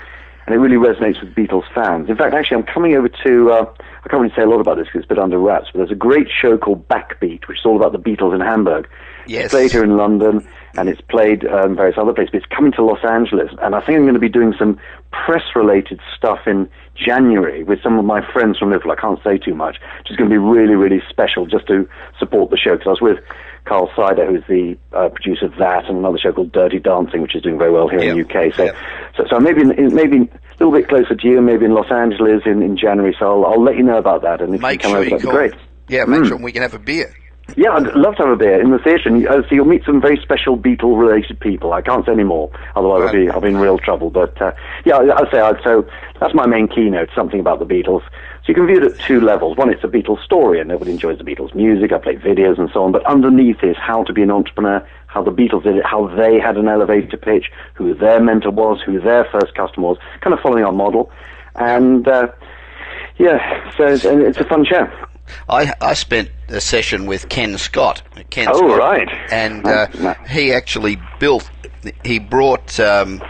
and 0.46 0.54
it 0.54 0.59
really 0.59 0.76
resonates 0.76 1.20
with 1.22 1.35
Beatles 1.35 1.64
fans. 1.74 2.09
In 2.09 2.16
fact, 2.16 2.35
actually, 2.35 2.59
I'm 2.59 2.66
coming 2.66 2.94
over 2.96 3.09
to. 3.09 3.50
Uh, 3.50 3.72
I 4.04 4.09
can't 4.09 4.22
really 4.22 4.35
say 4.35 4.42
a 4.42 4.48
lot 4.48 4.61
about 4.61 4.76
this 4.76 4.87
because 4.87 5.02
it's 5.02 5.11
a 5.11 5.14
bit 5.14 5.18
under 5.18 5.38
wraps, 5.38 5.68
but 5.72 5.78
there's 5.78 5.90
a 5.90 5.96
great 5.96 6.28
show 6.31 6.57
called 6.57 6.88
Backbeat, 6.88 7.46
which 7.48 7.59
is 7.59 7.66
all 7.66 7.76
about 7.76 7.92
the 7.92 7.98
Beatles 7.98 8.35
in 8.35 8.40
Hamburg. 8.40 8.88
Yes. 9.26 9.46
It's 9.46 9.54
played 9.54 9.72
here 9.72 9.85
in 9.85 9.96
London, 9.96 10.48
and 10.78 10.88
it's 10.88 11.00
played 11.02 11.44
um, 11.46 11.74
various 11.74 11.98
other 11.98 12.12
places. 12.12 12.30
But 12.32 12.38
it's 12.42 12.54
coming 12.54 12.72
to 12.72 12.84
Los 12.84 13.04
Angeles, 13.04 13.50
and 13.60 13.74
I 13.74 13.80
think 13.80 13.96
I'm 13.96 14.04
going 14.04 14.14
to 14.14 14.20
be 14.20 14.28
doing 14.28 14.54
some 14.58 14.78
press-related 15.10 16.00
stuff 16.16 16.40
in 16.46 16.68
January 16.94 17.64
with 17.64 17.82
some 17.82 17.98
of 17.98 18.04
my 18.04 18.20
friends 18.32 18.58
from 18.58 18.70
Liverpool. 18.70 18.92
I 18.92 19.00
can't 19.00 19.22
say 19.24 19.38
too 19.38 19.54
much. 19.54 19.76
It's 20.00 20.16
going 20.16 20.30
to 20.30 20.34
be 20.34 20.38
really, 20.38 20.74
really 20.74 21.02
special 21.08 21.46
just 21.46 21.66
to 21.66 21.88
support 22.18 22.50
the 22.50 22.56
show 22.56 22.76
because 22.76 22.86
I 22.86 22.90
was 22.90 23.00
with 23.00 23.24
Karl 23.64 23.90
Sydow, 23.94 24.26
who's 24.26 24.44
the 24.48 24.78
uh, 24.96 25.08
producer 25.08 25.46
of 25.46 25.56
that, 25.56 25.86
and 25.86 25.98
another 25.98 26.18
show 26.18 26.32
called 26.32 26.52
Dirty 26.52 26.78
Dancing, 26.78 27.22
which 27.22 27.34
is 27.34 27.42
doing 27.42 27.58
very 27.58 27.72
well 27.72 27.88
here 27.88 28.00
yep. 28.00 28.16
in 28.16 28.22
the 28.22 28.24
UK. 28.24 28.54
So, 28.54 28.64
yep. 28.64 28.76
so, 29.16 29.24
so 29.28 29.40
maybe 29.40 29.64
maybe 29.64 30.16
a 30.16 30.64
little 30.64 30.72
bit 30.72 30.88
closer 30.88 31.14
to 31.14 31.28
you, 31.28 31.40
maybe 31.40 31.64
in 31.64 31.74
Los 31.74 31.90
Angeles 31.90 32.42
in, 32.46 32.62
in 32.62 32.76
January. 32.76 33.14
So 33.18 33.26
I'll, 33.26 33.52
I'll 33.52 33.62
let 33.62 33.76
you 33.76 33.82
know 33.82 33.98
about 33.98 34.22
that, 34.22 34.40
and 34.40 34.54
if 34.54 34.60
make 34.60 34.74
you 34.74 34.78
come 34.78 34.90
sure 34.92 35.00
over, 35.00 35.10
that'd 35.10 35.26
be 35.26 35.30
great. 35.30 35.54
Yeah, 35.88 36.04
make 36.04 36.22
mm. 36.22 36.28
sure 36.28 36.36
we 36.38 36.52
can 36.52 36.62
have 36.62 36.74
a 36.74 36.78
beer. 36.78 37.14
Yeah, 37.56 37.72
I'd 37.72 37.94
love 37.94 38.14
to 38.16 38.22
have 38.24 38.32
a 38.32 38.37
beer 38.37 38.61
in 38.61 38.70
the 38.70 38.78
theatre. 38.78 39.08
Uh, 39.08 39.42
so 39.42 39.54
you'll 39.54 39.64
meet 39.64 39.84
some 39.84 40.00
very 40.00 40.18
special 40.22 40.56
Beatle-related 40.56 41.40
people. 41.40 41.72
I 41.72 41.80
can't 41.80 42.04
say 42.04 42.12
any 42.12 42.22
more, 42.22 42.50
otherwise 42.76 43.04
right. 43.04 43.08
I'll 43.08 43.24
be 43.24 43.30
I'll 43.30 43.40
be 43.40 43.48
in 43.48 43.56
real 43.56 43.78
trouble. 43.78 44.11
But 44.11 44.40
uh, 44.40 44.52
yeah, 44.84 44.98
I'd 44.98 45.30
say 45.30 45.40
I'd, 45.40 45.61
so. 45.64 45.88
That's 46.20 46.34
my 46.34 46.46
main 46.46 46.68
keynote. 46.68 47.08
Something 47.14 47.40
about 47.40 47.58
the 47.61 47.64
Beatles. 47.64 48.02
So 48.02 48.48
you 48.48 48.54
can 48.54 48.66
view 48.66 48.78
it 48.78 48.92
at 48.92 48.98
two 49.00 49.20
levels. 49.20 49.56
One, 49.56 49.70
it's 49.70 49.84
a 49.84 49.88
Beatles 49.88 50.22
story, 50.24 50.61
and 50.61 50.68
nobody 50.68 50.90
enjoys 50.90 51.18
the 51.18 51.24
Beatles 51.24 51.54
music. 51.54 51.92
I 51.92 51.98
play 51.98 52.16
videos 52.16 52.58
and 52.58 52.68
so 52.72 52.84
on. 52.84 52.92
But 52.92 53.06
underneath 53.06 53.62
is 53.62 53.76
how 53.76 54.04
to 54.04 54.12
be 54.12 54.22
an 54.22 54.30
entrepreneur, 54.30 54.87
how 55.06 55.22
the 55.22 55.30
Beatles 55.30 55.62
did 55.62 55.76
it, 55.76 55.87
how 55.87 56.08
they 56.16 56.38
had 56.38 56.56
an 56.56 56.68
elevator 56.68 57.16
pitch, 57.16 57.50
who 57.74 57.94
their 57.94 58.20
mentor 58.20 58.50
was, 58.50 58.80
who 58.84 59.00
their 59.00 59.24
first 59.26 59.54
customer 59.54 59.88
was, 59.88 59.98
kind 60.20 60.34
of 60.34 60.40
following 60.40 60.64
our 60.64 60.72
model. 60.72 61.11
And 61.54 62.06
uh, 62.06 62.28
yeah, 63.18 63.70
so 63.76 63.87
it's, 63.87 64.04
it's 64.04 64.38
a 64.38 64.44
fun 64.44 64.64
show. 64.64 64.88
I, 65.48 65.72
I 65.80 65.94
spent 65.94 66.30
a 66.48 66.60
session 66.60 67.06
with 67.06 67.28
Ken 67.28 67.58
Scott. 67.58 68.02
Ken 68.30 68.48
oh, 68.50 68.56
Scott, 68.56 68.78
right. 68.78 69.08
And 69.30 69.66
uh, 69.66 70.14
he 70.28 70.52
actually 70.52 70.98
built, 71.20 71.48
he 72.04 72.18
brought 72.18 72.78
um, 72.80 73.22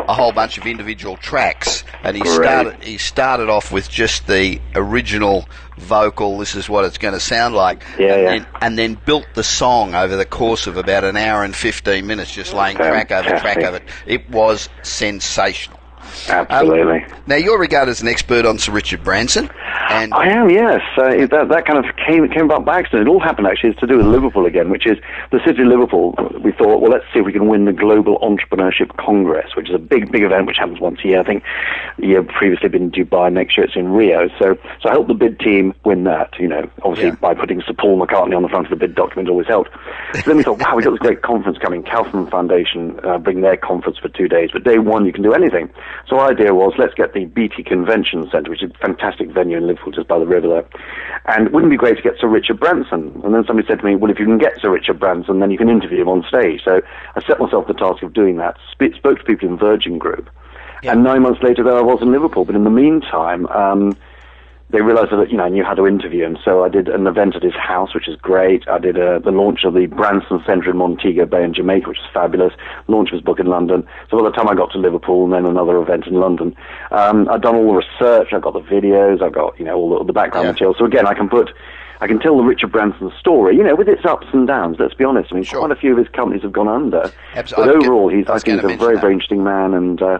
a 0.00 0.14
whole 0.14 0.32
bunch 0.32 0.58
of 0.58 0.66
individual 0.66 1.16
tracks, 1.16 1.84
and 2.02 2.16
he 2.16 2.22
Great. 2.22 2.34
started 2.34 2.82
he 2.82 2.98
started 2.98 3.48
off 3.48 3.72
with 3.72 3.88
just 3.88 4.26
the 4.26 4.60
original 4.74 5.48
vocal. 5.78 6.38
This 6.38 6.54
is 6.54 6.68
what 6.68 6.84
it's 6.84 6.98
going 6.98 7.14
to 7.14 7.20
sound 7.20 7.54
like, 7.54 7.84
yeah, 7.98 8.14
and, 8.14 8.22
yeah. 8.22 8.30
Then, 8.30 8.46
and 8.60 8.78
then 8.78 8.94
built 9.06 9.26
the 9.34 9.44
song 9.44 9.94
over 9.94 10.16
the 10.16 10.24
course 10.24 10.66
of 10.66 10.76
about 10.76 11.04
an 11.04 11.16
hour 11.16 11.44
and 11.44 11.54
fifteen 11.54 12.06
minutes, 12.06 12.32
just 12.32 12.52
laying 12.52 12.76
track 12.76 13.12
over 13.12 13.30
track 13.38 13.58
over. 13.58 13.76
It. 13.76 13.82
It 14.06 14.30
was 14.30 14.68
sensational. 14.82 15.78
Absolutely. 16.28 17.04
Um, 17.04 17.22
now 17.26 17.36
you're 17.36 17.58
regarded 17.58 17.90
as 17.90 18.02
an 18.02 18.08
expert 18.08 18.46
on 18.46 18.58
Sir 18.58 18.72
Richard 18.72 19.02
Branson. 19.04 19.50
And 19.90 20.14
I 20.14 20.28
am, 20.28 20.50
yes. 20.50 20.80
Uh, 20.96 21.26
that 21.26 21.48
that 21.50 21.66
kind 21.66 21.84
of 21.84 21.96
came 21.96 22.26
came 22.28 22.44
about 22.44 22.64
by 22.64 22.78
accident. 22.78 23.06
It 23.06 23.10
all 23.10 23.20
happened 23.20 23.46
actually. 23.46 23.70
It's 23.70 23.80
to 23.80 23.86
do 23.86 23.98
with 23.98 24.06
Liverpool 24.06 24.46
again, 24.46 24.70
which 24.70 24.86
is 24.86 24.98
the 25.30 25.40
city 25.44 25.62
of 25.62 25.68
Liverpool. 25.68 26.14
We 26.42 26.52
thought, 26.52 26.80
well, 26.80 26.90
let's 26.90 27.04
see 27.12 27.20
if 27.20 27.26
we 27.26 27.32
can 27.32 27.48
win 27.48 27.64
the 27.64 27.72
Global 27.72 28.18
Entrepreneurship 28.20 28.96
Congress, 28.96 29.54
which 29.56 29.68
is 29.68 29.74
a 29.74 29.78
big 29.78 30.10
big 30.10 30.22
event 30.22 30.46
which 30.46 30.56
happens 30.56 30.80
once 30.80 31.00
a 31.04 31.08
year. 31.08 31.20
I 31.20 31.24
think 31.24 31.42
the 31.98 32.06
year 32.06 32.22
previously 32.22 32.68
been 32.68 32.84
in 32.84 32.90
Dubai. 32.92 33.32
Next 33.32 33.56
year 33.56 33.66
it's 33.66 33.76
in 33.76 33.88
Rio. 33.88 34.28
So 34.38 34.56
so 34.80 34.88
I 34.88 34.92
helped 34.92 35.08
the 35.08 35.14
bid 35.14 35.38
team 35.38 35.74
win 35.84 36.04
that. 36.04 36.32
You 36.38 36.48
know, 36.48 36.70
obviously 36.82 37.10
yeah. 37.10 37.16
by 37.16 37.34
putting 37.34 37.60
Sir 37.62 37.74
Paul 37.74 38.00
McCartney 38.00 38.36
on 38.36 38.42
the 38.42 38.48
front 38.48 38.66
of 38.66 38.70
the 38.70 38.76
bid 38.76 38.94
document 38.94 39.28
always 39.28 39.46
helped. 39.46 39.70
So 40.14 40.22
then 40.26 40.38
we 40.38 40.42
thought, 40.42 40.60
wow, 40.60 40.76
we've 40.76 40.84
got 40.84 40.92
this 40.92 41.00
great 41.00 41.22
conference 41.22 41.58
coming. 41.58 41.82
Kauffman 41.82 42.28
Foundation 42.28 42.98
uh, 43.04 43.18
bring 43.18 43.42
their 43.42 43.56
conference 43.56 43.98
for 43.98 44.08
two 44.08 44.28
days, 44.28 44.50
but 44.52 44.64
day 44.64 44.78
one 44.78 45.04
you 45.04 45.12
can 45.12 45.22
do 45.22 45.34
anything. 45.34 45.70
So 46.08 46.18
our 46.18 46.30
idea 46.30 46.54
was 46.54 46.74
let's 46.78 46.94
get 46.94 47.14
the 47.14 47.24
BT 47.26 47.62
Convention 47.62 48.28
Centre, 48.30 48.50
which 48.50 48.62
is 48.62 48.70
a 48.70 48.78
fantastic 48.78 49.30
venue 49.30 49.56
in 49.56 49.66
Liverpool, 49.66 49.92
just 49.92 50.08
by 50.08 50.18
the 50.18 50.26
river 50.26 50.48
there. 50.48 50.64
And 51.26 51.50
wouldn't 51.50 51.72
it 51.72 51.76
be 51.76 51.78
great 51.78 51.96
to 51.96 52.02
get 52.02 52.18
Sir 52.20 52.28
Richard 52.28 52.60
Branson? 52.60 53.20
And 53.24 53.34
then 53.34 53.44
somebody 53.46 53.66
said 53.66 53.78
to 53.80 53.84
me, 53.84 53.96
well, 53.96 54.10
if 54.10 54.18
you 54.18 54.26
can 54.26 54.38
get 54.38 54.60
Sir 54.60 54.70
Richard 54.70 55.00
Branson, 55.00 55.40
then 55.40 55.50
you 55.50 55.58
can 55.58 55.68
interview 55.68 56.02
him 56.02 56.08
on 56.08 56.24
stage. 56.28 56.62
So 56.64 56.82
I 57.14 57.22
set 57.26 57.40
myself 57.40 57.66
the 57.66 57.74
task 57.74 58.02
of 58.02 58.12
doing 58.12 58.36
that, 58.36 58.56
sp- 58.72 58.96
spoke 58.96 59.18
to 59.18 59.24
people 59.24 59.48
in 59.48 59.56
Virgin 59.56 59.98
Group. 59.98 60.28
Yeah. 60.82 60.92
And 60.92 61.02
nine 61.02 61.22
months 61.22 61.42
later, 61.42 61.62
there 61.62 61.76
I 61.76 61.82
was 61.82 62.02
in 62.02 62.12
Liverpool. 62.12 62.44
But 62.44 62.56
in 62.56 62.64
the 62.64 62.70
meantime, 62.70 63.46
um, 63.46 63.96
they 64.74 64.82
realized 64.82 65.12
that 65.12 65.30
you 65.30 65.36
know 65.36 65.44
I 65.44 65.48
knew 65.48 65.62
how 65.62 65.74
to 65.74 65.86
interview 65.86 66.24
him, 66.24 66.36
so 66.44 66.64
I 66.64 66.68
did 66.68 66.88
an 66.88 67.06
event 67.06 67.36
at 67.36 67.44
his 67.44 67.54
house, 67.54 67.94
which 67.94 68.08
is 68.08 68.16
great. 68.16 68.68
I 68.68 68.78
did 68.80 68.98
uh, 68.98 69.20
the 69.20 69.30
launch 69.30 69.60
of 69.62 69.72
the 69.74 69.86
Branson 69.86 70.42
Centre 70.44 70.70
in 70.70 70.76
Montego 70.76 71.26
Bay 71.26 71.44
in 71.44 71.54
Jamaica, 71.54 71.88
which 71.88 71.98
is 71.98 72.04
fabulous. 72.12 72.52
Launch 72.88 73.10
of 73.10 73.14
his 73.14 73.22
book 73.22 73.38
in 73.38 73.46
London. 73.46 73.86
So 74.10 74.18
by 74.18 74.28
the 74.28 74.34
time 74.34 74.48
I 74.48 74.54
got 74.54 74.72
to 74.72 74.78
Liverpool, 74.78 75.24
and 75.24 75.32
then 75.32 75.46
another 75.46 75.80
event 75.80 76.08
in 76.08 76.14
London, 76.14 76.56
um, 76.90 77.28
I'd 77.28 77.40
done 77.40 77.54
all 77.54 77.68
the 77.68 77.84
research. 77.86 78.32
I've 78.32 78.42
got 78.42 78.54
the 78.54 78.62
videos. 78.62 79.22
I've 79.22 79.32
got 79.32 79.56
you 79.60 79.64
know 79.64 79.76
all 79.76 79.98
the, 79.98 80.06
the 80.06 80.12
background 80.12 80.46
yeah. 80.46 80.52
material. 80.52 80.74
So 80.76 80.84
again, 80.84 81.06
I 81.06 81.14
can 81.14 81.28
put. 81.28 81.50
I 82.00 82.08
can 82.08 82.18
tell 82.18 82.36
the 82.36 82.42
Richard 82.42 82.72
Branson 82.72 83.12
story, 83.18 83.56
you 83.56 83.62
know, 83.62 83.76
with 83.76 83.88
its 83.88 84.04
ups 84.04 84.26
and 84.32 84.46
downs. 84.48 84.76
Let's 84.80 84.94
be 84.94 85.04
honest. 85.04 85.30
I 85.30 85.36
mean, 85.36 85.44
sure. 85.44 85.60
quite 85.60 85.70
a 85.70 85.76
few 85.76 85.92
of 85.92 85.98
his 85.98 86.08
companies 86.08 86.42
have 86.42 86.52
gone 86.52 86.66
under, 86.66 87.10
Absolutely. 87.34 87.76
but 87.76 87.84
overall, 87.84 88.08
he's 88.08 88.26
I 88.26 88.40
think 88.40 88.60
he's 88.60 88.72
a 88.72 88.76
very, 88.76 88.96
that. 88.96 89.00
very 89.00 89.12
interesting 89.12 89.44
man, 89.44 89.72
and 89.72 90.02
uh, 90.02 90.18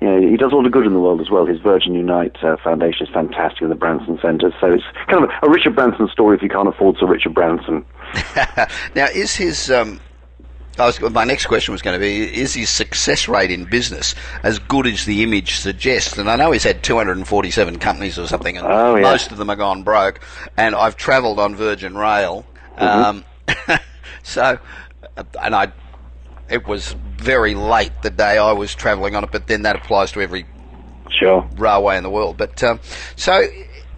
you 0.00 0.08
know, 0.08 0.28
he 0.28 0.36
does 0.36 0.52
all 0.52 0.62
the 0.62 0.70
good 0.70 0.86
in 0.86 0.92
the 0.92 1.00
world 1.00 1.20
as 1.20 1.28
well. 1.30 1.44
His 1.44 1.60
Virgin 1.60 1.94
Unite 1.94 2.36
uh, 2.42 2.56
Foundation 2.62 3.06
is 3.06 3.12
fantastic 3.12 3.62
in 3.62 3.68
the 3.68 3.74
Branson 3.74 4.18
Centre. 4.22 4.54
So 4.60 4.72
it's 4.72 4.84
kind 5.08 5.24
of 5.24 5.30
a, 5.30 5.46
a, 5.46 5.50
Richard 5.50 5.74
Branson 5.74 6.08
story 6.08 6.36
if 6.36 6.42
you 6.42 6.48
can't 6.48 6.68
afford 6.68 6.96
Sir 6.98 7.06
Richard 7.06 7.34
Branson. 7.34 7.84
now, 8.94 9.06
is 9.06 9.34
his. 9.34 9.70
Um, 9.70 10.00
was, 10.78 11.00
my 11.00 11.24
next 11.24 11.46
question 11.46 11.72
was 11.72 11.82
going 11.82 11.98
to 11.98 12.00
be: 12.00 12.40
Is 12.40 12.54
his 12.54 12.70
success 12.70 13.26
rate 13.26 13.50
in 13.50 13.64
business 13.64 14.14
as 14.44 14.60
good 14.60 14.86
as 14.86 15.04
the 15.04 15.24
image 15.24 15.56
suggests? 15.56 16.16
And 16.16 16.30
I 16.30 16.36
know 16.36 16.52
he's 16.52 16.62
had 16.62 16.84
247 16.84 17.80
companies 17.80 18.16
or 18.16 18.28
something, 18.28 18.56
and 18.56 18.64
oh, 18.64 18.94
yeah. 18.94 19.02
most 19.02 19.32
of 19.32 19.38
them 19.38 19.50
are 19.50 19.56
gone 19.56 19.82
broke. 19.82 20.20
And 20.56 20.76
I've 20.76 20.96
travelled 20.96 21.40
on 21.40 21.56
Virgin 21.56 21.96
Rail, 21.98 22.46
mm-hmm. 22.76 23.24
um, 23.68 23.80
so 24.22 24.60
and 25.42 25.54
I 25.54 25.72
it 26.48 26.66
was 26.66 26.92
very 26.92 27.54
late 27.54 27.92
the 28.02 28.10
day 28.10 28.38
I 28.38 28.52
was 28.52 28.74
travelling 28.74 29.14
on 29.14 29.24
it, 29.24 29.30
but 29.32 29.46
then 29.46 29.62
that 29.62 29.76
applies 29.76 30.12
to 30.12 30.20
every 30.20 30.46
sure. 31.10 31.48
railway 31.56 31.96
in 31.96 32.02
the 32.02 32.10
world. 32.10 32.36
But 32.36 32.62
um, 32.62 32.80
so, 33.16 33.44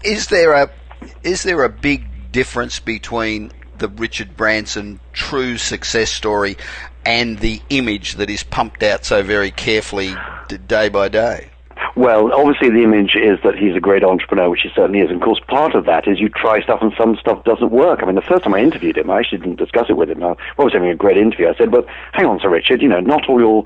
is 0.03 0.28
there 0.28 0.53
a 0.53 0.70
is 1.22 1.42
there 1.42 1.62
a 1.62 1.68
big 1.68 2.32
difference 2.32 2.80
between 2.80 3.53
the 3.78 3.88
Richard 3.88 4.36
Branson 4.36 5.01
true 5.12 5.57
success 5.57 6.11
story 6.11 6.57
and 7.05 7.38
the 7.38 7.62
image 7.70 8.14
that 8.14 8.30
is 8.30 8.42
pumped 8.42 8.82
out 8.82 9.05
so 9.05 9.22
very 9.22 9.51
carefully 9.51 10.14
day 10.48 10.88
by 10.88 11.09
day? 11.09 11.51
Well, 12.01 12.32
obviously 12.32 12.70
the 12.70 12.82
image 12.82 13.14
is 13.14 13.38
that 13.44 13.59
he's 13.59 13.76
a 13.76 13.78
great 13.78 14.03
entrepreneur, 14.03 14.48
which 14.48 14.62
he 14.62 14.70
certainly 14.74 15.01
is. 15.01 15.11
And 15.11 15.16
of 15.16 15.22
course, 15.22 15.38
part 15.48 15.74
of 15.74 15.84
that 15.84 16.09
is 16.09 16.18
you 16.18 16.30
try 16.30 16.62
stuff 16.62 16.78
and 16.80 16.94
some 16.96 17.14
stuff 17.20 17.44
doesn't 17.44 17.70
work. 17.70 18.03
I 18.03 18.07
mean, 18.07 18.14
the 18.14 18.22
first 18.22 18.42
time 18.42 18.55
I 18.55 18.61
interviewed 18.61 18.96
him, 18.96 19.11
I 19.11 19.18
actually 19.18 19.40
didn't 19.40 19.59
discuss 19.59 19.90
it 19.90 19.98
with 19.98 20.09
him. 20.09 20.24
I 20.24 20.34
was 20.57 20.72
having 20.72 20.88
a 20.88 20.96
great 20.96 21.18
interview. 21.18 21.51
I 21.51 21.55
said, 21.57 21.70
but 21.70 21.84
hang 22.12 22.24
on, 22.24 22.40
Sir 22.40 22.48
Richard, 22.48 22.80
you 22.80 22.88
know, 22.88 23.01
not 23.01 23.28
all 23.28 23.38
your 23.38 23.64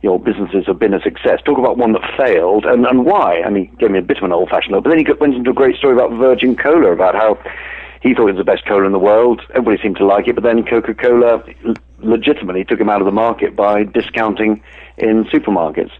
your 0.00 0.18
businesses 0.18 0.64
have 0.68 0.78
been 0.78 0.94
a 0.94 1.02
success. 1.02 1.40
Talk 1.44 1.58
about 1.58 1.76
one 1.76 1.92
that 1.92 2.16
failed 2.16 2.64
and, 2.64 2.86
and 2.86 3.04
why. 3.04 3.34
And 3.44 3.58
he 3.58 3.64
gave 3.78 3.90
me 3.90 3.98
a 3.98 4.02
bit 4.02 4.16
of 4.16 4.22
an 4.22 4.32
old-fashioned 4.32 4.72
look. 4.72 4.84
But 4.84 4.90
then 4.90 5.04
he 5.04 5.12
went 5.12 5.34
into 5.34 5.50
a 5.50 5.54
great 5.54 5.76
story 5.76 5.92
about 5.92 6.12
Virgin 6.12 6.56
Cola, 6.56 6.92
about 6.92 7.14
how 7.14 7.38
he 8.00 8.14
thought 8.14 8.30
it 8.30 8.36
was 8.36 8.38
the 8.38 8.44
best 8.44 8.64
cola 8.64 8.86
in 8.86 8.92
the 8.92 8.98
world. 8.98 9.42
Everybody 9.50 9.82
seemed 9.82 9.96
to 9.96 10.06
like 10.06 10.28
it, 10.28 10.34
but 10.34 10.44
then 10.44 10.64
Coca-Cola 10.64 11.44
legitimately 11.98 12.64
took 12.64 12.80
him 12.80 12.88
out 12.88 13.02
of 13.02 13.04
the 13.04 13.12
market 13.12 13.54
by 13.54 13.84
discounting 13.84 14.62
in 14.96 15.24
supermarkets. 15.24 15.92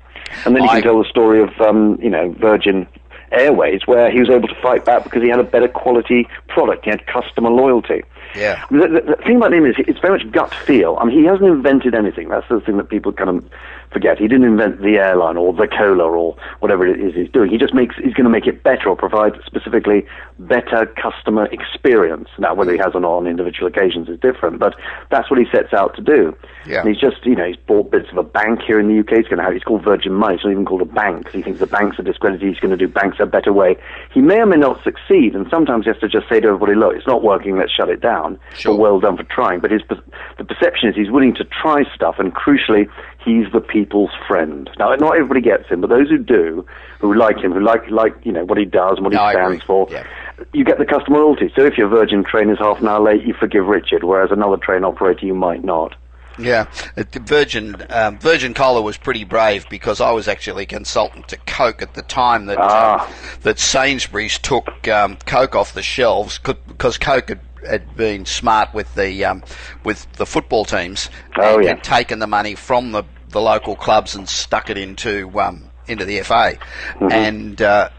And 0.45 0.55
then 0.55 0.63
you 0.63 0.69
can 0.69 0.83
tell 0.83 0.99
the 1.03 1.09
story 1.09 1.43
of, 1.43 1.51
um, 1.61 1.99
you 2.01 2.11
know, 2.11 2.35
Virgin 2.41 2.87
Airways, 3.33 3.87
where 3.87 4.11
he 4.11 4.21
was 4.21 4.31
able 4.31 4.49
to 4.49 4.61
fight 4.63 4.85
back 4.85 5.05
because 5.05 5.23
he 5.23 5.29
had 5.29 5.41
a 5.41 5.45
better 5.45 5.69
quality 5.69 6.29
product. 6.49 6.85
He 6.85 6.91
had 6.91 7.07
customer 7.07 7.51
loyalty. 7.51 8.03
Yeah. 8.35 8.65
The, 8.71 8.89
the, 8.89 9.17
the, 9.17 9.23
thing 9.25 9.37
about 9.37 9.53
him 9.53 9.65
is 9.65 9.77
it's 9.79 9.99
very 10.01 10.19
much 10.19 10.31
gut 10.33 10.53
feel. 10.53 10.99
I 11.01 11.05
mean, 11.05 11.19
he 11.19 11.25
hasn't 11.25 11.49
invented 11.49 11.95
anything. 11.95 12.29
That's 12.29 12.49
the 12.49 12.61
thing 12.61 12.77
that 12.77 12.89
people 12.89 13.13
kind 13.13 13.31
of 13.31 13.45
forget. 13.93 14.19
He 14.19 14.29
didn't 14.29 14.45
invent 14.45 14.83
the 14.83 14.99
airline 14.99 15.37
or 15.37 15.53
the 15.53 15.67
cola 15.67 16.05
or 16.05 16.37
whatever 16.61 16.87
it 16.87 17.01
is 17.01 17.15
he's 17.15 17.31
doing. 17.31 17.51
He 17.51 17.57
just 17.57 17.73
makes 17.73 17.97
he's 17.97 18.15
going 18.15 18.25
to 18.25 18.31
make 18.31 18.47
it 18.47 18.63
better 18.63 18.89
or 18.89 18.97
provide 18.97 19.33
specifically 19.47 20.07
better 20.39 20.87
customer 21.01 21.47
experience. 21.47 22.29
Now, 22.39 22.55
whether 22.55 22.73
he 22.73 22.79
has 22.79 22.95
or 22.95 23.01
not 23.01 23.17
on 23.17 23.27
individual 23.27 23.69
occasions 23.69 24.09
is 24.09 24.21
different, 24.21 24.59
but 24.59 24.75
that's 25.11 25.31
what 25.31 25.39
he 25.39 25.47
sets 25.51 25.73
out 25.73 25.95
to 25.97 26.03
do. 26.03 26.37
Yeah. 26.67 26.81
And 26.81 26.89
he's 26.89 27.01
just 27.01 27.25
you 27.25 27.37
know 27.37 27.47
he's 27.47 27.57
bought 27.57 27.91
bits 27.91 28.11
of 28.11 28.19
a 28.19 28.23
bank 28.23 28.61
here 28.61 28.79
in 28.79 28.89
the 28.89 29.01
UK. 29.01 29.19
He's 29.19 29.29
going 29.29 29.39
to 29.39 29.45
have 29.45 29.55
he's 29.55 29.65
called 29.65 29.83
Virgin 29.83 30.13
Money. 30.13 30.35
It's 30.35 30.45
not 30.45 30.51
even 30.51 30.67
called 30.67 30.83
a 30.83 30.93
bank 30.93 31.19
because 31.19 31.35
he 31.35 31.43
thinks 31.43 31.61
the 31.61 31.67
banks 31.67 31.99
are 31.99 32.03
discredited. 32.03 32.47
He's 32.47 32.61
going 32.61 32.77
to 32.77 32.77
do 32.77 32.89
banks 32.89 33.16
a 33.21 33.27
better 33.27 33.53
way. 33.53 33.77
He 34.13 34.21
may 34.21 34.41
or 34.41 34.47
may 34.47 34.57
not 34.57 34.83
succeed, 34.83 35.35
and 35.35 35.47
sometimes 35.51 35.85
he 35.85 35.91
has 35.91 36.01
to 36.01 36.09
just 36.09 36.29
say 36.29 36.41
to 36.41 36.49
everybody, 36.49 36.75
"Look, 36.75 36.95
it's 36.97 37.07
not 37.07 37.23
working. 37.23 37.57
Let's 37.59 37.73
shut 37.73 37.89
it 37.89 38.01
down." 38.01 38.39
Sure. 38.55 38.73
But 38.75 38.81
well 38.81 39.01
done 39.01 39.17
for 39.17 39.25
trying. 39.25 39.61
But 39.61 39.71
his 39.71 39.83
the 39.89 40.45
perception 40.45 40.89
is 40.89 40.97
he's 40.97 41.11
willing 41.11 41.35
to 41.35 41.45
try 41.45 41.85
stuff, 41.95 42.17
and 42.19 42.35
crucially, 42.35 42.89
he's 43.25 43.51
the 43.53 43.61
people's 43.61 44.11
friend. 44.27 44.71
Now, 44.79 44.95
not 44.95 45.17
everybody 45.17 45.41
gets 45.41 45.69
him, 45.69 45.81
but 45.81 45.91
those 45.91 46.09
who 46.09 46.19
do, 46.19 46.65
who 47.01 47.15
like 47.15 47.39
him, 47.39 47.53
who 47.53 47.61
like 47.61 47.91
like 47.91 48.15
you 48.25 48.33
know 48.33 48.45
what 48.45 48.59
he 48.59 48.65
does 48.65 48.97
and 48.97 49.05
what 49.05 49.13
no, 49.13 49.27
he 49.27 49.33
stands 49.33 49.63
for, 49.65 49.87
yeah. 49.91 50.07
you 50.53 50.65
get 50.65 50.79
the 50.79 50.87
customer 50.87 51.19
loyalty. 51.19 51.53
So 51.57 51.65
if 51.65 51.77
your 51.77 51.89
Virgin 51.89 52.25
train 52.25 52.51
is 52.51 52.59
half 52.59 52.81
an 52.81 52.89
hour 52.89 53.01
late, 53.01 53.25
you 53.25 53.35
forgive 53.35 53.67
Richard, 53.67 54.05
whereas 54.05 54.31
another 54.31 54.57
train 54.57 54.85
operator 54.85 55.27
you 55.27 55.35
might 55.35 55.65
not. 55.65 55.95
Yeah, 56.39 56.67
uh, 56.97 57.05
Virgin 57.21 57.77
um, 57.91 58.19
Virgin 58.19 58.55
Cola 58.55 58.83
was 58.83 58.97
pretty 58.97 59.25
brave 59.25 59.67
because 59.71 60.01
I 60.01 60.11
was 60.11 60.29
actually 60.29 60.65
a 60.65 60.67
consultant 60.67 61.29
to 61.29 61.37
Coke 61.39 61.83
at 61.83 61.95
the 61.95 62.03
time 62.03 62.47
that 62.47 62.59
ah. 62.61 63.07
uh, 63.07 63.13
that 63.43 63.59
Sainsbury's 63.59 64.39
took 64.39 64.87
um, 64.89 65.17
Coke 65.27 65.55
off 65.55 65.73
the 65.73 65.83
shelves 65.83 66.39
because 66.39 66.99
Coke 66.99 67.29
had 67.29 67.41
had 67.67 67.97
been 67.97 68.25
smart 68.27 68.73
with 68.75 68.95
the 68.95 69.25
um, 69.25 69.43
with 69.85 70.11
the 70.13 70.27
football 70.27 70.65
teams 70.65 71.11
oh, 71.37 71.57
and 71.57 71.65
yeah. 71.65 71.75
had 71.75 71.85
taken 71.85 72.19
the 72.19 72.27
money 72.27 72.55
from 72.55 72.93
the, 72.93 73.05
the 73.29 73.41
local 73.41 73.77
clubs 73.77 74.15
and 74.15 74.29
stuck 74.29 74.71
it 74.71 74.79
into 74.79 75.39
um, 75.41 75.71
into 75.87 76.05
the 76.05 76.21
FA. 76.23 76.59
Mm-hmm. 76.95 77.13
And 77.13 77.63
uh, 77.63 77.91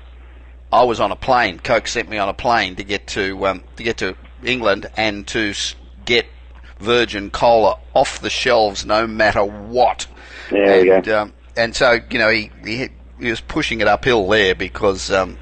I 0.71 0.83
was 0.83 0.99
on 0.99 1.11
a 1.11 1.15
plane. 1.15 1.59
Coke 1.59 1.87
sent 1.87 2.09
me 2.09 2.17
on 2.17 2.29
a 2.29 2.33
plane 2.33 2.75
to 2.75 2.83
get 2.83 3.07
to 3.07 3.47
um, 3.47 3.63
to 3.75 3.83
get 3.83 3.97
to 3.97 4.15
England 4.43 4.89
and 4.95 5.27
to 5.27 5.53
get 6.05 6.25
Virgin 6.79 7.29
Cola 7.29 7.77
off 7.93 8.19
the 8.19 8.29
shelves, 8.29 8.85
no 8.85 9.07
matter 9.07 9.43
what. 9.43 10.07
Yeah, 10.51 10.97
and, 10.97 11.09
um, 11.09 11.33
and 11.55 11.75
so 11.75 11.99
you 12.09 12.19
know 12.19 12.29
he, 12.29 12.51
he 12.63 12.89
he 13.19 13.29
was 13.29 13.41
pushing 13.41 13.81
it 13.81 13.87
uphill 13.87 14.27
there 14.27 14.55
because 14.55 15.11
um, 15.11 15.37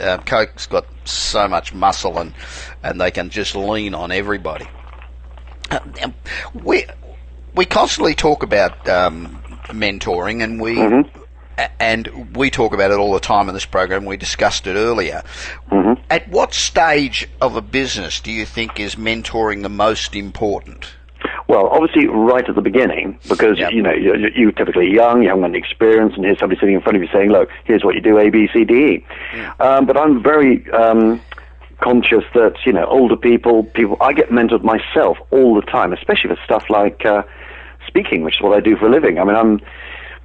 uh, 0.00 0.18
Coke's 0.18 0.66
got 0.66 0.86
so 1.04 1.48
much 1.48 1.74
muscle 1.74 2.18
and 2.18 2.34
and 2.82 3.00
they 3.00 3.10
can 3.10 3.30
just 3.30 3.54
lean 3.54 3.94
on 3.94 4.12
everybody. 4.12 4.66
Uh, 5.70 5.80
we 6.54 6.86
we 7.54 7.64
constantly 7.64 8.14
talk 8.14 8.42
about 8.42 8.88
um, 8.88 9.42
mentoring, 9.68 10.42
and 10.42 10.60
we 10.60 10.76
mm-hmm. 10.76 11.20
And 11.80 12.36
we 12.36 12.50
talk 12.50 12.74
about 12.74 12.90
it 12.90 12.98
all 12.98 13.12
the 13.12 13.20
time 13.20 13.48
in 13.48 13.54
this 13.54 13.66
program. 13.66 14.04
We 14.04 14.16
discussed 14.16 14.66
it 14.66 14.74
earlier. 14.74 15.22
Mm-hmm. 15.70 16.02
At 16.10 16.28
what 16.28 16.54
stage 16.54 17.28
of 17.40 17.56
a 17.56 17.62
business 17.62 18.20
do 18.20 18.30
you 18.30 18.44
think 18.44 18.78
is 18.78 18.96
mentoring 18.96 19.62
the 19.62 19.68
most 19.68 20.14
important? 20.14 20.86
Well, 21.48 21.68
obviously, 21.68 22.06
right 22.08 22.46
at 22.48 22.54
the 22.54 22.60
beginning, 22.60 23.18
because 23.28 23.58
yep. 23.58 23.72
you 23.72 23.82
know 23.82 23.92
you're, 23.92 24.16
you're, 24.30 24.52
typically 24.52 24.92
young, 24.92 25.22
you 25.22 25.28
haven't 25.28 25.42
got 25.42 25.50
any 25.50 25.58
experience, 25.58 26.14
and 26.16 26.24
here's 26.24 26.38
somebody 26.38 26.58
sitting 26.58 26.74
in 26.74 26.80
front 26.80 26.96
of 26.96 27.02
you 27.02 27.08
saying, 27.12 27.30
"Look, 27.30 27.50
here's 27.64 27.84
what 27.84 27.94
you 27.94 28.00
do: 28.00 28.18
A, 28.18 28.30
B, 28.30 28.48
C, 28.52 28.64
D, 28.64 28.74
E." 28.74 29.06
Yeah. 29.34 29.54
Um, 29.60 29.86
but 29.86 29.96
I'm 29.96 30.22
very 30.22 30.68
um, 30.72 31.20
conscious 31.80 32.24
that 32.34 32.54
you 32.64 32.72
know 32.72 32.84
older 32.86 33.16
people, 33.16 33.62
people 33.62 33.96
I 34.00 34.12
get 34.12 34.30
mentored 34.30 34.64
myself 34.64 35.18
all 35.30 35.54
the 35.54 35.62
time, 35.62 35.92
especially 35.92 36.34
for 36.34 36.42
stuff 36.44 36.68
like 36.68 37.06
uh, 37.06 37.22
speaking, 37.86 38.22
which 38.22 38.36
is 38.36 38.42
what 38.42 38.56
I 38.56 38.60
do 38.60 38.76
for 38.76 38.86
a 38.86 38.90
living. 38.90 39.18
I 39.18 39.24
mean, 39.24 39.36
I'm 39.36 39.60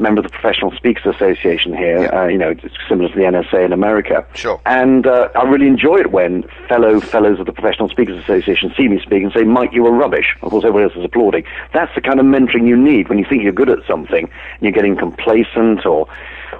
member 0.01 0.19
of 0.19 0.25
the 0.25 0.31
Professional 0.31 0.71
Speakers 0.71 1.15
Association 1.15 1.75
here. 1.75 2.03
Yeah. 2.03 2.21
Uh, 2.21 2.27
you 2.27 2.37
know, 2.37 2.49
it's 2.49 2.75
similar 2.89 3.09
to 3.09 3.15
the 3.15 3.21
NSA 3.21 3.65
in 3.65 3.73
America. 3.73 4.25
Sure. 4.33 4.59
And 4.65 5.07
uh, 5.07 5.29
I 5.35 5.43
really 5.43 5.67
enjoy 5.67 5.97
it 5.97 6.11
when 6.11 6.43
fellow 6.67 6.99
fellows 6.99 7.39
of 7.39 7.45
the 7.45 7.53
Professional 7.53 7.89
Speakers 7.89 8.21
Association 8.21 8.73
see 8.75 8.87
me 8.87 8.99
speak 9.01 9.23
and 9.23 9.31
say, 9.31 9.43
"Mike, 9.43 9.71
you 9.73 9.83
were 9.83 9.91
rubbish." 9.91 10.35
Of 10.41 10.49
course, 10.49 10.65
everyone 10.65 10.83
else 10.83 10.97
is 10.97 11.05
applauding. 11.05 11.43
That's 11.73 11.93
the 11.95 12.01
kind 12.01 12.19
of 12.19 12.25
mentoring 12.25 12.67
you 12.67 12.77
need 12.77 13.09
when 13.09 13.19
you 13.19 13.25
think 13.29 13.43
you're 13.43 13.51
good 13.51 13.69
at 13.69 13.79
something 13.87 14.25
and 14.25 14.61
you're 14.61 14.71
getting 14.71 14.95
complacent 14.97 15.85
or 15.85 16.07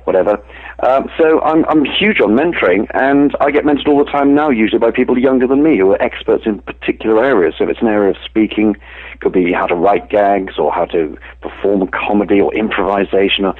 whatever. 0.05 0.43
Um, 0.79 1.09
so 1.17 1.41
I'm, 1.41 1.65
I'm 1.65 1.85
huge 1.85 2.19
on 2.19 2.31
mentoring, 2.31 2.87
and 2.93 3.35
I 3.39 3.51
get 3.51 3.63
mentored 3.63 3.87
all 3.87 4.03
the 4.03 4.11
time 4.11 4.33
now, 4.33 4.49
usually 4.49 4.79
by 4.79 4.91
people 4.91 5.17
younger 5.17 5.47
than 5.47 5.63
me 5.63 5.77
who 5.77 5.91
are 5.91 6.01
experts 6.01 6.43
in 6.45 6.59
particular 6.59 7.23
areas. 7.23 7.55
So 7.57 7.65
if 7.65 7.69
it's 7.69 7.81
an 7.81 7.87
area 7.87 8.11
of 8.11 8.17
speaking, 8.25 8.75
it 9.13 9.21
could 9.21 9.33
be 9.33 9.51
how 9.51 9.67
to 9.67 9.75
write 9.75 10.09
gags 10.09 10.57
or 10.57 10.71
how 10.71 10.85
to 10.85 11.17
perform 11.41 11.87
comedy 11.87 12.41
or 12.41 12.53
improvisation. 12.53 13.45
Or, 13.45 13.55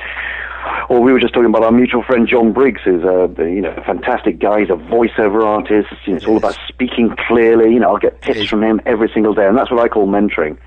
or 0.89 1.01
we 1.01 1.11
were 1.11 1.19
just 1.19 1.33
talking 1.33 1.49
about 1.49 1.63
our 1.63 1.71
mutual 1.71 2.03
friend 2.03 2.27
John 2.27 2.53
Briggs, 2.53 2.81
who's 2.83 3.03
a 3.03 3.29
you 3.39 3.61
know 3.61 3.71
a 3.71 3.83
fantastic 3.83 4.39
guy. 4.39 4.61
He's 4.61 4.69
a 4.69 4.73
voiceover 4.73 5.43
artist. 5.43 5.89
You 6.05 6.13
know, 6.13 6.17
it's 6.17 6.25
all 6.25 6.37
about 6.37 6.57
speaking 6.67 7.15
clearly. 7.27 7.73
You 7.73 7.79
know, 7.79 7.89
I'll 7.89 7.97
get 7.97 8.21
tips 8.21 8.47
from 8.47 8.63
him 8.63 8.81
every 8.85 9.09
single 9.13 9.33
day, 9.33 9.47
and 9.47 9.57
that's 9.57 9.71
what 9.71 9.79
I 9.79 9.87
call 9.87 10.07
mentoring. 10.07 10.57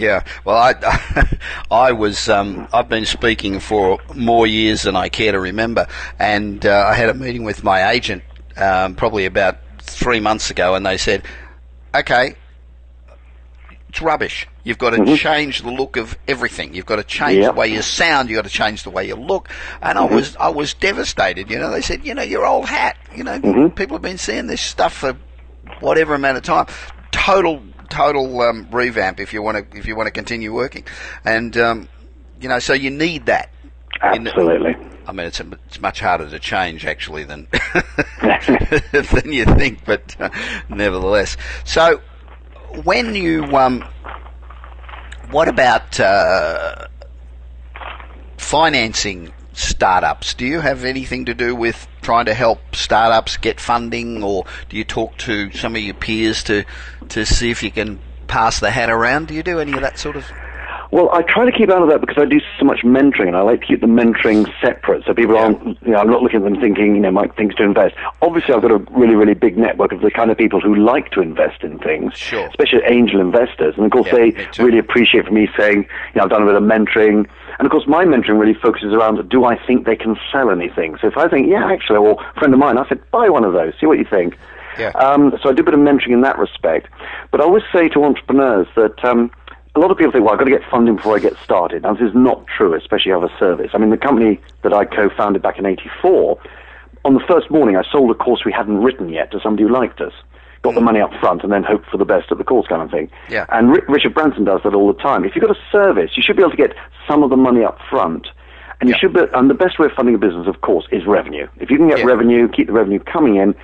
Yeah, 0.00 0.24
well, 0.46 0.56
I, 0.56 1.36
I 1.70 1.92
was, 1.92 2.28
um, 2.30 2.66
I've 2.72 2.88
been 2.88 3.04
speaking 3.04 3.60
for 3.60 3.98
more 4.14 4.46
years 4.46 4.82
than 4.82 4.96
I 4.96 5.10
care 5.10 5.32
to 5.32 5.38
remember, 5.38 5.86
and 6.18 6.64
uh, 6.64 6.86
I 6.88 6.94
had 6.94 7.10
a 7.10 7.14
meeting 7.14 7.44
with 7.44 7.62
my 7.62 7.90
agent 7.90 8.22
um, 8.56 8.94
probably 8.94 9.26
about 9.26 9.58
three 9.82 10.18
months 10.18 10.50
ago, 10.50 10.74
and 10.74 10.86
they 10.86 10.96
said, 10.96 11.24
"Okay, 11.94 12.34
it's 13.90 14.00
rubbish. 14.00 14.46
You've 14.62 14.78
got 14.78 14.90
to 14.90 14.98
mm-hmm. 14.98 15.16
change 15.16 15.62
the 15.62 15.70
look 15.70 15.96
of 15.96 16.16
everything. 16.28 16.74
You've 16.74 16.86
got 16.86 16.96
to 16.96 17.02
change 17.02 17.38
yep. 17.38 17.54
the 17.54 17.60
way 17.60 17.68
you 17.68 17.82
sound. 17.82 18.30
You've 18.30 18.36
got 18.36 18.44
to 18.44 18.50
change 18.50 18.84
the 18.84 18.90
way 18.90 19.06
you 19.06 19.16
look. 19.16 19.48
And 19.82 19.98
mm-hmm. 19.98 20.12
I 20.12 20.16
was, 20.16 20.36
I 20.36 20.48
was 20.48 20.74
devastated. 20.74 21.50
You 21.50 21.58
know, 21.58 21.70
they 21.70 21.80
said, 21.82 22.06
you 22.06 22.14
know, 22.14 22.22
your 22.22 22.46
old 22.46 22.66
hat. 22.66 22.96
You 23.16 23.24
know, 23.24 23.40
mm-hmm. 23.40 23.74
people 23.74 23.96
have 23.96 24.02
been 24.02 24.16
seeing 24.16 24.46
this 24.46 24.60
stuff 24.60 24.94
for 24.94 25.16
whatever 25.80 26.14
amount 26.14 26.36
of 26.36 26.44
time. 26.44 26.66
Total, 27.10 27.60
total 27.90 28.40
um, 28.40 28.66
revamp 28.70 29.20
if 29.20 29.34
you 29.34 29.42
want 29.42 29.70
to, 29.70 29.78
if 29.78 29.86
you 29.86 29.94
want 29.94 30.06
to 30.06 30.12
continue 30.12 30.54
working. 30.54 30.84
And 31.24 31.56
um, 31.56 31.88
you 32.40 32.48
know, 32.48 32.58
so 32.58 32.72
you 32.72 32.90
need 32.90 33.26
that. 33.26 33.50
Absolutely. 34.02 34.76
I 35.06 35.12
mean, 35.12 35.26
it's, 35.26 35.40
a, 35.40 35.46
it's 35.66 35.80
much 35.80 36.00
harder 36.00 36.30
to 36.30 36.38
change 36.38 36.86
actually 36.86 37.24
than 37.24 37.48
than 38.22 39.32
you 39.32 39.44
think, 39.44 39.84
but 39.84 40.16
uh, 40.20 40.30
nevertheless. 40.68 41.36
So, 41.64 42.00
when 42.84 43.14
you 43.14 43.44
um, 43.56 43.84
what 45.30 45.48
about 45.48 45.98
uh, 46.00 46.86
financing 48.36 49.32
startups? 49.60 50.34
Do 50.34 50.46
you 50.46 50.60
have 50.60 50.84
anything 50.84 51.24
to 51.26 51.34
do 51.34 51.54
with 51.54 51.86
trying 52.02 52.26
to 52.26 52.34
help 52.34 52.74
startups 52.74 53.36
get 53.36 53.60
funding, 53.60 54.22
or 54.22 54.44
do 54.68 54.76
you 54.76 54.84
talk 54.84 55.16
to 55.18 55.50
some 55.52 55.76
of 55.76 55.82
your 55.82 55.94
peers 55.94 56.42
to 56.44 56.64
to 57.10 57.24
see 57.26 57.50
if 57.50 57.62
you 57.62 57.70
can 57.70 58.00
pass 58.26 58.60
the 58.60 58.70
hat 58.70 58.90
around? 58.90 59.28
Do 59.28 59.34
you 59.34 59.42
do 59.42 59.60
any 59.60 59.72
of 59.72 59.82
that 59.82 59.98
sort 59.98 60.16
of 60.16 60.32
well, 60.90 61.08
I 61.12 61.22
try 61.22 61.48
to 61.48 61.56
keep 61.56 61.70
out 61.70 61.82
of 61.82 61.88
that 61.88 62.00
because 62.00 62.18
I 62.18 62.24
do 62.24 62.40
so 62.58 62.64
much 62.64 62.80
mentoring, 62.82 63.28
and 63.28 63.36
I 63.36 63.42
like 63.42 63.60
to 63.60 63.66
keep 63.66 63.80
the 63.80 63.86
mentoring 63.86 64.50
separate, 64.60 65.04
so 65.06 65.14
people 65.14 65.36
aren't. 65.36 65.62
You 65.82 65.92
know, 65.92 65.98
I'm 65.98 66.10
not 66.10 66.22
looking 66.22 66.38
at 66.38 66.44
them 66.44 66.60
thinking, 66.60 66.96
you 66.96 67.00
know, 67.00 67.12
Mike 67.12 67.36
things 67.36 67.54
to 67.56 67.62
invest. 67.62 67.94
Obviously, 68.22 68.54
I've 68.54 68.62
got 68.62 68.72
a 68.72 68.78
really, 68.90 69.14
really 69.14 69.34
big 69.34 69.56
network 69.56 69.92
of 69.92 70.00
the 70.00 70.10
kind 70.10 70.32
of 70.32 70.36
people 70.36 70.60
who 70.60 70.74
like 70.74 71.12
to 71.12 71.20
invest 71.20 71.62
in 71.62 71.78
things, 71.78 72.14
sure. 72.16 72.46
especially 72.48 72.80
angel 72.86 73.20
investors, 73.20 73.74
and 73.76 73.86
of 73.86 73.92
course, 73.92 74.08
yeah, 74.08 74.30
they 74.32 74.62
really 74.62 74.78
appreciate 74.78 75.30
me 75.30 75.48
saying, 75.56 75.78
you 75.78 76.16
know, 76.16 76.24
I've 76.24 76.30
done 76.30 76.42
a 76.42 76.46
bit 76.46 76.56
of 76.56 76.62
mentoring, 76.64 77.28
and 77.58 77.66
of 77.66 77.70
course, 77.70 77.86
my 77.86 78.04
mentoring 78.04 78.40
really 78.40 78.54
focuses 78.54 78.92
around, 78.92 79.28
do 79.28 79.44
I 79.44 79.64
think 79.66 79.86
they 79.86 79.96
can 79.96 80.16
sell 80.32 80.50
anything? 80.50 80.96
So 81.00 81.06
if 81.06 81.16
I 81.16 81.28
think, 81.28 81.48
yeah, 81.48 81.70
actually, 81.70 81.98
or 81.98 82.20
a 82.20 82.34
friend 82.34 82.52
of 82.52 82.58
mine, 82.58 82.78
I 82.78 82.88
said, 82.88 83.00
buy 83.12 83.28
one 83.28 83.44
of 83.44 83.52
those, 83.52 83.74
see 83.78 83.86
what 83.86 83.98
you 83.98 84.06
think. 84.10 84.36
Yeah. 84.78 84.90
Um, 84.90 85.36
so 85.42 85.50
I 85.50 85.52
do 85.52 85.62
a 85.62 85.64
bit 85.64 85.74
of 85.74 85.80
mentoring 85.80 86.12
in 86.12 86.22
that 86.22 86.38
respect, 86.38 86.88
but 87.30 87.40
I 87.40 87.44
always 87.44 87.64
say 87.72 87.88
to 87.90 88.02
entrepreneurs 88.02 88.66
that. 88.74 89.04
Um, 89.04 89.30
a 89.76 89.78
lot 89.78 89.90
of 89.90 89.98
people 89.98 90.12
think, 90.12 90.24
well, 90.24 90.32
I've 90.32 90.38
got 90.38 90.46
to 90.46 90.50
get 90.50 90.68
funding 90.68 90.96
before 90.96 91.16
I 91.16 91.20
get 91.20 91.36
started. 91.44 91.82
Now, 91.82 91.94
this 91.94 92.08
is 92.08 92.14
not 92.14 92.44
true, 92.46 92.74
especially 92.74 93.12
of 93.12 93.22
a 93.22 93.30
service. 93.38 93.70
I 93.72 93.78
mean, 93.78 93.90
the 93.90 93.96
company 93.96 94.40
that 94.62 94.72
I 94.72 94.84
co-founded 94.84 95.42
back 95.42 95.58
in 95.58 95.66
84, 95.66 96.40
on 97.04 97.14
the 97.14 97.20
first 97.20 97.50
morning, 97.50 97.76
I 97.76 97.82
sold 97.90 98.10
a 98.10 98.14
course 98.14 98.44
we 98.44 98.52
hadn't 98.52 98.78
written 98.78 99.08
yet 99.08 99.30
to 99.30 99.40
somebody 99.40 99.62
who 99.62 99.72
liked 99.72 100.00
us. 100.00 100.12
Got 100.62 100.74
the 100.74 100.80
mm. 100.80 100.84
money 100.84 101.00
up 101.00 101.12
front 101.20 101.42
and 101.42 101.52
then 101.52 101.62
hoped 101.62 101.88
for 101.88 101.96
the 101.96 102.04
best 102.04 102.30
at 102.30 102.38
the 102.38 102.44
course 102.44 102.66
kind 102.66 102.82
of 102.82 102.90
thing. 102.90 103.10
Yeah. 103.30 103.46
And 103.48 103.70
R- 103.70 103.84
Richard 103.88 104.12
Branson 104.12 104.44
does 104.44 104.60
that 104.64 104.74
all 104.74 104.92
the 104.92 105.00
time. 105.00 105.24
If 105.24 105.34
you've 105.34 105.44
got 105.44 105.56
a 105.56 105.60
service, 105.72 106.10
you 106.16 106.22
should 106.22 106.36
be 106.36 106.42
able 106.42 106.50
to 106.50 106.56
get 106.56 106.74
some 107.08 107.22
of 107.22 107.30
the 107.30 107.36
money 107.36 107.64
up 107.64 107.78
front. 107.88 108.26
And 108.80 108.88
you 108.88 108.94
yeah. 108.94 108.98
should 108.98 109.12
be, 109.14 109.20
and 109.32 109.48
the 109.48 109.54
best 109.54 109.78
way 109.78 109.86
of 109.86 109.92
funding 109.92 110.14
a 110.14 110.18
business, 110.18 110.46
of 110.46 110.60
course, 110.60 110.86
is 110.90 111.06
revenue. 111.06 111.46
If 111.56 111.70
you 111.70 111.78
can 111.78 111.88
get 111.88 112.00
yeah. 112.00 112.04
revenue, 112.04 112.48
keep 112.48 112.66
the 112.66 112.72
revenue 112.72 112.98
coming 112.98 113.36
in, 113.36 113.54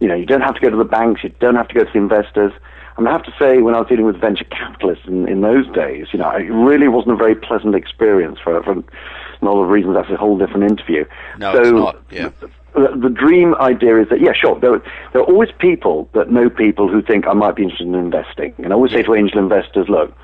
you 0.00 0.08
know, 0.08 0.14
you 0.14 0.26
don't 0.26 0.42
have 0.42 0.54
to 0.54 0.60
go 0.60 0.70
to 0.70 0.76
the 0.76 0.84
banks, 0.84 1.24
you 1.24 1.30
don't 1.40 1.56
have 1.56 1.68
to 1.68 1.74
go 1.74 1.84
to 1.84 1.90
the 1.92 1.98
investors. 1.98 2.52
And 2.96 3.08
I 3.08 3.12
have 3.12 3.24
to 3.24 3.34
say, 3.38 3.58
when 3.58 3.74
I 3.74 3.80
was 3.80 3.88
dealing 3.88 4.06
with 4.06 4.20
venture 4.20 4.44
capitalists 4.44 5.06
in, 5.06 5.28
in 5.28 5.42
those 5.42 5.66
days, 5.74 6.06
you 6.12 6.18
know, 6.18 6.30
it 6.30 6.50
really 6.50 6.88
wasn't 6.88 7.12
a 7.12 7.16
very 7.16 7.34
pleasant 7.34 7.74
experience 7.74 8.38
for, 8.42 8.62
for 8.62 8.72
a 8.72 9.44
lot 9.44 9.62
of 9.62 9.68
reasons. 9.68 9.94
That's 9.94 10.10
a 10.10 10.16
whole 10.16 10.38
different 10.38 10.70
interview. 10.70 11.04
No, 11.38 11.52
so, 11.52 11.60
it's 11.60 11.70
not. 11.70 12.02
Yeah. 12.10 12.30
The, 12.74 12.96
the 12.96 13.10
dream 13.10 13.54
idea 13.56 14.00
is 14.00 14.08
that, 14.08 14.20
yeah, 14.20 14.32
sure, 14.32 14.58
there, 14.60 14.82
there 15.12 15.22
are 15.22 15.26
always 15.26 15.50
people 15.58 16.08
that 16.14 16.30
know 16.30 16.48
people 16.48 16.88
who 16.88 17.02
think 17.02 17.26
I 17.26 17.32
might 17.34 17.56
be 17.56 17.62
interested 17.62 17.86
in 17.86 17.94
investing. 17.94 18.54
And 18.58 18.68
I 18.68 18.74
always 18.74 18.92
yeah. 18.92 18.98
say 18.98 19.04
to 19.04 19.14
angel 19.14 19.38
investors, 19.38 19.88
look, 19.88 20.14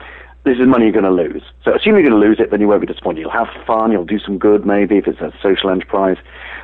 this 0.45 0.59
is 0.59 0.66
money 0.66 0.85
you're 0.85 0.93
going 0.93 1.05
to 1.05 1.11
lose. 1.11 1.43
So 1.64 1.75
assume 1.75 1.95
you're 1.95 2.09
going 2.09 2.20
to 2.20 2.27
lose 2.27 2.41
it, 2.41 2.51
then 2.51 2.61
you 2.61 2.68
won't 2.68 2.81
be 2.81 2.87
disappointed. 2.87 3.20
You'll 3.20 3.31
have 3.31 3.49
fun, 3.66 3.93
you'll 3.93 4.05
do 4.05 4.18
some 4.18 4.39
good 4.39 4.66
maybe 4.66 4.97
if 4.97 5.07
it's 5.07 5.20
a 5.20 5.33
social 5.43 5.70
enterprise. 5.70 6.16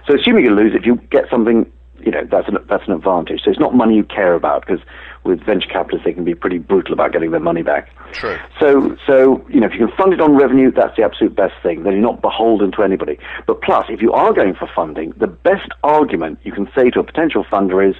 So 0.06 0.14
assuming 0.14 0.44
you're 0.44 0.54
going 0.54 0.64
to 0.64 0.72
lose 0.72 0.74
it, 0.74 0.80
if 0.80 0.86
you 0.86 0.96
get 1.10 1.28
something 1.30 1.70
you 2.00 2.10
know 2.10 2.26
that's 2.30 2.48
an 2.48 2.58
that's 2.68 2.86
an 2.86 2.94
advantage. 2.94 3.42
So 3.44 3.50
it's 3.50 3.60
not 3.60 3.74
money 3.74 3.96
you 3.96 4.04
care 4.04 4.34
about 4.34 4.66
because 4.66 4.80
with 5.24 5.44
venture 5.44 5.68
capitalists 5.68 6.04
they 6.04 6.12
can 6.12 6.24
be 6.24 6.34
pretty 6.34 6.58
brutal 6.58 6.92
about 6.92 7.12
getting 7.12 7.30
their 7.30 7.40
money 7.40 7.62
back. 7.62 7.90
True. 8.12 8.38
So 8.60 8.96
so 9.06 9.44
you 9.48 9.60
know 9.60 9.66
if 9.66 9.72
you 9.72 9.86
can 9.86 9.96
fund 9.96 10.12
it 10.12 10.20
on 10.20 10.36
revenue, 10.36 10.70
that's 10.70 10.96
the 10.96 11.02
absolute 11.02 11.34
best 11.34 11.54
thing. 11.62 11.82
Then 11.82 11.92
you're 11.94 12.02
not 12.02 12.22
beholden 12.22 12.72
to 12.72 12.82
anybody. 12.82 13.18
But 13.46 13.62
plus, 13.62 13.86
if 13.88 14.00
you 14.00 14.12
are 14.12 14.32
going 14.32 14.54
for 14.54 14.68
funding, 14.74 15.12
the 15.18 15.26
best 15.26 15.70
argument 15.82 16.38
you 16.44 16.52
can 16.52 16.68
say 16.74 16.90
to 16.90 17.00
a 17.00 17.04
potential 17.04 17.44
funder 17.44 17.86
is, 17.88 17.96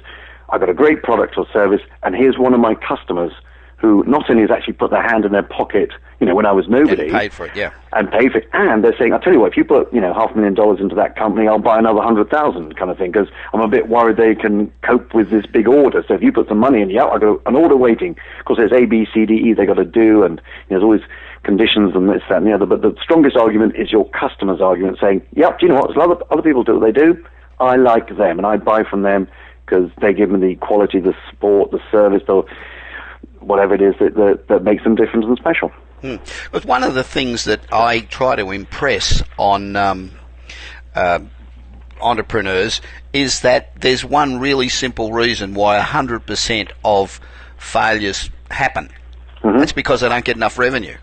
"I've 0.49 0.59
got 0.59 0.69
a 0.69 0.73
great 0.73 1.03
product 1.03 1.37
or 1.37 1.45
service, 1.51 1.81
and 2.03 2.15
here's 2.15 2.37
one 2.37 2.53
of 2.53 2.59
my 2.59 2.75
customers 2.75 3.33
who 3.79 4.03
not 4.05 4.29
only 4.29 4.41
has 4.41 4.51
actually 4.51 4.73
put 4.73 4.91
their 4.91 5.01
hand 5.01 5.23
in 5.25 5.31
their 5.31 5.43
pocket, 5.43 5.91
you 6.19 6.27
know, 6.27 6.35
when 6.35 6.45
I 6.45 6.51
was 6.51 6.67
nobody, 6.67 7.03
and 7.03 7.11
paid 7.11 7.31
for 7.31 7.45
it, 7.45 7.55
yeah, 7.55 7.71
and 7.93 8.11
paid 8.11 8.33
for 8.33 8.39
it, 8.39 8.49
and 8.51 8.83
they're 8.83 8.95
saying, 8.97 9.13
"I'll 9.13 9.21
tell 9.21 9.31
you 9.31 9.39
what, 9.39 9.51
if 9.51 9.57
you 9.57 9.63
put, 9.63 9.91
you 9.93 10.01
know, 10.01 10.13
half 10.13 10.31
a 10.31 10.35
million 10.35 10.53
dollars 10.53 10.79
into 10.81 10.95
that 10.95 11.15
company, 11.15 11.47
I'll 11.47 11.59
buy 11.59 11.79
another 11.79 12.01
hundred 12.01 12.29
thousand, 12.29 12.75
kind 12.75 12.91
of 12.91 12.97
thing, 12.97 13.11
because 13.11 13.29
I'm 13.53 13.61
a 13.61 13.67
bit 13.67 13.87
worried 13.87 14.17
they 14.17 14.35
can 14.35 14.71
cope 14.81 15.13
with 15.13 15.29
this 15.29 15.45
big 15.45 15.67
order. 15.67 16.03
So 16.07 16.13
if 16.13 16.21
you 16.21 16.31
put 16.33 16.49
some 16.49 16.57
money 16.57 16.81
in, 16.81 16.89
yeah, 16.89 17.05
I 17.05 17.19
got 17.19 17.41
an 17.45 17.55
order 17.55 17.77
waiting, 17.77 18.17
because 18.39 18.57
there's 18.57 18.73
A, 18.73 18.85
B, 18.85 19.07
C, 19.13 19.25
D, 19.25 19.35
E 19.35 19.53
they 19.53 19.65
got 19.65 19.75
to 19.75 19.85
do, 19.85 20.23
and 20.23 20.41
you 20.69 20.75
know, 20.75 20.79
there's 20.79 20.83
always 20.83 21.01
conditions 21.43 21.95
and 21.95 22.09
this, 22.09 22.21
that, 22.27 22.37
and 22.39 22.47
the 22.47 22.53
other. 22.53 22.65
But 22.65 22.81
the 22.81 22.93
strongest 23.01 23.37
argument 23.37 23.77
is 23.77 23.91
your 23.91 24.09
customer's 24.09 24.59
argument, 24.59 24.97
saying, 24.99 25.21
"Yep, 25.35 25.59
do 25.59 25.65
you 25.65 25.71
know 25.71 25.79
what? 25.79 25.97
Other 25.97 26.21
other 26.31 26.41
people 26.41 26.63
do 26.63 26.77
what 26.77 26.85
they 26.85 26.91
do. 26.91 27.23
I 27.61 27.77
like 27.77 28.09
them, 28.17 28.39
and 28.39 28.45
I 28.45 28.57
buy 28.57 28.83
from 28.83 29.03
them." 29.03 29.27
Because 29.65 29.91
they 30.01 30.13
give 30.13 30.31
me 30.31 30.39
the 30.39 30.55
quality, 30.55 30.99
the 30.99 31.13
support, 31.29 31.69
the 31.69 31.79
service, 31.91 32.23
the 32.25 32.41
whatever 33.39 33.73
it 33.75 33.81
is 33.81 33.95
that, 33.99 34.15
that, 34.15 34.47
that 34.47 34.63
makes 34.63 34.83
them 34.83 34.95
different 34.95 35.25
and 35.25 35.37
special. 35.37 35.69
Hmm. 36.01 36.15
But 36.51 36.65
one 36.65 36.83
of 36.83 36.93
the 36.93 37.03
things 37.03 37.43
that 37.45 37.61
I 37.71 38.01
try 38.01 38.35
to 38.35 38.51
impress 38.51 39.21
on 39.37 39.75
um, 39.75 40.11
uh, 40.95 41.19
entrepreneurs 42.01 42.81
is 43.11 43.41
that 43.41 43.79
there's 43.81 44.05
one 44.05 44.39
really 44.39 44.69
simple 44.69 45.11
reason 45.11 45.53
why 45.53 45.79
100% 45.79 46.71
of 46.83 47.19
failures 47.57 48.29
happen. 48.49 48.89
Mm-hmm. 49.43 49.57
That's 49.57 49.73
because 49.73 50.01
they 50.01 50.09
don't 50.09 50.25
get 50.25 50.35
enough 50.35 50.57
revenue. 50.57 50.95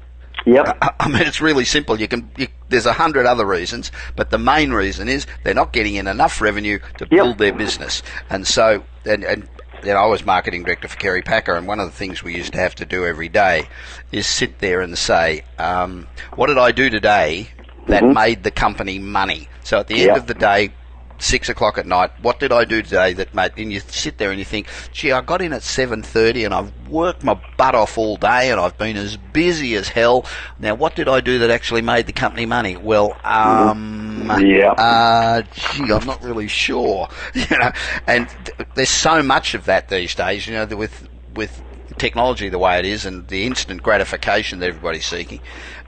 Yep. 0.46 0.78
I, 0.80 0.90
I 1.00 1.08
mean, 1.08 1.22
it's 1.22 1.40
really 1.40 1.64
simple. 1.64 2.00
You 2.00 2.08
can. 2.08 2.30
You, 2.36 2.48
there's 2.68 2.86
a 2.86 2.92
hundred 2.92 3.26
other 3.26 3.46
reasons, 3.46 3.92
but 4.16 4.30
the 4.30 4.38
main 4.38 4.72
reason 4.72 5.08
is 5.08 5.26
they're 5.44 5.54
not 5.54 5.72
getting 5.72 5.94
in 5.94 6.06
enough 6.06 6.40
revenue 6.40 6.78
to 6.98 7.06
build 7.06 7.28
yep. 7.28 7.38
their 7.38 7.52
business, 7.52 8.02
and 8.28 8.46
so 8.46 8.84
and, 9.04 9.24
and 9.24 9.48
you 9.84 9.92
know, 9.92 9.98
I 9.98 10.06
was 10.06 10.24
marketing 10.24 10.64
director 10.64 10.88
for 10.88 10.96
Kerry 10.96 11.22
Packer, 11.22 11.54
and 11.54 11.66
one 11.66 11.80
of 11.80 11.86
the 11.86 11.96
things 11.96 12.22
we 12.22 12.34
used 12.34 12.52
to 12.52 12.58
have 12.58 12.74
to 12.76 12.86
do 12.86 13.04
every 13.04 13.28
day 13.28 13.68
is 14.12 14.26
sit 14.26 14.58
there 14.58 14.80
and 14.80 14.96
say, 14.96 15.42
um, 15.58 16.06
"What 16.34 16.46
did 16.48 16.58
I 16.58 16.72
do 16.72 16.90
today 16.90 17.48
that 17.86 18.02
mm-hmm. 18.02 18.14
made 18.14 18.42
the 18.42 18.50
company 18.50 18.98
money?" 18.98 19.48
So 19.64 19.78
at 19.78 19.88
the 19.88 20.08
end 20.08 20.16
of 20.16 20.26
the 20.26 20.34
day, 20.34 20.72
six 21.18 21.48
o'clock 21.48 21.78
at 21.78 21.86
night. 21.86 22.10
What 22.22 22.40
did 22.40 22.52
I 22.52 22.64
do 22.64 22.82
today 22.82 23.12
that 23.14 23.34
made? 23.34 23.52
And 23.56 23.72
you 23.72 23.80
sit 23.80 24.18
there 24.18 24.30
and 24.30 24.38
you 24.38 24.44
think, 24.44 24.68
gee, 24.92 25.12
I 25.12 25.20
got 25.20 25.42
in 25.42 25.52
at 25.52 25.62
seven 25.62 26.02
thirty 26.02 26.44
and 26.44 26.54
I've 26.54 26.72
worked 26.88 27.24
my 27.24 27.34
butt 27.56 27.74
off 27.74 27.98
all 27.98 28.16
day 28.16 28.50
and 28.50 28.60
I've 28.60 28.76
been 28.78 28.96
as 28.96 29.16
busy 29.16 29.74
as 29.74 29.88
hell. 29.88 30.26
Now, 30.58 30.74
what 30.74 30.94
did 30.94 31.08
I 31.08 31.20
do 31.20 31.38
that 31.40 31.50
actually 31.50 31.82
made 31.82 32.06
the 32.06 32.12
company 32.12 32.46
money? 32.46 32.76
Well, 32.76 33.16
um, 33.24 34.05
yeah, 34.38 34.72
uh, 34.72 35.42
gee, 35.52 35.92
I'm 35.92 36.06
not 36.06 36.22
really 36.22 36.48
sure. 36.48 37.08
You 37.34 37.58
know, 37.58 37.72
and 38.06 38.28
th- 38.28 38.68
there's 38.74 38.90
so 38.90 39.22
much 39.22 39.54
of 39.54 39.66
that 39.66 39.88
these 39.88 40.14
days. 40.14 40.46
You 40.46 40.54
know, 40.54 40.66
with 40.76 41.08
with 41.34 41.62
technology 41.98 42.48
the 42.48 42.58
way 42.58 42.78
it 42.78 42.84
is 42.84 43.06
and 43.06 43.28
the 43.28 43.44
instant 43.46 43.82
gratification 43.82 44.58
that 44.60 44.68
everybody's 44.68 45.06
seeking, 45.06 45.40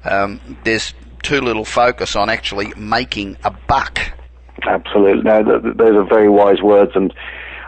um, 0.05 0.59
there's 0.65 0.95
too 1.23 1.41
little 1.41 1.65
focus 1.65 2.15
on 2.17 2.29
actually 2.29 2.73
making 2.77 3.37
a 3.45 3.51
buck. 3.51 3.99
Absolutely. 4.63 5.23
No, 5.23 5.43
those 5.43 5.97
are 5.97 6.05
very 6.05 6.29
wise 6.29 6.61
words, 6.63 6.93
and 6.95 7.13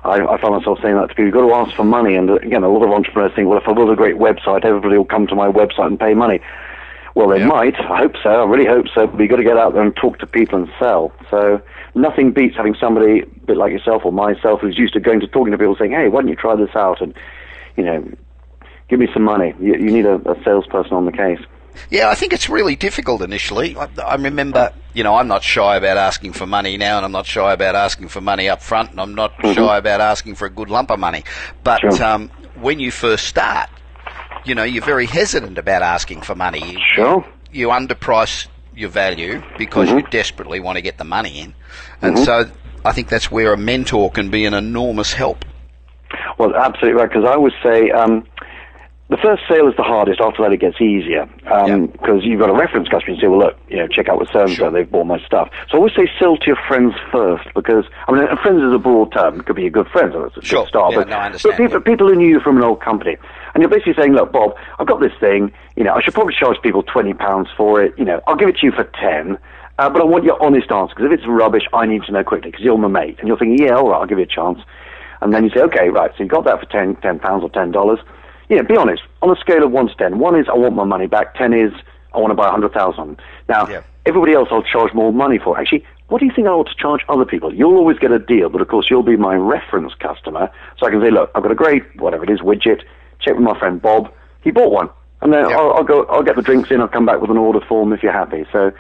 I, 0.05 0.21
I 0.21 0.41
find 0.41 0.55
myself 0.55 0.79
saying 0.83 0.95
that 0.95 1.09
to 1.09 1.15
people. 1.15 1.25
You've 1.27 1.35
got 1.35 1.47
to 1.47 1.55
ask 1.55 1.77
for 1.77 1.85
money, 1.85 2.15
and 2.15 2.31
uh, 2.31 2.35
again, 2.37 2.63
a 2.63 2.69
lot 2.69 2.85
of 2.85 2.91
entrepreneurs 2.91 3.33
think, 3.35 3.49
well, 3.49 3.59
if 3.59 3.69
I 3.69 3.73
build 3.73 3.91
a 3.91 3.97
great 3.97 4.17
website, 4.17 4.65
everybody 4.65 4.97
will 4.97 5.05
come 5.05 5.27
to 5.29 5.35
my 5.35 5.49
website 5.49 5.87
and 5.87 6.01
pay 6.01 6.15
money. 6.15 6.41
Well, 7.21 7.39
they 7.39 7.45
might. 7.45 7.79
I 7.79 7.99
hope 7.99 8.15
so. 8.23 8.31
I 8.31 8.45
really 8.47 8.65
hope 8.65 8.87
so. 8.95 9.07
But 9.07 9.21
you've 9.21 9.29
got 9.29 9.37
to 9.37 9.45
get 9.45 9.59
out 9.59 9.75
there 9.75 9.83
and 9.83 9.95
talk 9.95 10.19
to 10.21 10.27
people 10.27 10.59
and 10.59 10.71
sell. 10.79 11.13
So 11.31 11.61
nothing 11.95 12.33
beats 12.33 12.57
having 12.57 12.75
somebody, 12.81 13.21
a 13.21 13.27
bit 13.45 13.59
like 13.59 13.73
yourself 13.73 14.07
or 14.07 14.13
myself, 14.13 14.61
who's 14.63 14.79
used 14.79 14.95
to 14.95 15.01
going 15.01 15.21
to 15.21 15.27
talking 15.27 15.53
to 15.53 15.59
people, 15.59 15.77
saying, 15.79 15.93
"Hey, 15.93 16.09
why 16.09 16.23
don't 16.23 16.29
you 16.29 16.37
try 16.37 16.57
this 16.57 16.75
out?" 16.75 17.03
And 17.03 17.15
you 17.77 17.85
know, 17.85 18.11
give 18.89 18.99
me 18.99 19.09
some 19.13 19.23
money. 19.23 19.55
You, 19.61 19.75
you 19.75 19.91
need 19.91 20.07
a, 20.07 20.15
a 20.31 20.43
salesperson 20.45 20.95
on 20.95 21.05
the 21.05 21.13
case. 21.13 21.41
Yeah, 21.91 22.09
I 22.09 22.15
think 22.15 22.33
it's 22.33 22.49
really 22.49 22.75
difficult 22.75 23.21
initially. 23.21 23.77
I, 23.77 23.89
I, 24.03 24.15
remember, 24.17 24.73
you 24.95 25.05
know, 25.05 25.15
I'm 25.15 25.29
not 25.29 25.43
shy 25.43 25.77
about 25.77 25.99
asking 25.99 26.33
for 26.33 26.47
money 26.47 26.77
now, 26.79 26.97
and 26.97 27.05
I'm 27.05 27.13
not 27.13 27.27
shy 27.27 27.53
about 27.53 27.75
asking 27.75 28.09
for 28.09 28.21
money 28.21 28.49
up 28.49 28.63
front, 28.63 28.93
and 28.93 29.01
I'm 29.01 29.15
not 29.15 29.33
mm-hmm. 29.35 29.53
shy 29.53 29.77
about 29.77 30.01
asking 30.01 30.37
for 30.37 30.47
a 30.47 30.51
good 30.51 30.71
lump 30.71 30.91
of 30.91 30.99
money. 30.99 31.25
But 31.63 31.81
sure. 31.81 32.03
um, 32.03 32.31
when 32.61 32.81
you 32.81 32.91
first 32.91 33.27
start, 33.27 33.69
you 34.45 34.55
know, 34.55 34.65
you're 34.65 34.85
very 34.85 35.07
hesitant 35.07 35.59
about 35.59 35.83
asking 35.83 36.23
for 36.23 36.35
money. 36.35 36.73
You, 36.73 36.79
Sure. 36.95 37.25
You 37.53 37.69
underprice 37.69 38.47
your 38.75 38.91
value 38.91 39.43
because 39.59 39.89
mm-hmm. 39.89 39.99
you 39.99 40.07
desperately 40.09 40.61
want 40.61 40.77
to 40.77 40.83
get 40.83 40.99
the 40.99 41.05
money 41.05 41.41
in, 41.41 41.55
and 42.01 42.17
mm-hmm. 42.17 42.25
so 42.25 42.51
I 42.85 42.93
think 42.93 43.09
that's 43.09 43.31
where 43.31 43.53
a 43.53 43.57
mentor 43.57 44.11
can 44.11 44.31
be 44.31 44.45
an 44.45 44.55
enormous 44.55 45.13
help. 45.13 45.45
Well, 46.39 46.55
absolutely 46.55 47.01
right. 47.01 47.09
Because 47.09 47.25
I 47.25 47.35
always 47.35 47.53
say. 47.63 47.91
Um, 47.91 48.27
the 49.11 49.17
first 49.17 49.43
sale 49.49 49.67
is 49.67 49.75
the 49.77 49.83
hardest. 49.83 50.21
After 50.21 50.43
that, 50.45 50.53
it 50.53 50.61
gets 50.61 50.81
easier 50.81 51.27
because 51.43 51.69
um, 51.69 51.93
yeah. 52.01 52.15
you've 52.23 52.39
got 52.39 52.49
a 52.49 52.55
reference 52.55 52.89
customer. 52.89 53.15
You 53.15 53.21
say, 53.21 53.27
"Well, 53.27 53.41
look, 53.41 53.59
you 53.69 53.77
know, 53.77 53.89
check 53.89 54.09
out 54.09 54.21
with 54.21 54.31
so 54.31 54.43
and 54.43 54.55
so. 54.55 54.71
They've 54.71 54.89
bought 54.89 55.07
my 55.07 55.19
stuff." 55.27 55.51
So 55.69 55.75
I 55.75 55.77
always 55.79 55.95
say, 55.97 56.09
sell 56.17 56.37
to 56.37 56.47
your 56.47 56.59
friends 56.69 56.95
first 57.11 57.49
because 57.53 57.85
I 58.07 58.13
mean, 58.13 58.25
friends 58.41 58.63
is 58.63 58.73
a 58.73 58.79
broad 58.79 59.11
term. 59.13 59.41
It 59.41 59.47
could 59.47 59.57
be 59.57 59.67
a 59.67 59.71
good 59.71 59.89
friend, 59.89 60.13
so 60.13 60.25
it's 60.25 60.37
a 60.37 60.43
sure. 60.43 60.63
good 60.63 60.69
start. 60.69 60.93
Yeah, 60.93 60.99
but, 60.99 61.09
no, 61.09 61.39
but 61.43 61.57
people, 61.57 61.81
people 61.81 62.09
who 62.09 62.15
knew 62.15 62.29
you 62.29 62.41
from 62.41 62.57
an 62.57 62.63
old 62.63 62.81
company, 62.81 63.17
and 63.55 63.61
you're 63.61 63.71
basically 63.71 63.95
saying, 63.99 64.13
"Look, 64.13 64.31
Bob, 64.31 64.55
I've 64.79 64.87
got 64.87 65.01
this 65.01 65.13
thing. 65.19 65.51
You 65.75 65.83
know, 65.83 65.95
I 65.95 66.03
should 66.03 66.15
probably 66.15 66.35
charge 66.39 66.63
people 66.63 66.85
twenty 66.85 67.13
pounds 67.13 67.49
for 67.57 67.83
it. 67.83 67.99
You 67.99 68.05
know, 68.05 68.21
I'll 68.29 68.37
give 68.37 68.49
it 68.49 68.59
to 68.59 68.67
you 68.67 68.73
for 68.73 68.85
ten. 68.95 69.39
Uh, 69.81 69.91
but 69.91 70.03
I 70.03 70.05
want 70.05 70.23
your 70.25 70.41
honest 70.41 70.71
answer 70.71 70.95
because 70.95 71.11
if 71.11 71.19
it's 71.19 71.27
rubbish, 71.27 71.65
I 71.73 71.87
need 71.87 72.03
to 72.05 72.13
know 72.13 72.23
quickly 72.23 72.53
because 72.53 72.65
you're 72.65 72.79
my 72.79 72.87
mate, 72.87 73.17
and 73.19 73.27
you're 73.27 73.39
thinking, 73.39 73.67
"Yeah, 73.67 73.75
all 73.75 73.91
right, 73.91 73.99
I'll 73.99 74.07
give 74.07 74.19
you 74.19 74.25
a 74.25 74.29
chance." 74.29 74.61
And 75.21 75.35
then 75.35 75.43
you 75.43 75.51
say, 75.51 75.63
"Okay, 75.63 75.89
right. 75.89 76.13
So 76.17 76.23
you 76.23 76.29
got 76.29 76.45
that 76.45 76.61
for 76.61 76.67
ten, 76.67 76.95
ten 77.03 77.19
pounds 77.19 77.43
or 77.43 77.51
ten 77.51 77.73
dollars." 77.73 77.99
Yeah, 78.51 78.63
be 78.63 78.77
honest. 78.77 79.03
On 79.23 79.31
a 79.31 79.41
scale 79.41 79.63
of 79.63 79.71
1 79.71 79.89
to 79.89 79.95
10, 79.95 80.19
1 80.19 80.41
is 80.41 80.47
I 80.49 80.57
want 80.57 80.75
my 80.75 80.85
money 80.85 81.07
back, 81.07 81.37
10 81.37 81.55
is 81.55 81.73
I 82.13 82.19
want 82.19 82.33
to 82.33 82.35
buy 82.35 82.49
a 82.49 82.51
100,000. 82.51 83.17
Now, 83.49 83.69
yeah. 83.69 83.83
everybody 84.05 84.33
else 84.33 84.49
I'll 84.51 84.65
charge 84.65 84.93
more 84.93 85.13
money 85.13 85.39
for. 85.39 85.59
Actually, 85.59 85.87
what 86.09 86.19
do 86.19 86.27
you 86.27 86.33
think 86.35 86.49
I 86.49 86.51
ought 86.51 86.69
to 86.69 86.75
charge 86.75 87.03
other 87.09 87.25
people? 87.25 87.55
You'll 87.55 87.77
always 87.77 87.99
get 87.99 88.11
a 88.11 88.19
deal, 88.19 88.49
but 88.49 88.61
of 88.61 88.67
course 88.67 88.89
you'll 88.91 89.05
be 89.05 89.17
my 89.17 89.37
reference 89.37 89.95
customer. 89.95 90.51
So 90.79 90.87
I 90.87 90.91
can 90.91 91.01
say, 91.01 91.13
look, 91.13 91.31
I've 91.37 91.45
got 91.45 91.53
a 91.53 91.55
great, 91.55 91.85
whatever 92.01 92.25
it 92.25 92.31
is, 92.31 92.41
widget. 92.41 92.83
Check 93.21 93.35
with 93.35 93.45
my 93.45 93.57
friend 93.57 93.81
Bob. 93.81 94.13
He 94.43 94.51
bought 94.51 94.73
one. 94.73 94.91
And 95.23 95.33
then 95.33 95.49
yeah. 95.49 95.57
I'll, 95.57 95.73
I'll, 95.75 95.85
go, 95.85 96.05
I'll 96.07 96.25
get 96.25 96.35
the 96.35 96.43
drinks 96.43 96.73
in, 96.73 96.81
I'll 96.81 96.89
come 96.89 97.07
back 97.07 97.21
with 97.21 97.31
an 97.31 97.39
order 97.39 97.61
form 97.61 97.93
if 97.93 98.03
you're 98.03 98.13
happy. 98.13 98.47
So 98.51 98.73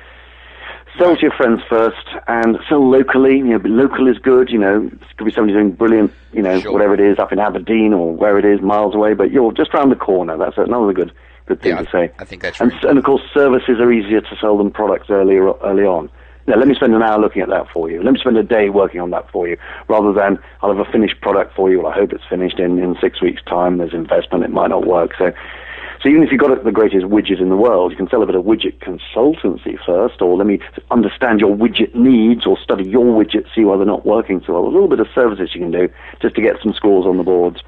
sell 0.98 1.14
to 1.14 1.22
your 1.22 1.32
friends 1.32 1.62
first 1.68 2.06
and 2.28 2.58
sell 2.68 2.88
locally. 2.88 3.38
You 3.38 3.58
know, 3.58 3.60
local 3.64 4.08
is 4.08 4.18
good. 4.18 4.50
You 4.50 4.58
know, 4.58 4.86
it 4.92 5.16
could 5.16 5.24
be 5.24 5.32
somebody 5.32 5.54
doing 5.54 5.72
brilliant, 5.72 6.12
you 6.32 6.42
know, 6.42 6.60
sure. 6.60 6.72
whatever 6.72 6.94
it 6.94 7.00
is 7.00 7.18
up 7.18 7.32
in 7.32 7.38
Aberdeen 7.38 7.92
or 7.92 8.14
where 8.14 8.38
it 8.38 8.44
is, 8.44 8.60
miles 8.60 8.94
away, 8.94 9.14
but 9.14 9.30
you're 9.30 9.52
just 9.52 9.74
around 9.74 9.90
the 9.90 9.96
corner. 9.96 10.36
That's 10.36 10.58
another 10.58 10.92
good 10.92 11.12
good 11.46 11.60
thing 11.60 11.72
yeah, 11.72 11.82
to 11.82 11.90
say. 11.90 12.12
I 12.18 12.24
think 12.24 12.42
that's 12.42 12.60
and, 12.60 12.72
and 12.84 12.98
of 12.98 13.04
course, 13.04 13.22
services 13.34 13.80
are 13.80 13.92
easier 13.92 14.20
to 14.20 14.36
sell 14.40 14.58
than 14.58 14.70
products 14.70 15.10
earlier 15.10 15.52
early 15.60 15.84
on. 15.84 16.10
Now, 16.46 16.56
let 16.56 16.66
me 16.66 16.74
spend 16.74 16.94
an 16.94 17.02
hour 17.02 17.20
looking 17.20 17.42
at 17.42 17.48
that 17.50 17.68
for 17.70 17.90
you. 17.90 18.02
Let 18.02 18.12
me 18.12 18.18
spend 18.18 18.36
a 18.36 18.42
day 18.42 18.70
working 18.70 19.00
on 19.00 19.10
that 19.10 19.30
for 19.30 19.46
you, 19.46 19.56
rather 19.88 20.12
than 20.12 20.38
I'll 20.62 20.74
have 20.74 20.84
a 20.84 20.90
finished 20.90 21.20
product 21.20 21.54
for 21.54 21.70
you. 21.70 21.80
Well, 21.80 21.92
I 21.92 21.94
hope 21.94 22.12
it's 22.12 22.24
finished 22.28 22.58
in, 22.58 22.78
in 22.78 22.96
six 23.00 23.20
weeks' 23.20 23.42
time. 23.44 23.78
There's 23.78 23.94
investment; 23.94 24.44
it 24.44 24.50
might 24.50 24.70
not 24.70 24.86
work. 24.86 25.12
So, 25.18 25.32
so 26.02 26.08
even 26.08 26.22
if 26.22 26.30
you've 26.32 26.40
got 26.40 26.64
the 26.64 26.72
greatest 26.72 27.06
widget 27.06 27.40
in 27.40 27.50
the 27.50 27.56
world, 27.56 27.90
you 27.90 27.96
can 27.96 28.08
sell 28.08 28.22
a 28.22 28.26
bit 28.26 28.34
of 28.34 28.44
widget 28.44 28.78
consultancy 28.78 29.78
first, 29.84 30.22
or 30.22 30.36
let 30.36 30.46
me 30.46 30.58
understand 30.90 31.40
your 31.40 31.54
widget 31.54 31.94
needs, 31.94 32.46
or 32.46 32.58
study 32.58 32.88
your 32.88 33.04
widget, 33.04 33.46
see 33.54 33.64
why 33.64 33.76
they're 33.76 33.86
not 33.86 34.06
working 34.06 34.42
so 34.46 34.54
well. 34.54 34.64
A 34.64 34.72
little 34.72 34.88
bit 34.88 35.00
of 35.00 35.08
services 35.14 35.50
you 35.54 35.60
can 35.60 35.70
do 35.70 35.88
just 36.22 36.34
to 36.36 36.42
get 36.42 36.56
some 36.62 36.72
scores 36.72 37.06
on 37.06 37.18
the 37.18 37.22
boards. 37.22 37.60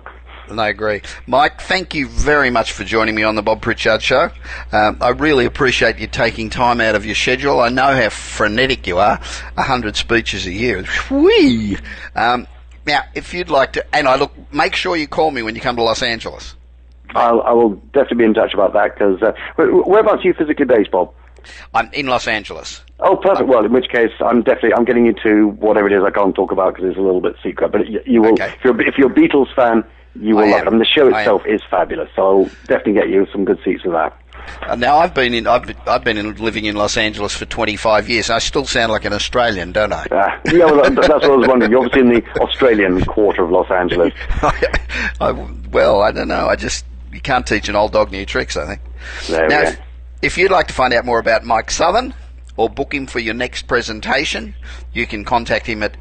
And 0.48 0.60
I 0.60 0.68
agree. 0.68 1.02
Mike, 1.26 1.60
thank 1.60 1.94
you 1.94 2.08
very 2.08 2.50
much 2.50 2.72
for 2.72 2.84
joining 2.84 3.14
me 3.14 3.22
on 3.22 3.36
the 3.36 3.42
Bob 3.42 3.62
Pritchard 3.62 4.02
Show. 4.02 4.30
Um, 4.72 4.98
I 5.00 5.10
really 5.10 5.44
appreciate 5.44 5.98
you 5.98 6.06
taking 6.06 6.50
time 6.50 6.80
out 6.80 6.94
of 6.94 7.06
your 7.06 7.14
schedule. 7.14 7.60
I 7.60 7.68
know 7.68 7.94
how 7.94 8.08
frenetic 8.08 8.86
you 8.86 8.98
are. 8.98 9.20
A 9.56 9.62
hundred 9.62 9.96
speeches 9.96 10.46
a 10.46 10.52
year. 10.52 10.84
Whee! 11.10 11.78
Um, 12.14 12.46
now, 12.86 13.02
if 13.14 13.32
you'd 13.32 13.50
like 13.50 13.74
to, 13.74 13.94
and 13.94 14.08
I 14.08 14.16
look, 14.16 14.32
make 14.52 14.74
sure 14.74 14.96
you 14.96 15.06
call 15.06 15.30
me 15.30 15.42
when 15.42 15.54
you 15.54 15.60
come 15.60 15.76
to 15.76 15.82
Los 15.82 16.02
Angeles. 16.02 16.54
I'll, 17.14 17.42
I 17.42 17.52
will 17.52 17.70
definitely 17.92 18.18
be 18.18 18.24
in 18.24 18.34
touch 18.34 18.54
about 18.54 18.72
that 18.74 18.94
because 18.94 19.22
uh, 19.22 19.32
whereabouts 19.56 20.24
are 20.24 20.28
you 20.28 20.34
physically 20.34 20.66
based, 20.66 20.90
Bob? 20.90 21.12
I'm 21.74 21.92
in 21.92 22.06
Los 22.06 22.28
Angeles. 22.28 22.82
Oh, 23.00 23.16
perfect. 23.16 23.48
Well, 23.48 23.64
in 23.64 23.72
which 23.72 23.88
case, 23.88 24.12
I'm 24.20 24.42
definitely 24.42 24.74
I'm 24.74 24.84
getting 24.84 25.06
you 25.06 25.14
to 25.24 25.48
whatever 25.58 25.88
it 25.88 25.92
is 25.92 26.04
I 26.04 26.10
can't 26.10 26.34
talk 26.34 26.52
about 26.52 26.74
because 26.74 26.90
it's 26.90 26.98
a 26.98 27.02
little 27.02 27.20
bit 27.20 27.34
secret. 27.42 27.72
But 27.72 27.88
you, 27.88 28.00
you 28.06 28.22
will, 28.22 28.32
okay. 28.34 28.54
if, 28.56 28.64
you're, 28.64 28.80
if 28.80 28.94
you're 28.96 29.10
a 29.10 29.14
Beatles 29.14 29.52
fan, 29.54 29.84
you 30.14 30.36
will 30.36 30.44
I 30.44 30.50
love 30.50 30.60
am. 30.60 30.66
it. 30.66 30.66
I 30.66 30.70
mean, 30.70 30.78
the 30.78 30.84
show 30.84 31.08
itself 31.08 31.42
is 31.46 31.60
fabulous, 31.68 32.10
so 32.14 32.22
I'll 32.22 32.44
definitely 32.66 32.94
get 32.94 33.08
you 33.08 33.26
some 33.32 33.44
good 33.44 33.58
seats 33.64 33.82
for 33.82 33.90
that. 33.90 34.16
Uh, 34.62 34.74
now 34.74 34.98
I've 34.98 35.14
been 35.14 35.34
in 35.34 35.46
I've 35.46 35.66
been, 35.66 35.76
I've 35.86 36.04
been 36.04 36.16
in, 36.16 36.34
living 36.36 36.64
in 36.64 36.74
Los 36.74 36.96
Angeles 36.96 37.34
for 37.34 37.44
25 37.44 38.08
years. 38.08 38.30
I 38.30 38.38
still 38.38 38.64
sound 38.64 38.92
like 38.92 39.04
an 39.04 39.12
Australian, 39.12 39.72
don't 39.72 39.92
I? 39.92 40.06
Uh, 40.06 40.40
yeah, 40.52 40.64
well, 40.64 40.82
that's 40.82 41.08
what 41.08 41.24
I 41.24 41.28
was 41.28 41.48
wondering. 41.48 41.70
You're 41.70 41.84
obviously 41.84 42.00
in 42.00 42.08
the 42.08 42.40
Australian 42.40 43.04
quarter 43.04 43.44
of 43.44 43.50
Los 43.50 43.70
Angeles. 43.70 44.12
I, 45.20 45.32
well, 45.70 46.02
I 46.02 46.12
don't 46.12 46.28
know. 46.28 46.48
I 46.48 46.56
just 46.56 46.84
you 47.12 47.20
can't 47.20 47.46
teach 47.46 47.68
an 47.68 47.76
old 47.76 47.92
dog 47.92 48.10
new 48.10 48.24
tricks, 48.26 48.56
I 48.56 48.66
think. 48.66 48.80
There 49.28 49.48
now, 49.48 49.62
if, 49.62 49.78
if 50.22 50.38
you'd 50.38 50.50
like 50.50 50.68
to 50.68 50.74
find 50.74 50.94
out 50.94 51.04
more 51.04 51.18
about 51.18 51.44
Mike 51.44 51.68
Southon 51.68 52.14
or 52.56 52.68
book 52.68 52.94
him 52.94 53.06
for 53.06 53.18
your 53.18 53.34
next 53.34 53.66
presentation, 53.66 54.54
you 54.92 55.06
can 55.06 55.24
contact 55.24 55.66
him 55.66 55.82
at 55.82 55.96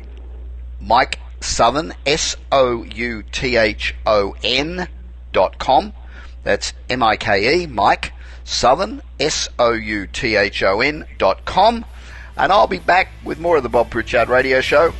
Mike 0.79 1.19
Southon, 1.39 1.93
S 2.05 2.35
O 2.51 2.83
U 2.83 3.23
T 3.31 3.55
H 3.57 3.95
O 4.05 4.35
N 4.43 4.87
dot 5.31 5.57
com. 5.57 5.93
That's 6.43 6.73
M 6.89 7.03
I 7.03 7.17
K 7.17 7.61
E, 7.61 7.67
Mike 7.67 8.13
Southon, 8.45 9.01
S 9.19 9.49
O 9.59 9.73
U 9.73 10.07
T 10.07 10.35
H 10.35 10.63
O 10.63 10.81
N 10.81 11.05
dot 11.17 11.45
com. 11.45 11.85
And 12.37 12.51
I'll 12.51 12.67
be 12.67 12.79
back 12.79 13.09
with 13.23 13.39
more 13.39 13.57
of 13.57 13.63
the 13.63 13.69
Bob 13.69 13.89
Pritchard 13.89 14.29
Radio 14.29 14.61
Show 14.61 14.93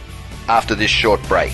after 0.47 0.75
this 0.75 0.91
short 0.91 1.21
break. 1.27 1.53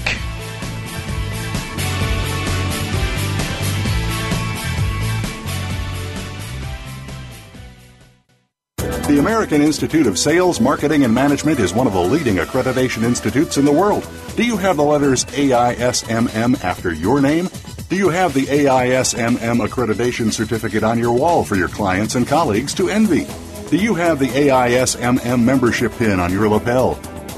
The 9.08 9.20
American 9.20 9.62
Institute 9.62 10.06
of 10.06 10.20
Sales, 10.20 10.60
Marketing, 10.60 11.06
and 11.06 11.14
Management 11.14 11.62
is 11.62 11.74
one 11.74 11.88
of 11.88 11.94
the 11.94 12.02
leading 12.02 12.36
accreditation 12.36 13.04
institutes 13.04 13.56
in 13.56 13.64
the 13.64 13.72
world. 13.72 14.06
Do 14.36 14.44
you 14.44 14.58
have 14.58 14.76
the 14.76 14.84
letters 14.84 15.24
AISMM 15.26 16.62
after 16.62 16.92
your 16.92 17.22
name? 17.22 17.48
Do 17.88 17.96
you 17.96 18.10
have 18.10 18.34
the 18.34 18.48
AISMM 18.48 19.66
accreditation 19.66 20.34
certificate 20.34 20.84
on 20.84 21.00
your 21.00 21.14
wall 21.14 21.46
for 21.46 21.56
your 21.56 21.70
clients 21.70 22.16
and 22.16 22.28
colleagues 22.28 22.74
to 22.74 22.90
envy? 22.90 23.26
Do 23.70 23.78
you 23.78 23.96
have 23.96 24.20
the 24.20 24.28
AISMM 24.28 25.42
membership 25.42 25.94
pin 25.94 26.20
on 26.20 26.34
your 26.34 26.50
lapel? 26.50 26.96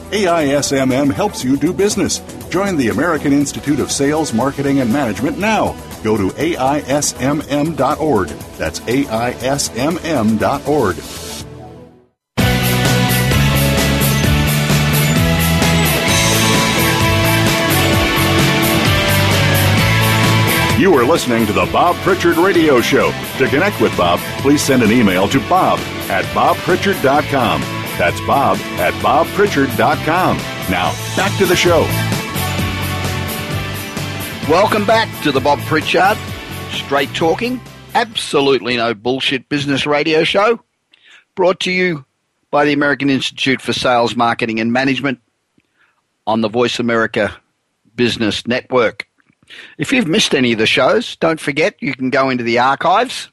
AISMM 0.09 1.13
helps 1.13 1.43
you 1.43 1.55
do 1.55 1.71
business. 1.71 2.17
Join 2.49 2.77
the 2.77 2.89
American 2.89 3.31
Institute 3.31 3.79
of 3.79 3.91
Sales, 3.91 4.33
Marketing, 4.33 4.79
and 4.79 4.91
Management 4.91 5.37
now. 5.37 5.79
Go 6.03 6.17
to 6.17 6.29
AISMM.org. 6.29 7.77
That's 8.57 8.79
AISMM.org. 8.79 9.89
You 20.89 20.97
are 20.97 21.05
listening 21.05 21.45
to 21.45 21.53
the 21.53 21.69
Bob 21.71 21.95
Pritchard 21.97 22.37
Radio 22.37 22.81
Show. 22.81 23.11
To 23.37 23.47
connect 23.47 23.79
with 23.79 23.95
Bob, 23.95 24.19
please 24.41 24.59
send 24.59 24.81
an 24.81 24.91
email 24.91 25.27
to 25.27 25.39
bob 25.47 25.77
at 26.09 26.25
bobpritchard.com. 26.33 27.61
That's 27.99 28.19
bob 28.21 28.57
at 28.57 28.95
bobpritchard.com. 28.95 30.37
Now, 30.71 30.91
back 31.15 31.37
to 31.37 31.45
the 31.45 31.55
show. 31.55 31.81
Welcome 34.51 34.87
back 34.87 35.07
to 35.21 35.31
the 35.31 35.39
Bob 35.39 35.59
Pritchard 35.67 36.17
Straight 36.71 37.13
Talking, 37.13 37.61
absolutely 37.93 38.75
no 38.75 38.95
bullshit 38.95 39.47
business 39.47 39.85
radio 39.85 40.23
show. 40.23 40.59
Brought 41.35 41.59
to 41.59 41.71
you 41.71 42.03
by 42.49 42.65
the 42.65 42.73
American 42.73 43.11
Institute 43.11 43.61
for 43.61 43.73
Sales, 43.73 44.15
Marketing 44.15 44.59
and 44.59 44.73
Management 44.73 45.21
on 46.25 46.41
the 46.41 46.49
Voice 46.49 46.79
America 46.79 47.37
Business 47.95 48.47
Network. 48.47 49.08
If 49.77 49.91
you've 49.91 50.07
missed 50.07 50.35
any 50.35 50.51
of 50.51 50.59
the 50.59 50.65
shows, 50.65 51.15
don't 51.17 51.39
forget 51.39 51.75
you 51.79 51.93
can 51.93 52.09
go 52.09 52.29
into 52.29 52.43
the 52.43 52.59
archives 52.59 53.29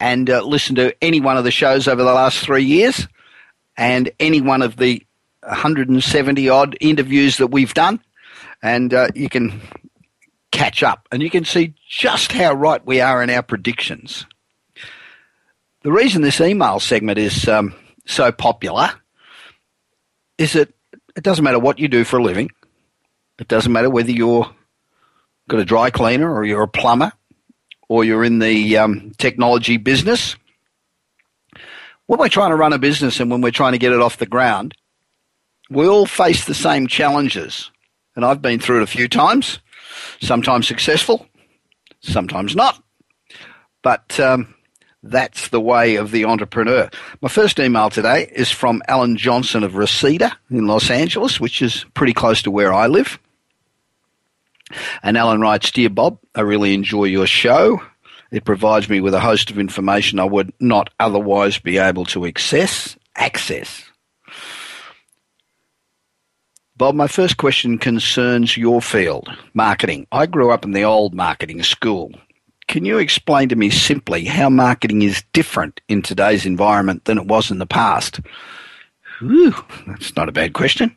and 0.00 0.28
uh, 0.28 0.42
listen 0.42 0.76
to 0.76 0.94
any 1.02 1.20
one 1.20 1.36
of 1.36 1.44
the 1.44 1.50
shows 1.50 1.88
over 1.88 2.02
the 2.02 2.12
last 2.12 2.40
three 2.40 2.64
years 2.64 3.06
and 3.76 4.10
any 4.20 4.40
one 4.40 4.62
of 4.62 4.76
the 4.76 5.04
170 5.42 6.48
odd 6.48 6.76
interviews 6.80 7.38
that 7.38 7.48
we've 7.48 7.74
done. 7.74 8.00
And 8.62 8.92
uh, 8.92 9.08
you 9.14 9.28
can 9.28 9.60
catch 10.50 10.82
up 10.82 11.08
and 11.12 11.22
you 11.22 11.30
can 11.30 11.44
see 11.44 11.74
just 11.88 12.32
how 12.32 12.52
right 12.54 12.84
we 12.84 13.00
are 13.00 13.22
in 13.22 13.30
our 13.30 13.42
predictions. 13.42 14.26
The 15.82 15.92
reason 15.92 16.22
this 16.22 16.40
email 16.40 16.80
segment 16.80 17.18
is 17.18 17.46
um, 17.48 17.74
so 18.06 18.32
popular 18.32 18.90
is 20.38 20.54
that 20.54 20.72
it 21.16 21.22
doesn't 21.22 21.44
matter 21.44 21.58
what 21.58 21.78
you 21.78 21.88
do 21.88 22.04
for 22.04 22.18
a 22.18 22.22
living, 22.22 22.50
it 23.38 23.48
doesn't 23.48 23.72
matter 23.72 23.90
whether 23.90 24.10
you're 24.10 24.50
got 25.48 25.60
a 25.60 25.64
dry 25.64 25.90
cleaner 25.90 26.32
or 26.32 26.44
you're 26.44 26.62
a 26.62 26.68
plumber 26.68 27.12
or 27.88 28.04
you're 28.04 28.24
in 28.24 28.38
the 28.38 28.76
um, 28.78 29.12
technology 29.18 29.76
business. 29.76 30.36
When 32.06 32.18
we're 32.18 32.28
trying 32.28 32.50
to 32.50 32.56
run 32.56 32.72
a 32.72 32.78
business 32.78 33.20
and 33.20 33.30
when 33.30 33.40
we're 33.40 33.50
trying 33.50 33.72
to 33.72 33.78
get 33.78 33.92
it 33.92 34.00
off 34.00 34.18
the 34.18 34.26
ground, 34.26 34.74
we 35.70 35.86
all 35.86 36.06
face 36.06 36.44
the 36.44 36.54
same 36.54 36.86
challenges. 36.86 37.70
And 38.14 38.24
I've 38.24 38.42
been 38.42 38.60
through 38.60 38.80
it 38.80 38.84
a 38.84 38.88
few 38.88 39.08
times, 39.08 39.58
sometimes 40.20 40.66
successful, 40.66 41.26
sometimes 42.00 42.56
not. 42.56 42.82
But 43.82 44.18
um, 44.18 44.54
that's 45.02 45.48
the 45.48 45.60
way 45.60 45.96
of 45.96 46.10
the 46.10 46.24
entrepreneur. 46.24 46.88
My 47.20 47.28
first 47.28 47.60
email 47.60 47.90
today 47.90 48.30
is 48.32 48.50
from 48.50 48.82
Alan 48.88 49.16
Johnson 49.16 49.62
of 49.62 49.76
Reseda 49.76 50.36
in 50.50 50.66
Los 50.66 50.90
Angeles, 50.90 51.40
which 51.40 51.60
is 51.60 51.84
pretty 51.94 52.12
close 52.12 52.42
to 52.42 52.50
where 52.50 52.72
I 52.72 52.86
live. 52.86 53.18
And 55.02 55.16
Alan 55.16 55.40
writes, 55.40 55.70
Dear 55.70 55.90
Bob, 55.90 56.18
I 56.34 56.40
really 56.40 56.74
enjoy 56.74 57.04
your 57.04 57.26
show. 57.26 57.80
It 58.30 58.44
provides 58.44 58.88
me 58.88 59.00
with 59.00 59.14
a 59.14 59.20
host 59.20 59.50
of 59.50 59.58
information 59.58 60.18
I 60.18 60.24
would 60.24 60.52
not 60.60 60.90
otherwise 60.98 61.58
be 61.58 61.78
able 61.78 62.04
to 62.06 62.26
access. 62.26 62.96
Access. 63.14 63.84
Bob, 66.76 66.94
my 66.94 67.06
first 67.06 67.38
question 67.38 67.78
concerns 67.78 68.56
your 68.56 68.82
field, 68.82 69.30
marketing. 69.54 70.06
I 70.12 70.26
grew 70.26 70.50
up 70.50 70.64
in 70.64 70.72
the 70.72 70.84
old 70.84 71.14
marketing 71.14 71.62
school. 71.62 72.10
Can 72.68 72.84
you 72.84 72.98
explain 72.98 73.48
to 73.48 73.56
me 73.56 73.70
simply 73.70 74.24
how 74.24 74.50
marketing 74.50 75.02
is 75.02 75.22
different 75.32 75.80
in 75.88 76.02
today's 76.02 76.44
environment 76.44 77.04
than 77.04 77.16
it 77.16 77.26
was 77.26 77.50
in 77.50 77.58
the 77.58 77.66
past? 77.66 78.20
Whew, 79.20 79.54
that's 79.86 80.14
not 80.16 80.28
a 80.28 80.32
bad 80.32 80.52
question. 80.52 80.94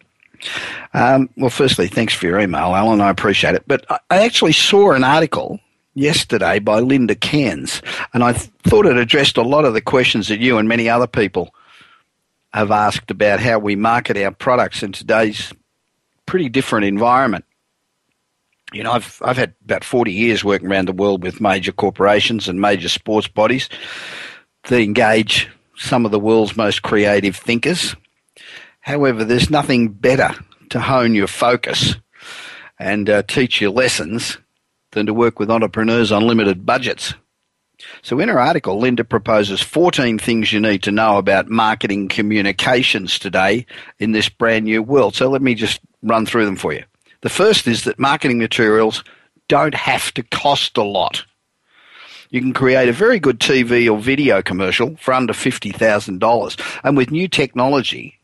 Um, 0.93 1.29
well, 1.37 1.49
firstly, 1.49 1.87
thanks 1.87 2.13
for 2.13 2.25
your 2.25 2.39
email, 2.39 2.75
Alan. 2.75 3.01
I 3.01 3.09
appreciate 3.09 3.55
it. 3.55 3.63
But 3.67 3.85
I 4.09 4.23
actually 4.23 4.53
saw 4.53 4.91
an 4.91 5.03
article 5.03 5.59
yesterday 5.95 6.59
by 6.59 6.79
Linda 6.79 7.15
Cairns, 7.15 7.81
and 8.13 8.23
I 8.23 8.33
th- 8.33 8.49
thought 8.63 8.85
it 8.85 8.97
addressed 8.97 9.37
a 9.37 9.41
lot 9.43 9.65
of 9.65 9.73
the 9.73 9.81
questions 9.81 10.27
that 10.27 10.39
you 10.39 10.57
and 10.57 10.67
many 10.67 10.89
other 10.89 11.07
people 11.07 11.53
have 12.53 12.71
asked 12.71 13.11
about 13.11 13.39
how 13.39 13.59
we 13.59 13.75
market 13.75 14.17
our 14.17 14.31
products 14.31 14.81
in 14.81 14.91
today's 14.91 15.53
pretty 16.25 16.49
different 16.49 16.85
environment. 16.85 17.45
You 18.71 18.83
know, 18.83 18.91
I've 18.91 19.21
I've 19.25 19.37
had 19.37 19.55
about 19.65 19.83
forty 19.83 20.13
years 20.13 20.43
working 20.43 20.69
around 20.69 20.87
the 20.87 20.93
world 20.93 21.23
with 21.23 21.41
major 21.41 21.71
corporations 21.71 22.47
and 22.47 22.61
major 22.61 22.89
sports 22.89 23.27
bodies 23.27 23.67
that 24.63 24.79
engage 24.79 25.49
some 25.75 26.05
of 26.05 26.11
the 26.11 26.19
world's 26.19 26.55
most 26.55 26.81
creative 26.83 27.35
thinkers. 27.35 27.95
However, 28.81 29.23
there's 29.23 29.49
nothing 29.49 29.89
better 29.89 30.33
to 30.69 30.79
hone 30.79 31.15
your 31.15 31.27
focus 31.27 31.95
and 32.77 33.09
uh, 33.09 33.23
teach 33.23 33.61
you 33.61 33.71
lessons 33.71 34.37
than 34.91 35.05
to 35.05 35.13
work 35.13 35.39
with 35.39 35.51
entrepreneurs 35.51 36.11
on 36.11 36.25
limited 36.25 36.65
budgets. 36.65 37.13
So, 38.01 38.19
in 38.19 38.29
her 38.29 38.39
article, 38.39 38.77
Linda 38.77 39.05
proposes 39.05 39.61
14 39.61 40.19
things 40.19 40.51
you 40.51 40.59
need 40.59 40.83
to 40.83 40.91
know 40.91 41.17
about 41.17 41.49
marketing 41.49 42.09
communications 42.09 43.17
today 43.17 43.65
in 43.99 44.11
this 44.11 44.27
brand 44.27 44.65
new 44.65 44.83
world. 44.83 45.15
So, 45.15 45.29
let 45.29 45.41
me 45.41 45.55
just 45.55 45.79
run 46.03 46.25
through 46.25 46.45
them 46.45 46.57
for 46.57 46.73
you. 46.73 46.83
The 47.21 47.29
first 47.29 47.67
is 47.67 47.85
that 47.85 47.99
marketing 47.99 48.37
materials 48.37 49.03
don't 49.47 49.75
have 49.75 50.13
to 50.15 50.23
cost 50.23 50.77
a 50.77 50.83
lot. 50.83 51.23
You 52.31 52.41
can 52.41 52.53
create 52.53 52.89
a 52.89 52.93
very 52.93 53.19
good 53.19 53.39
TV 53.39 53.91
or 53.91 53.97
video 53.97 54.41
commercial 54.41 54.95
for 54.97 55.13
under 55.13 55.33
$50,000. 55.33 56.79
And 56.83 56.95
with 56.95 57.11
new 57.11 57.27
technology 57.27 58.18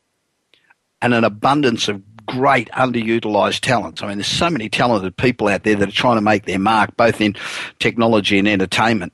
and 1.02 1.14
an 1.14 1.24
abundance 1.24 1.88
of 1.88 2.02
great 2.26 2.70
underutilized 2.72 3.60
talents. 3.60 4.02
I 4.02 4.08
mean, 4.08 4.18
there's 4.18 4.28
so 4.28 4.50
many 4.50 4.70
talented 4.70 5.16
people 5.16 5.48
out 5.48 5.64
there 5.64 5.76
that 5.76 5.90
are 5.90 5.92
trying 5.92 6.18
to 6.18 6.22
make 6.22 6.46
their 6.46 6.60
mark, 6.60 6.96
both 6.98 7.22
in 7.22 7.36
technology 7.80 8.40
and 8.40 8.48
entertainment. 8.48 9.14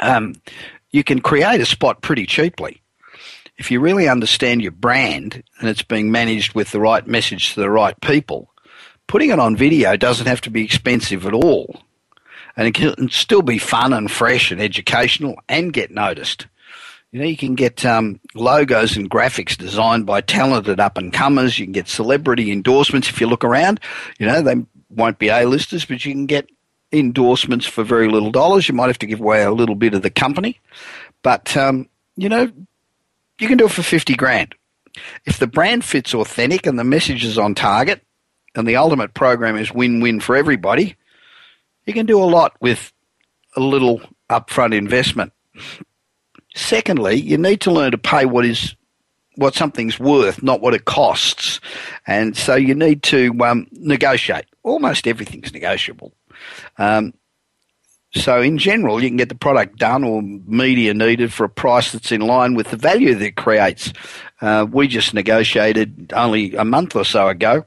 Um, 0.00 0.34
you 0.90 1.04
can 1.04 1.20
create 1.20 1.60
a 1.60 1.66
spot 1.66 2.02
pretty 2.02 2.26
cheaply. 2.26 2.82
If 3.58 3.70
you 3.70 3.80
really 3.80 4.08
understand 4.08 4.62
your 4.62 4.72
brand 4.72 5.42
and 5.58 5.68
it's 5.68 5.82
being 5.82 6.10
managed 6.10 6.54
with 6.54 6.70
the 6.70 6.80
right 6.80 7.06
message 7.06 7.54
to 7.54 7.60
the 7.60 7.70
right 7.70 7.98
people, 8.00 8.50
putting 9.06 9.30
it 9.30 9.38
on 9.38 9.56
video 9.56 9.96
doesn't 9.96 10.26
have 10.26 10.40
to 10.42 10.50
be 10.50 10.64
expensive 10.64 11.26
at 11.26 11.34
all. 11.34 11.82
And 12.56 12.66
it 12.66 12.74
can 12.74 13.10
still 13.10 13.42
be 13.42 13.58
fun 13.58 13.92
and 13.92 14.10
fresh 14.10 14.50
and 14.50 14.60
educational 14.60 15.36
and 15.48 15.72
get 15.72 15.90
noticed. 15.90 16.46
You 17.12 17.20
know, 17.20 17.26
you 17.26 17.36
can 17.36 17.56
get 17.56 17.84
um, 17.84 18.20
logos 18.34 18.96
and 18.96 19.10
graphics 19.10 19.56
designed 19.56 20.06
by 20.06 20.20
talented 20.20 20.78
up 20.78 20.96
and 20.96 21.12
comers. 21.12 21.58
You 21.58 21.66
can 21.66 21.72
get 21.72 21.88
celebrity 21.88 22.52
endorsements 22.52 23.08
if 23.08 23.20
you 23.20 23.26
look 23.26 23.44
around. 23.44 23.80
You 24.18 24.26
know, 24.26 24.42
they 24.42 24.64
won't 24.90 25.18
be 25.18 25.28
A-listers, 25.28 25.84
but 25.84 26.04
you 26.04 26.12
can 26.12 26.26
get 26.26 26.48
endorsements 26.92 27.66
for 27.66 27.82
very 27.82 28.08
little 28.08 28.30
dollars. 28.30 28.68
You 28.68 28.74
might 28.74 28.88
have 28.88 28.98
to 29.00 29.06
give 29.06 29.20
away 29.20 29.42
a 29.42 29.52
little 29.52 29.74
bit 29.74 29.94
of 29.94 30.02
the 30.02 30.10
company, 30.10 30.60
but 31.22 31.56
um, 31.56 31.88
you 32.16 32.28
know, 32.28 32.50
you 33.40 33.48
can 33.48 33.58
do 33.58 33.66
it 33.66 33.72
for 33.72 33.82
fifty 33.82 34.14
grand. 34.14 34.54
If 35.24 35.38
the 35.38 35.46
brand 35.46 35.84
fits 35.84 36.14
authentic 36.14 36.66
and 36.66 36.78
the 36.78 36.84
message 36.84 37.24
is 37.24 37.38
on 37.38 37.54
target, 37.54 38.02
and 38.54 38.66
the 38.66 38.76
ultimate 38.76 39.14
program 39.14 39.56
is 39.56 39.72
win-win 39.72 40.20
for 40.20 40.36
everybody, 40.36 40.96
you 41.86 41.94
can 41.94 42.06
do 42.06 42.22
a 42.22 42.24
lot 42.24 42.54
with 42.60 42.92
a 43.56 43.60
little 43.60 44.00
upfront 44.28 44.74
investment. 44.74 45.32
Secondly, 46.54 47.14
you 47.14 47.38
need 47.38 47.60
to 47.62 47.70
learn 47.70 47.92
to 47.92 47.98
pay 47.98 48.24
what 48.24 48.44
is 48.44 48.74
what 49.36 49.54
something's 49.54 49.98
worth, 49.98 50.42
not 50.42 50.60
what 50.60 50.74
it 50.74 50.84
costs. 50.84 51.60
And 52.06 52.36
so 52.36 52.56
you 52.56 52.74
need 52.74 53.02
to 53.04 53.34
um, 53.42 53.66
negotiate. 53.72 54.44
Almost 54.64 55.06
everything's 55.06 55.52
negotiable. 55.52 56.12
Um, 56.76 57.14
so 58.12 58.40
in 58.40 58.58
general, 58.58 59.02
you 59.02 59.08
can 59.08 59.16
get 59.16 59.28
the 59.28 59.36
product 59.36 59.78
done 59.78 60.02
or 60.02 60.20
media 60.20 60.92
needed 60.94 61.32
for 61.32 61.44
a 61.44 61.48
price 61.48 61.92
that's 61.92 62.10
in 62.10 62.22
line 62.22 62.54
with 62.54 62.70
the 62.70 62.76
value 62.76 63.14
that 63.14 63.24
it 63.24 63.36
creates. 63.36 63.92
Uh, 64.40 64.66
we 64.70 64.88
just 64.88 65.14
negotiated 65.14 66.12
only 66.14 66.54
a 66.56 66.64
month 66.64 66.96
or 66.96 67.04
so 67.04 67.28
ago 67.28 67.64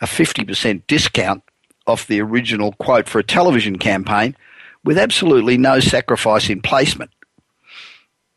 a 0.00 0.06
50% 0.06 0.82
discount 0.86 1.42
off 1.86 2.06
the 2.06 2.20
original 2.20 2.72
quote 2.72 3.08
for 3.08 3.18
a 3.18 3.24
television 3.24 3.78
campaign 3.78 4.36
with 4.84 4.98
absolutely 4.98 5.58
no 5.58 5.78
sacrifice 5.78 6.48
in 6.48 6.62
placement. 6.62 7.10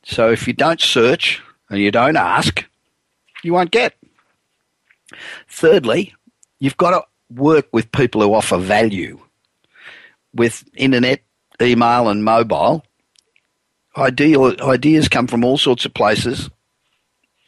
So 0.04 0.32
if 0.32 0.48
you 0.48 0.54
don't 0.54 0.82
search 0.82 1.42
and 1.70 1.80
you 1.80 1.92
don't 1.92 2.18
ask, 2.18 2.66
you 3.44 3.54
won't 3.54 3.72
get. 3.72 3.96
Thirdly, 5.48 6.14
you've 6.60 6.78
got 6.78 6.92
to 6.92 7.04
work 7.34 7.68
with 7.72 7.92
people 7.92 8.22
who 8.22 8.34
offer 8.34 8.58
value. 8.58 9.20
With 10.34 10.64
internet, 10.76 11.24
email, 11.62 12.10
and 12.10 12.24
mobile, 12.24 12.84
ideal, 13.96 14.60
ideas 14.62 15.08
come 15.08 15.28
from 15.28 15.44
all 15.44 15.58
sorts 15.58 15.86
of 15.86 15.94
places 15.94 16.50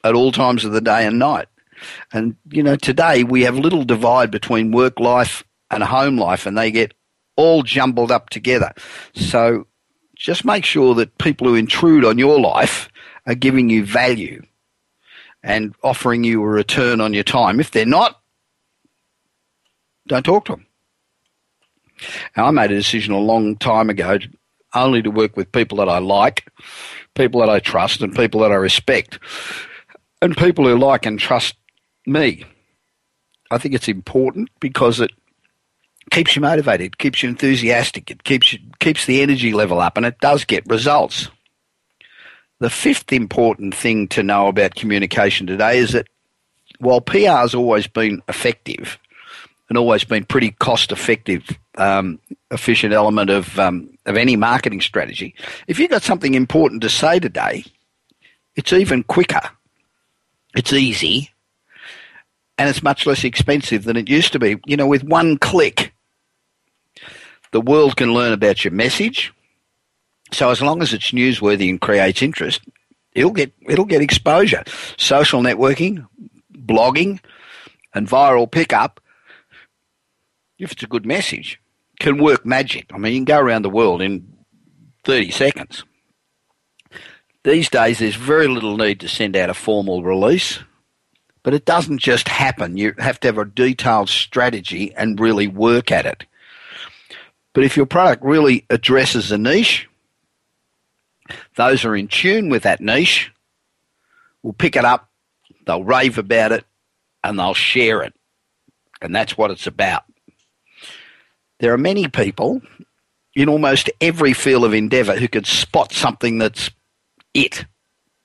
at 0.03 0.14
all 0.14 0.32
times 0.32 0.64
of 0.66 0.72
the 0.72 0.82
day 0.82 1.06
and 1.06 1.18
night. 1.18 1.47
And, 2.14 2.36
you 2.51 2.64
know, 2.64 2.76
today 2.76 3.24
we 3.24 3.43
have 3.43 3.58
little 3.58 3.84
divide 3.84 4.32
between 4.32 4.72
work 4.72 4.99
life 4.99 5.43
and 5.72 5.84
home 5.84 6.18
life, 6.18 6.45
and 6.45 6.58
they 6.58 6.72
get 6.72 6.93
all 7.36 7.64
jumbled 7.64 8.12
up 8.12 8.30
together. 8.30 8.72
So 9.16 9.66
just 10.26 10.43
make 10.43 10.65
sure 10.65 10.95
that 10.95 11.19
people 11.19 11.47
who 11.47 11.53
intrude 11.53 12.03
on 12.03 12.17
your 12.17 12.39
life 12.39 12.89
are 13.28 13.36
giving 13.36 13.69
you 13.69 13.86
value 13.86 14.41
and 15.43 15.76
offering 15.84 16.23
you 16.23 16.41
a 16.41 16.47
return 16.47 16.99
on 16.99 17.13
your 17.13 17.23
time. 17.23 17.59
If 17.59 17.69
they're 17.69 17.86
not, 17.86 18.19
don't 20.07 20.26
talk 20.26 20.45
to 20.45 20.53
them. 20.53 20.65
Now, 22.36 22.47
I 22.47 22.51
made 22.51 22.71
a 22.71 22.76
decision 22.76 23.13
a 23.13 23.19
long 23.19 23.55
time 23.55 23.91
ago 23.91 24.17
only 24.73 25.03
to 25.03 25.11
work 25.11 25.38
with 25.38 25.51
people 25.51 25.78
that 25.78 25.89
I 25.89 25.99
like, 25.99 26.47
people 27.13 27.41
that 27.41 27.49
I 27.49 27.59
trust, 27.59 28.01
and 28.01 28.15
people 28.15 28.41
that 28.41 28.51
I 28.51 28.55
respect, 28.55 29.19
and 30.23 30.36
people 30.36 30.65
who 30.65 30.76
like 30.76 31.05
and 31.05 31.19
trust 31.19 31.55
me. 32.07 32.45
I 33.51 33.59
think 33.59 33.76
it's 33.76 33.88
important 33.88 34.49
because 34.59 34.99
it 34.99 35.11
keeps 36.12 36.36
you 36.36 36.41
motivated, 36.41 36.97
keeps 36.97 37.24
you 37.24 37.30
enthusiastic, 37.30 38.12
it 38.12 38.24
keeps 38.24 38.53
you, 38.53 38.60
keeps 38.80 39.06
the 39.06 39.22
energy 39.22 39.53
level 39.53 39.80
up, 39.80 39.97
and 39.97 40.06
it 40.06 40.20
does 40.20 40.45
get 40.45 40.66
results. 40.68 41.30
The 42.60 42.70
fifth 42.70 43.12
important 43.12 43.76
thing 43.76 44.08
to 44.10 44.24
know 44.24 44.47
about 44.47 44.76
communication 44.76 45.45
today 45.45 45.78
is 45.78 45.91
that 45.91 46.08
while 46.80 47.01
PR 47.01 47.18
has 47.18 47.53
always 47.53 47.88
been 47.88 48.22
effective 48.28 48.97
and 49.68 49.78
always 49.78 50.03
been 50.03 50.26
pretty 50.26 50.51
cost 50.51 50.91
effective, 50.91 51.49
um, 51.78 52.20
efficient 52.51 52.93
element 52.93 53.30
of 53.30 53.58
um, 53.60 53.89
of 54.06 54.16
any 54.16 54.36
marketing 54.36 54.82
strategy, 54.82 55.36
if 55.68 55.80
you've 55.80 55.91
got 55.91 56.03
something 56.03 56.34
important 56.34 56.82
to 56.82 56.89
say 56.89 57.20
today, 57.20 57.66
it's 58.56 58.72
even 58.72 59.03
quicker. 59.03 59.41
It's 60.56 60.72
easy 60.72 61.30
and 62.58 62.70
it's 62.70 62.84
much 62.84 63.06
less 63.06 63.24
expensive 63.24 63.84
than 63.84 63.97
it 63.97 64.10
used 64.10 64.32
to 64.34 64.39
be. 64.39 64.58
You 64.66 64.78
know, 64.78 64.88
with 64.88 65.03
one 65.03 65.38
click, 65.38 65.93
the 67.56 67.62
world 67.62 67.95
can 67.95 68.14
learn 68.14 68.34
about 68.34 68.66
your 68.66 68.74
message. 68.74 69.34
So 70.34 70.49
as 70.49 70.62
long 70.62 70.82
as 70.82 70.93
it's 70.93 71.12
newsworthy 71.12 71.70
and 71.70 71.80
creates 71.80 72.22
interest, 72.22 72.60
it'll 73.14 73.32
get 73.32 73.53
it'll 73.62 73.86
get 73.86 74.01
exposure. 74.01 74.66
Social 74.97 75.41
networking, 75.41 76.06
blogging, 76.51 77.22
and 77.93 78.10
viral 78.10 78.51
pickup, 78.51 78.99
if 80.60 80.74
it's 80.74 80.84
a 80.84 80.88
good 80.88 81.06
message, 81.06 81.62
can 82.01 82.18
work 82.18 82.45
magic. 82.45 82.88
I 82.93 82.97
mean, 82.97 83.14
you 83.14 83.20
can 83.20 83.26
go 83.26 83.39
around 83.39 83.62
the 83.62 83.70
world 83.70 84.01
in 84.01 84.28
30 85.06 85.32
seconds. 85.32 85.86
These 87.45 87.70
days, 87.70 87.99
there's 87.99 88.16
very 88.16 88.49
little 88.49 88.76
need 88.76 88.99
to 88.99 89.08
send 89.08 89.38
out 89.38 89.49
a 89.49 89.53
formal 89.53 90.03
release, 90.03 90.60
but 91.41 91.53
it 91.53 91.64
doesn't 91.64 91.99
just 91.99 92.28
happen. 92.28 92.76
You 92.76 92.95
have 92.97 93.22
to 93.22 93.30
have 93.30 93.38
a 93.38 93.45
detailed 93.45 94.10
strategy 94.10 94.93
and 94.93 95.22
really 95.22 95.47
work 95.47 95.89
at 95.89 96.06
it. 96.06 96.26
But 97.56 97.64
if 97.64 97.78
your 97.78 97.88
product 97.88 98.24
really 98.24 98.66
addresses 98.70 99.32
a 99.32 99.38
niche, 99.38 99.88
those 101.56 101.82
who 101.82 101.89
are 101.89 101.95
in 101.95 102.10
tune 102.10 102.49
with 102.49 102.64
that 102.64 102.82
niche 102.82 103.32
will 104.43 104.53
pick 104.53 104.76
it 104.76 104.86
up, 104.86 105.10
they'll 105.66 105.84
rave 105.84 106.18
about 106.18 106.51
it, 106.51 106.66
and 107.24 107.39
they'll 107.39 107.53
share 107.56 108.03
it. 108.03 108.14
And 109.01 109.16
that's 109.16 109.38
what 109.38 109.51
it's 109.51 109.66
about. 109.66 110.03
there 111.60 111.74
are 111.74 111.78
many 111.78 112.08
people 112.08 112.62
in 113.34 113.49
almost 113.49 113.89
every 114.01 114.34
field 114.34 114.66
of 114.66 114.74
endeavour 114.74 115.16
who 115.16 115.28
could 115.28 115.47
spot 115.47 115.91
something 115.93 116.38
that's 116.38 116.70
it. 117.34 117.66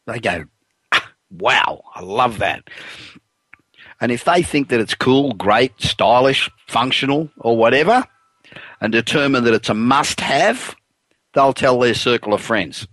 They 0.07 0.19
go, 0.19 0.45
ah, 0.93 1.11
wow, 1.31 1.83
I 1.95 2.03
love 2.03 2.39
that. 2.39 2.65
And 4.01 4.11
if 4.11 4.25
they 4.25 4.43
think 4.43 4.69
that 4.69 4.81
it's 4.81 4.95
cool, 4.95 5.33
great, 5.35 5.81
stylish, 5.81 6.51
functional, 6.67 7.31
or 7.39 7.57
whatever, 7.57 8.05
and 8.81 8.93
determine 8.93 9.45
that 9.45 9.55
it's 9.55 9.69
a 9.69 9.75
must 9.75 10.21
have, 10.21 10.75
they'll 11.35 11.53
tell 11.53 11.79
their 11.79 11.95
circle 11.95 12.35
of 12.35 12.41
friends. 12.41 12.87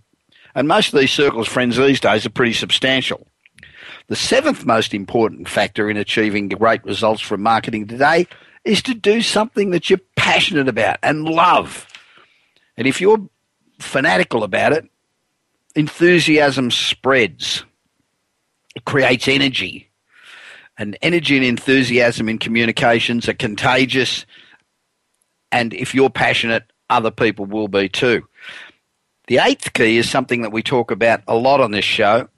And 0.54 0.68
most 0.68 0.92
of 0.92 0.98
these 0.98 1.10
circles 1.10 1.46
of 1.46 1.52
friends 1.52 1.76
these 1.76 2.00
days 2.00 2.26
are 2.26 2.30
pretty 2.30 2.52
substantial. 2.52 3.26
The 4.08 4.16
seventh 4.16 4.64
most 4.64 4.94
important 4.94 5.48
factor 5.48 5.90
in 5.90 5.96
achieving 5.96 6.48
great 6.48 6.84
results 6.84 7.20
from 7.20 7.42
marketing 7.42 7.86
today 7.86 8.26
is 8.64 8.82
to 8.82 8.94
do 8.94 9.22
something 9.22 9.70
that 9.70 9.88
you're 9.88 10.00
passionate 10.16 10.68
about 10.68 10.98
and 11.02 11.24
love. 11.24 11.86
And 12.76 12.86
if 12.86 13.00
you're 13.00 13.28
fanatical 13.78 14.44
about 14.44 14.72
it, 14.72 14.88
enthusiasm 15.74 16.70
spreads. 16.70 17.64
It 18.74 18.84
creates 18.84 19.28
energy. 19.28 19.90
And 20.76 20.96
energy 21.02 21.36
and 21.36 21.44
enthusiasm 21.44 22.28
in 22.28 22.38
communications 22.38 23.28
are 23.28 23.34
contagious. 23.34 24.24
And 25.52 25.72
if 25.74 25.94
you're 25.94 26.10
passionate, 26.10 26.64
other 26.90 27.10
people 27.10 27.46
will 27.46 27.68
be 27.68 27.88
too. 27.88 28.26
The 29.26 29.38
eighth 29.38 29.72
key 29.74 29.98
is 29.98 30.08
something 30.08 30.42
that 30.42 30.52
we 30.52 30.62
talk 30.62 30.90
about 30.90 31.22
a 31.28 31.36
lot 31.36 31.60
on 31.60 31.70
this 31.70 31.84
show, 31.84 32.28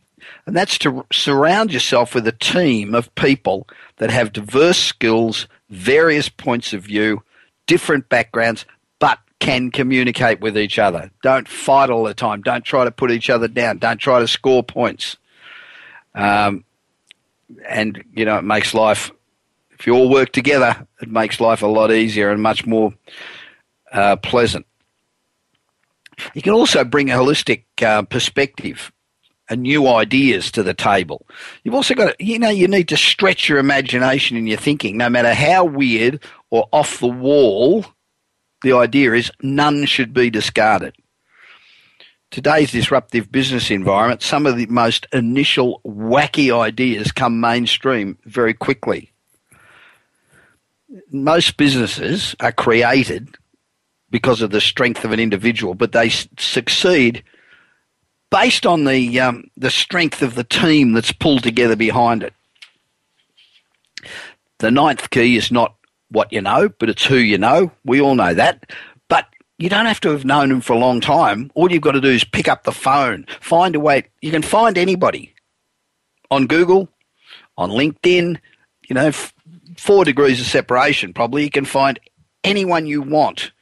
and 0.46 0.56
that's 0.56 0.76
to 0.78 1.06
surround 1.12 1.72
yourself 1.72 2.14
with 2.14 2.26
a 2.26 2.32
team 2.32 2.94
of 2.94 3.14
people 3.14 3.68
that 3.96 4.10
have 4.10 4.32
diverse 4.32 4.78
skills, 4.78 5.46
various 5.68 6.28
points 6.28 6.72
of 6.72 6.82
view, 6.82 7.22
different 7.66 8.08
backgrounds, 8.08 8.66
but 8.98 9.18
can 9.38 9.70
communicate 9.70 10.40
with 10.40 10.58
each 10.58 10.78
other. 10.78 11.10
Don't 11.22 11.48
fight 11.48 11.90
all 11.90 12.04
the 12.04 12.14
time. 12.14 12.42
Don't 12.42 12.64
try 12.64 12.84
to 12.84 12.90
put 12.90 13.10
each 13.10 13.30
other 13.30 13.48
down. 13.48 13.78
Don't 13.78 13.98
try 13.98 14.18
to 14.18 14.28
score 14.28 14.62
points. 14.62 15.16
Um, 16.14 16.64
and 17.68 18.02
you 18.14 18.24
know 18.24 18.38
it 18.38 18.44
makes 18.44 18.74
life. 18.74 19.10
If 19.80 19.86
you 19.86 19.94
all 19.94 20.10
work 20.10 20.32
together, 20.32 20.86
it 21.00 21.10
makes 21.10 21.40
life 21.40 21.62
a 21.62 21.66
lot 21.66 21.90
easier 21.90 22.30
and 22.30 22.42
much 22.42 22.66
more 22.66 22.92
uh, 23.90 24.16
pleasant. 24.16 24.66
You 26.34 26.42
can 26.42 26.52
also 26.52 26.84
bring 26.84 27.10
a 27.10 27.14
holistic 27.14 27.64
uh, 27.82 28.02
perspective 28.02 28.92
and 29.48 29.62
new 29.62 29.88
ideas 29.88 30.52
to 30.52 30.62
the 30.62 30.74
table. 30.74 31.26
You've 31.64 31.74
also 31.74 31.94
got 31.94 32.18
to, 32.18 32.24
you 32.24 32.38
know, 32.38 32.50
you 32.50 32.68
need 32.68 32.88
to 32.88 32.96
stretch 32.98 33.48
your 33.48 33.58
imagination 33.58 34.36
and 34.36 34.46
your 34.46 34.58
thinking, 34.58 34.98
no 34.98 35.08
matter 35.08 35.32
how 35.32 35.64
weird 35.64 36.22
or 36.50 36.68
off 36.72 37.00
the 37.00 37.06
wall 37.06 37.86
the 38.62 38.74
idea 38.74 39.14
is, 39.14 39.32
none 39.42 39.86
should 39.86 40.12
be 40.12 40.28
discarded 40.28 40.94
today's 42.30 42.70
disruptive 42.70 43.32
business 43.32 43.70
environment, 43.70 44.22
some 44.22 44.46
of 44.46 44.56
the 44.56 44.66
most 44.66 45.06
initial 45.12 45.80
wacky 45.84 46.56
ideas 46.56 47.10
come 47.10 47.40
mainstream 47.40 48.16
very 48.24 48.54
quickly. 48.54 49.09
Most 51.10 51.56
businesses 51.56 52.34
are 52.40 52.52
created 52.52 53.36
because 54.10 54.42
of 54.42 54.50
the 54.50 54.60
strength 54.60 55.04
of 55.04 55.12
an 55.12 55.20
individual, 55.20 55.74
but 55.74 55.92
they 55.92 56.08
succeed 56.08 57.22
based 58.30 58.66
on 58.66 58.84
the 58.84 59.20
um, 59.20 59.44
the 59.56 59.70
strength 59.70 60.22
of 60.22 60.34
the 60.34 60.44
team 60.44 60.92
that's 60.92 61.12
pulled 61.12 61.42
together 61.42 61.76
behind 61.76 62.22
it. 62.22 62.32
The 64.58 64.70
ninth 64.70 65.10
key 65.10 65.36
is 65.36 65.50
not 65.50 65.74
what 66.10 66.32
you 66.32 66.40
know, 66.40 66.68
but 66.68 66.88
it's 66.88 67.04
who 67.04 67.16
you 67.16 67.38
know. 67.38 67.70
We 67.84 68.00
all 68.00 68.14
know 68.14 68.34
that 68.34 68.70
But 69.08 69.26
you 69.58 69.68
don't 69.68 69.86
have 69.86 70.00
to 70.00 70.10
have 70.10 70.24
known 70.24 70.50
him 70.50 70.60
for 70.60 70.72
a 70.72 70.78
long 70.78 71.00
time. 71.00 71.50
All 71.54 71.70
you've 71.70 71.82
got 71.82 71.92
to 71.92 72.00
do 72.00 72.10
is 72.10 72.24
pick 72.24 72.48
up 72.48 72.64
the 72.64 72.72
phone, 72.72 73.26
find 73.40 73.74
a 73.76 73.80
way. 73.80 74.04
You 74.22 74.30
can 74.30 74.42
find 74.42 74.76
anybody 74.76 75.34
on 76.30 76.46
Google, 76.46 76.88
on 77.56 77.70
LinkedIn, 77.70 78.38
you 78.88 78.94
know, 78.94 79.12
four 79.76 80.04
degrees 80.04 80.40
of 80.40 80.46
separation 80.46 81.12
probably. 81.12 81.44
You 81.44 81.50
can 81.50 81.64
find 81.64 81.98
anyone 82.44 82.86
you 82.86 83.02
want. 83.02 83.52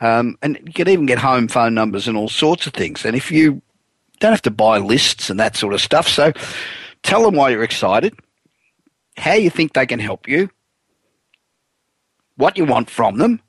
Um, 0.00 0.36
and 0.42 0.58
you 0.66 0.72
can 0.72 0.88
even 0.88 1.06
get 1.06 1.18
home 1.18 1.48
phone 1.48 1.74
numbers 1.74 2.08
and 2.08 2.16
all 2.16 2.28
sorts 2.28 2.66
of 2.66 2.72
things. 2.72 3.04
And 3.04 3.16
if 3.16 3.30
you 3.30 3.62
don't 4.20 4.32
have 4.32 4.42
to 4.42 4.50
buy 4.50 4.78
lists 4.78 5.30
and 5.30 5.38
that 5.40 5.56
sort 5.56 5.74
of 5.74 5.80
stuff, 5.80 6.08
so 6.08 6.32
tell 7.02 7.22
them 7.22 7.34
why 7.34 7.50
you're 7.50 7.62
excited, 7.62 8.14
how 9.16 9.34
you 9.34 9.50
think 9.50 9.72
they 9.72 9.86
can 9.86 10.00
help 10.00 10.28
you, 10.28 10.50
what 12.36 12.58
you 12.58 12.64
want 12.64 12.90
from 12.90 13.18
them, 13.18 13.40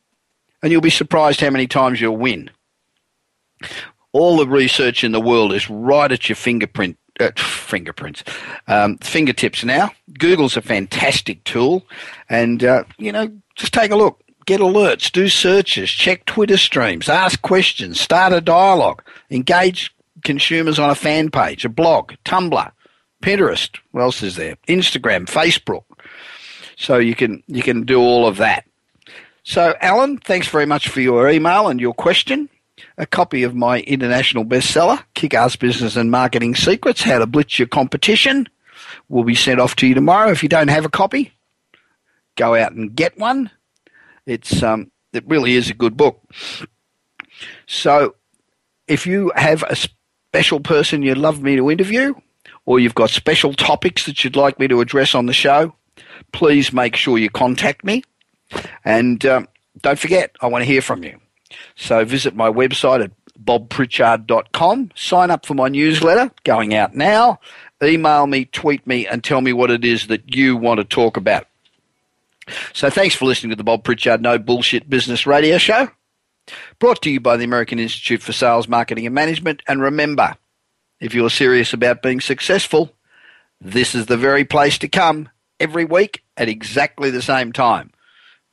and 0.62 0.72
you'll 0.72 0.82
be 0.82 0.90
surprised 0.90 1.42
how 1.42 1.50
many 1.50 1.68
times 1.68 2.00
you'll 2.00 2.18
win. 2.18 2.50
All 4.12 4.38
the 4.38 4.48
research 4.48 5.04
in 5.04 5.12
the 5.12 5.22
world 5.22 5.54
is 5.54 5.70
right 5.70 6.12
at 6.12 6.30
your 6.30 6.36
fingerprint 6.36 6.98
uh, 7.20 7.32
fingerprints, 7.66 8.24
um, 8.68 8.98
fingertips 9.00 9.64
now. 9.64 9.92
Google's 10.18 10.58
a 10.58 10.62
fantastic 10.62 11.44
tool, 11.44 11.86
and 12.30 12.64
uh, 12.64 12.84
you 12.98 13.12
know, 13.12 13.30
just 13.56 13.74
take 13.74 13.92
a 13.92 13.96
look, 13.96 14.22
get 14.46 14.62
alerts, 14.62 15.12
do 15.12 15.28
searches, 15.28 15.90
check 15.90 16.26
Twitter 16.26 16.58
streams, 16.58 17.10
ask 17.10 17.42
questions, 17.42 18.00
start 18.00 18.34
a 18.34 18.42
dialogue, 18.42 19.04
engage 19.30 19.94
consumers 20.24 20.80
on 20.80 20.90
a 20.90 20.96
fan 20.96 21.30
page, 21.30 21.66
a 21.66 21.70
blog, 21.70 22.14
Tumblr, 22.26 22.72
Pinterest. 23.22 23.78
What 23.92 24.02
else 24.02 24.24
is 24.24 24.36
there? 24.36 24.58
Instagram, 24.68 25.26
Facebook. 25.26 25.84
So 26.78 26.98
you 26.98 27.16
can 27.16 27.44
you 27.48 27.64
can 27.64 27.84
do 27.84 28.00
all 28.00 28.28
of 28.28 28.38
that. 28.38 28.66
So, 29.44 29.76
Alan, 29.80 30.18
thanks 30.18 30.48
very 30.48 30.66
much 30.66 30.90
for 30.90 31.02
your 31.02 31.30
email 31.30 31.68
and 31.68 31.80
your 31.80 31.94
question. 31.94 32.50
A 32.98 33.06
copy 33.06 33.44
of 33.44 33.54
my 33.54 33.82
international 33.82 34.46
bestseller, 34.46 35.04
Kick 35.16 35.34
Ass 35.34 35.56
Business 35.56 35.96
and 35.96 36.12
Marketing 36.12 36.56
Secrets 36.56 37.02
How 37.02 37.20
to 37.20 37.28
Blitz 37.28 37.60
Your 37.60 37.68
Competition, 37.68 38.48
will 39.10 39.26
be 39.26 39.36
sent 39.36 39.60
off 39.60 39.76
to 39.78 39.88
you 39.88 39.94
tomorrow. 39.94 40.32
If 40.32 40.44
you 40.44 40.50
don't 40.50 40.70
have 40.70 40.86
a 40.86 40.90
copy, 40.90 41.34
go 42.36 42.56
out 42.56 42.72
and 42.72 42.96
get 42.96 43.18
one. 43.18 43.52
It's 44.26 44.64
um, 44.64 44.92
it 45.14 45.28
really 45.28 45.56
is 45.56 45.70
a 45.70 45.74
good 45.74 45.98
book. 45.98 46.22
So, 47.68 48.16
if 48.88 49.06
you 49.06 49.32
have 49.36 49.64
a 49.64 49.76
special 49.76 50.60
person 50.60 51.02
you'd 51.02 51.18
love 51.18 51.42
me 51.42 51.56
to 51.56 51.70
interview, 51.70 52.14
or 52.66 52.80
you've 52.80 52.96
got 52.96 53.10
special 53.10 53.54
topics 53.54 54.06
that 54.06 54.24
you'd 54.24 54.36
like 54.36 54.60
me 54.60 54.68
to 54.68 54.82
address 54.82 55.16
on 55.16 55.26
the 55.26 55.34
show, 55.34 55.76
please 56.32 56.74
make 56.74 56.96
sure 56.96 57.18
you 57.18 57.30
contact 57.30 57.84
me. 57.84 58.04
And 58.84 59.26
um, 59.26 59.48
don't 59.82 60.00
forget, 60.00 60.36
I 60.42 60.48
want 60.48 60.64
to 60.64 60.66
hear 60.66 60.82
from 60.82 61.04
you. 61.04 61.20
So 61.76 62.06
visit 62.06 62.36
my 62.36 62.50
website 62.50 63.04
at 63.04 63.12
bobpritchard.com. 63.44 64.92
Sign 64.96 65.32
up 65.32 65.46
for 65.46 65.54
my 65.54 65.68
newsletter 65.68 66.32
going 66.44 66.74
out 66.74 66.96
now. 66.96 67.40
Email 67.84 68.26
me, 68.28 68.46
tweet 68.46 68.86
me, 68.88 69.06
and 69.06 69.24
tell 69.24 69.42
me 69.42 69.54
what 69.54 69.70
it 69.70 69.84
is 69.84 70.08
that 70.08 70.36
you 70.36 70.56
want 70.56 70.80
to 70.80 70.84
talk 70.84 71.18
about. 71.18 71.46
So 72.74 72.90
thanks 72.90 73.16
for 73.16 73.26
listening 73.26 73.50
to 73.52 73.56
the 73.56 73.64
Bob 73.64 73.84
Pritchard 73.84 74.22
No 74.22 74.38
Bullshit 74.38 74.90
Business 74.90 75.26
Radio 75.26 75.58
Show. 75.58 75.90
Brought 76.80 77.02
to 77.02 77.10
you 77.10 77.20
by 77.20 77.38
the 77.38 77.44
American 77.44 77.80
Institute 77.80 78.22
for 78.22 78.34
Sales, 78.34 78.68
Marketing 78.68 79.06
and 79.06 79.16
Management. 79.16 79.64
And 79.68 79.82
remember, 79.82 80.36
if 81.00 81.14
you're 81.14 81.30
serious 81.30 81.74
about 81.74 82.02
being 82.02 82.22
successful, 82.22 82.92
this 83.60 83.96
is 83.96 84.06
the 84.06 84.18
very 84.18 84.46
place 84.46 84.78
to 84.80 84.88
come 84.88 85.30
every 85.60 85.86
week 85.86 86.24
at 86.38 86.50
exactly 86.50 87.10
the 87.10 87.22
same 87.22 87.52
time. 87.52 87.92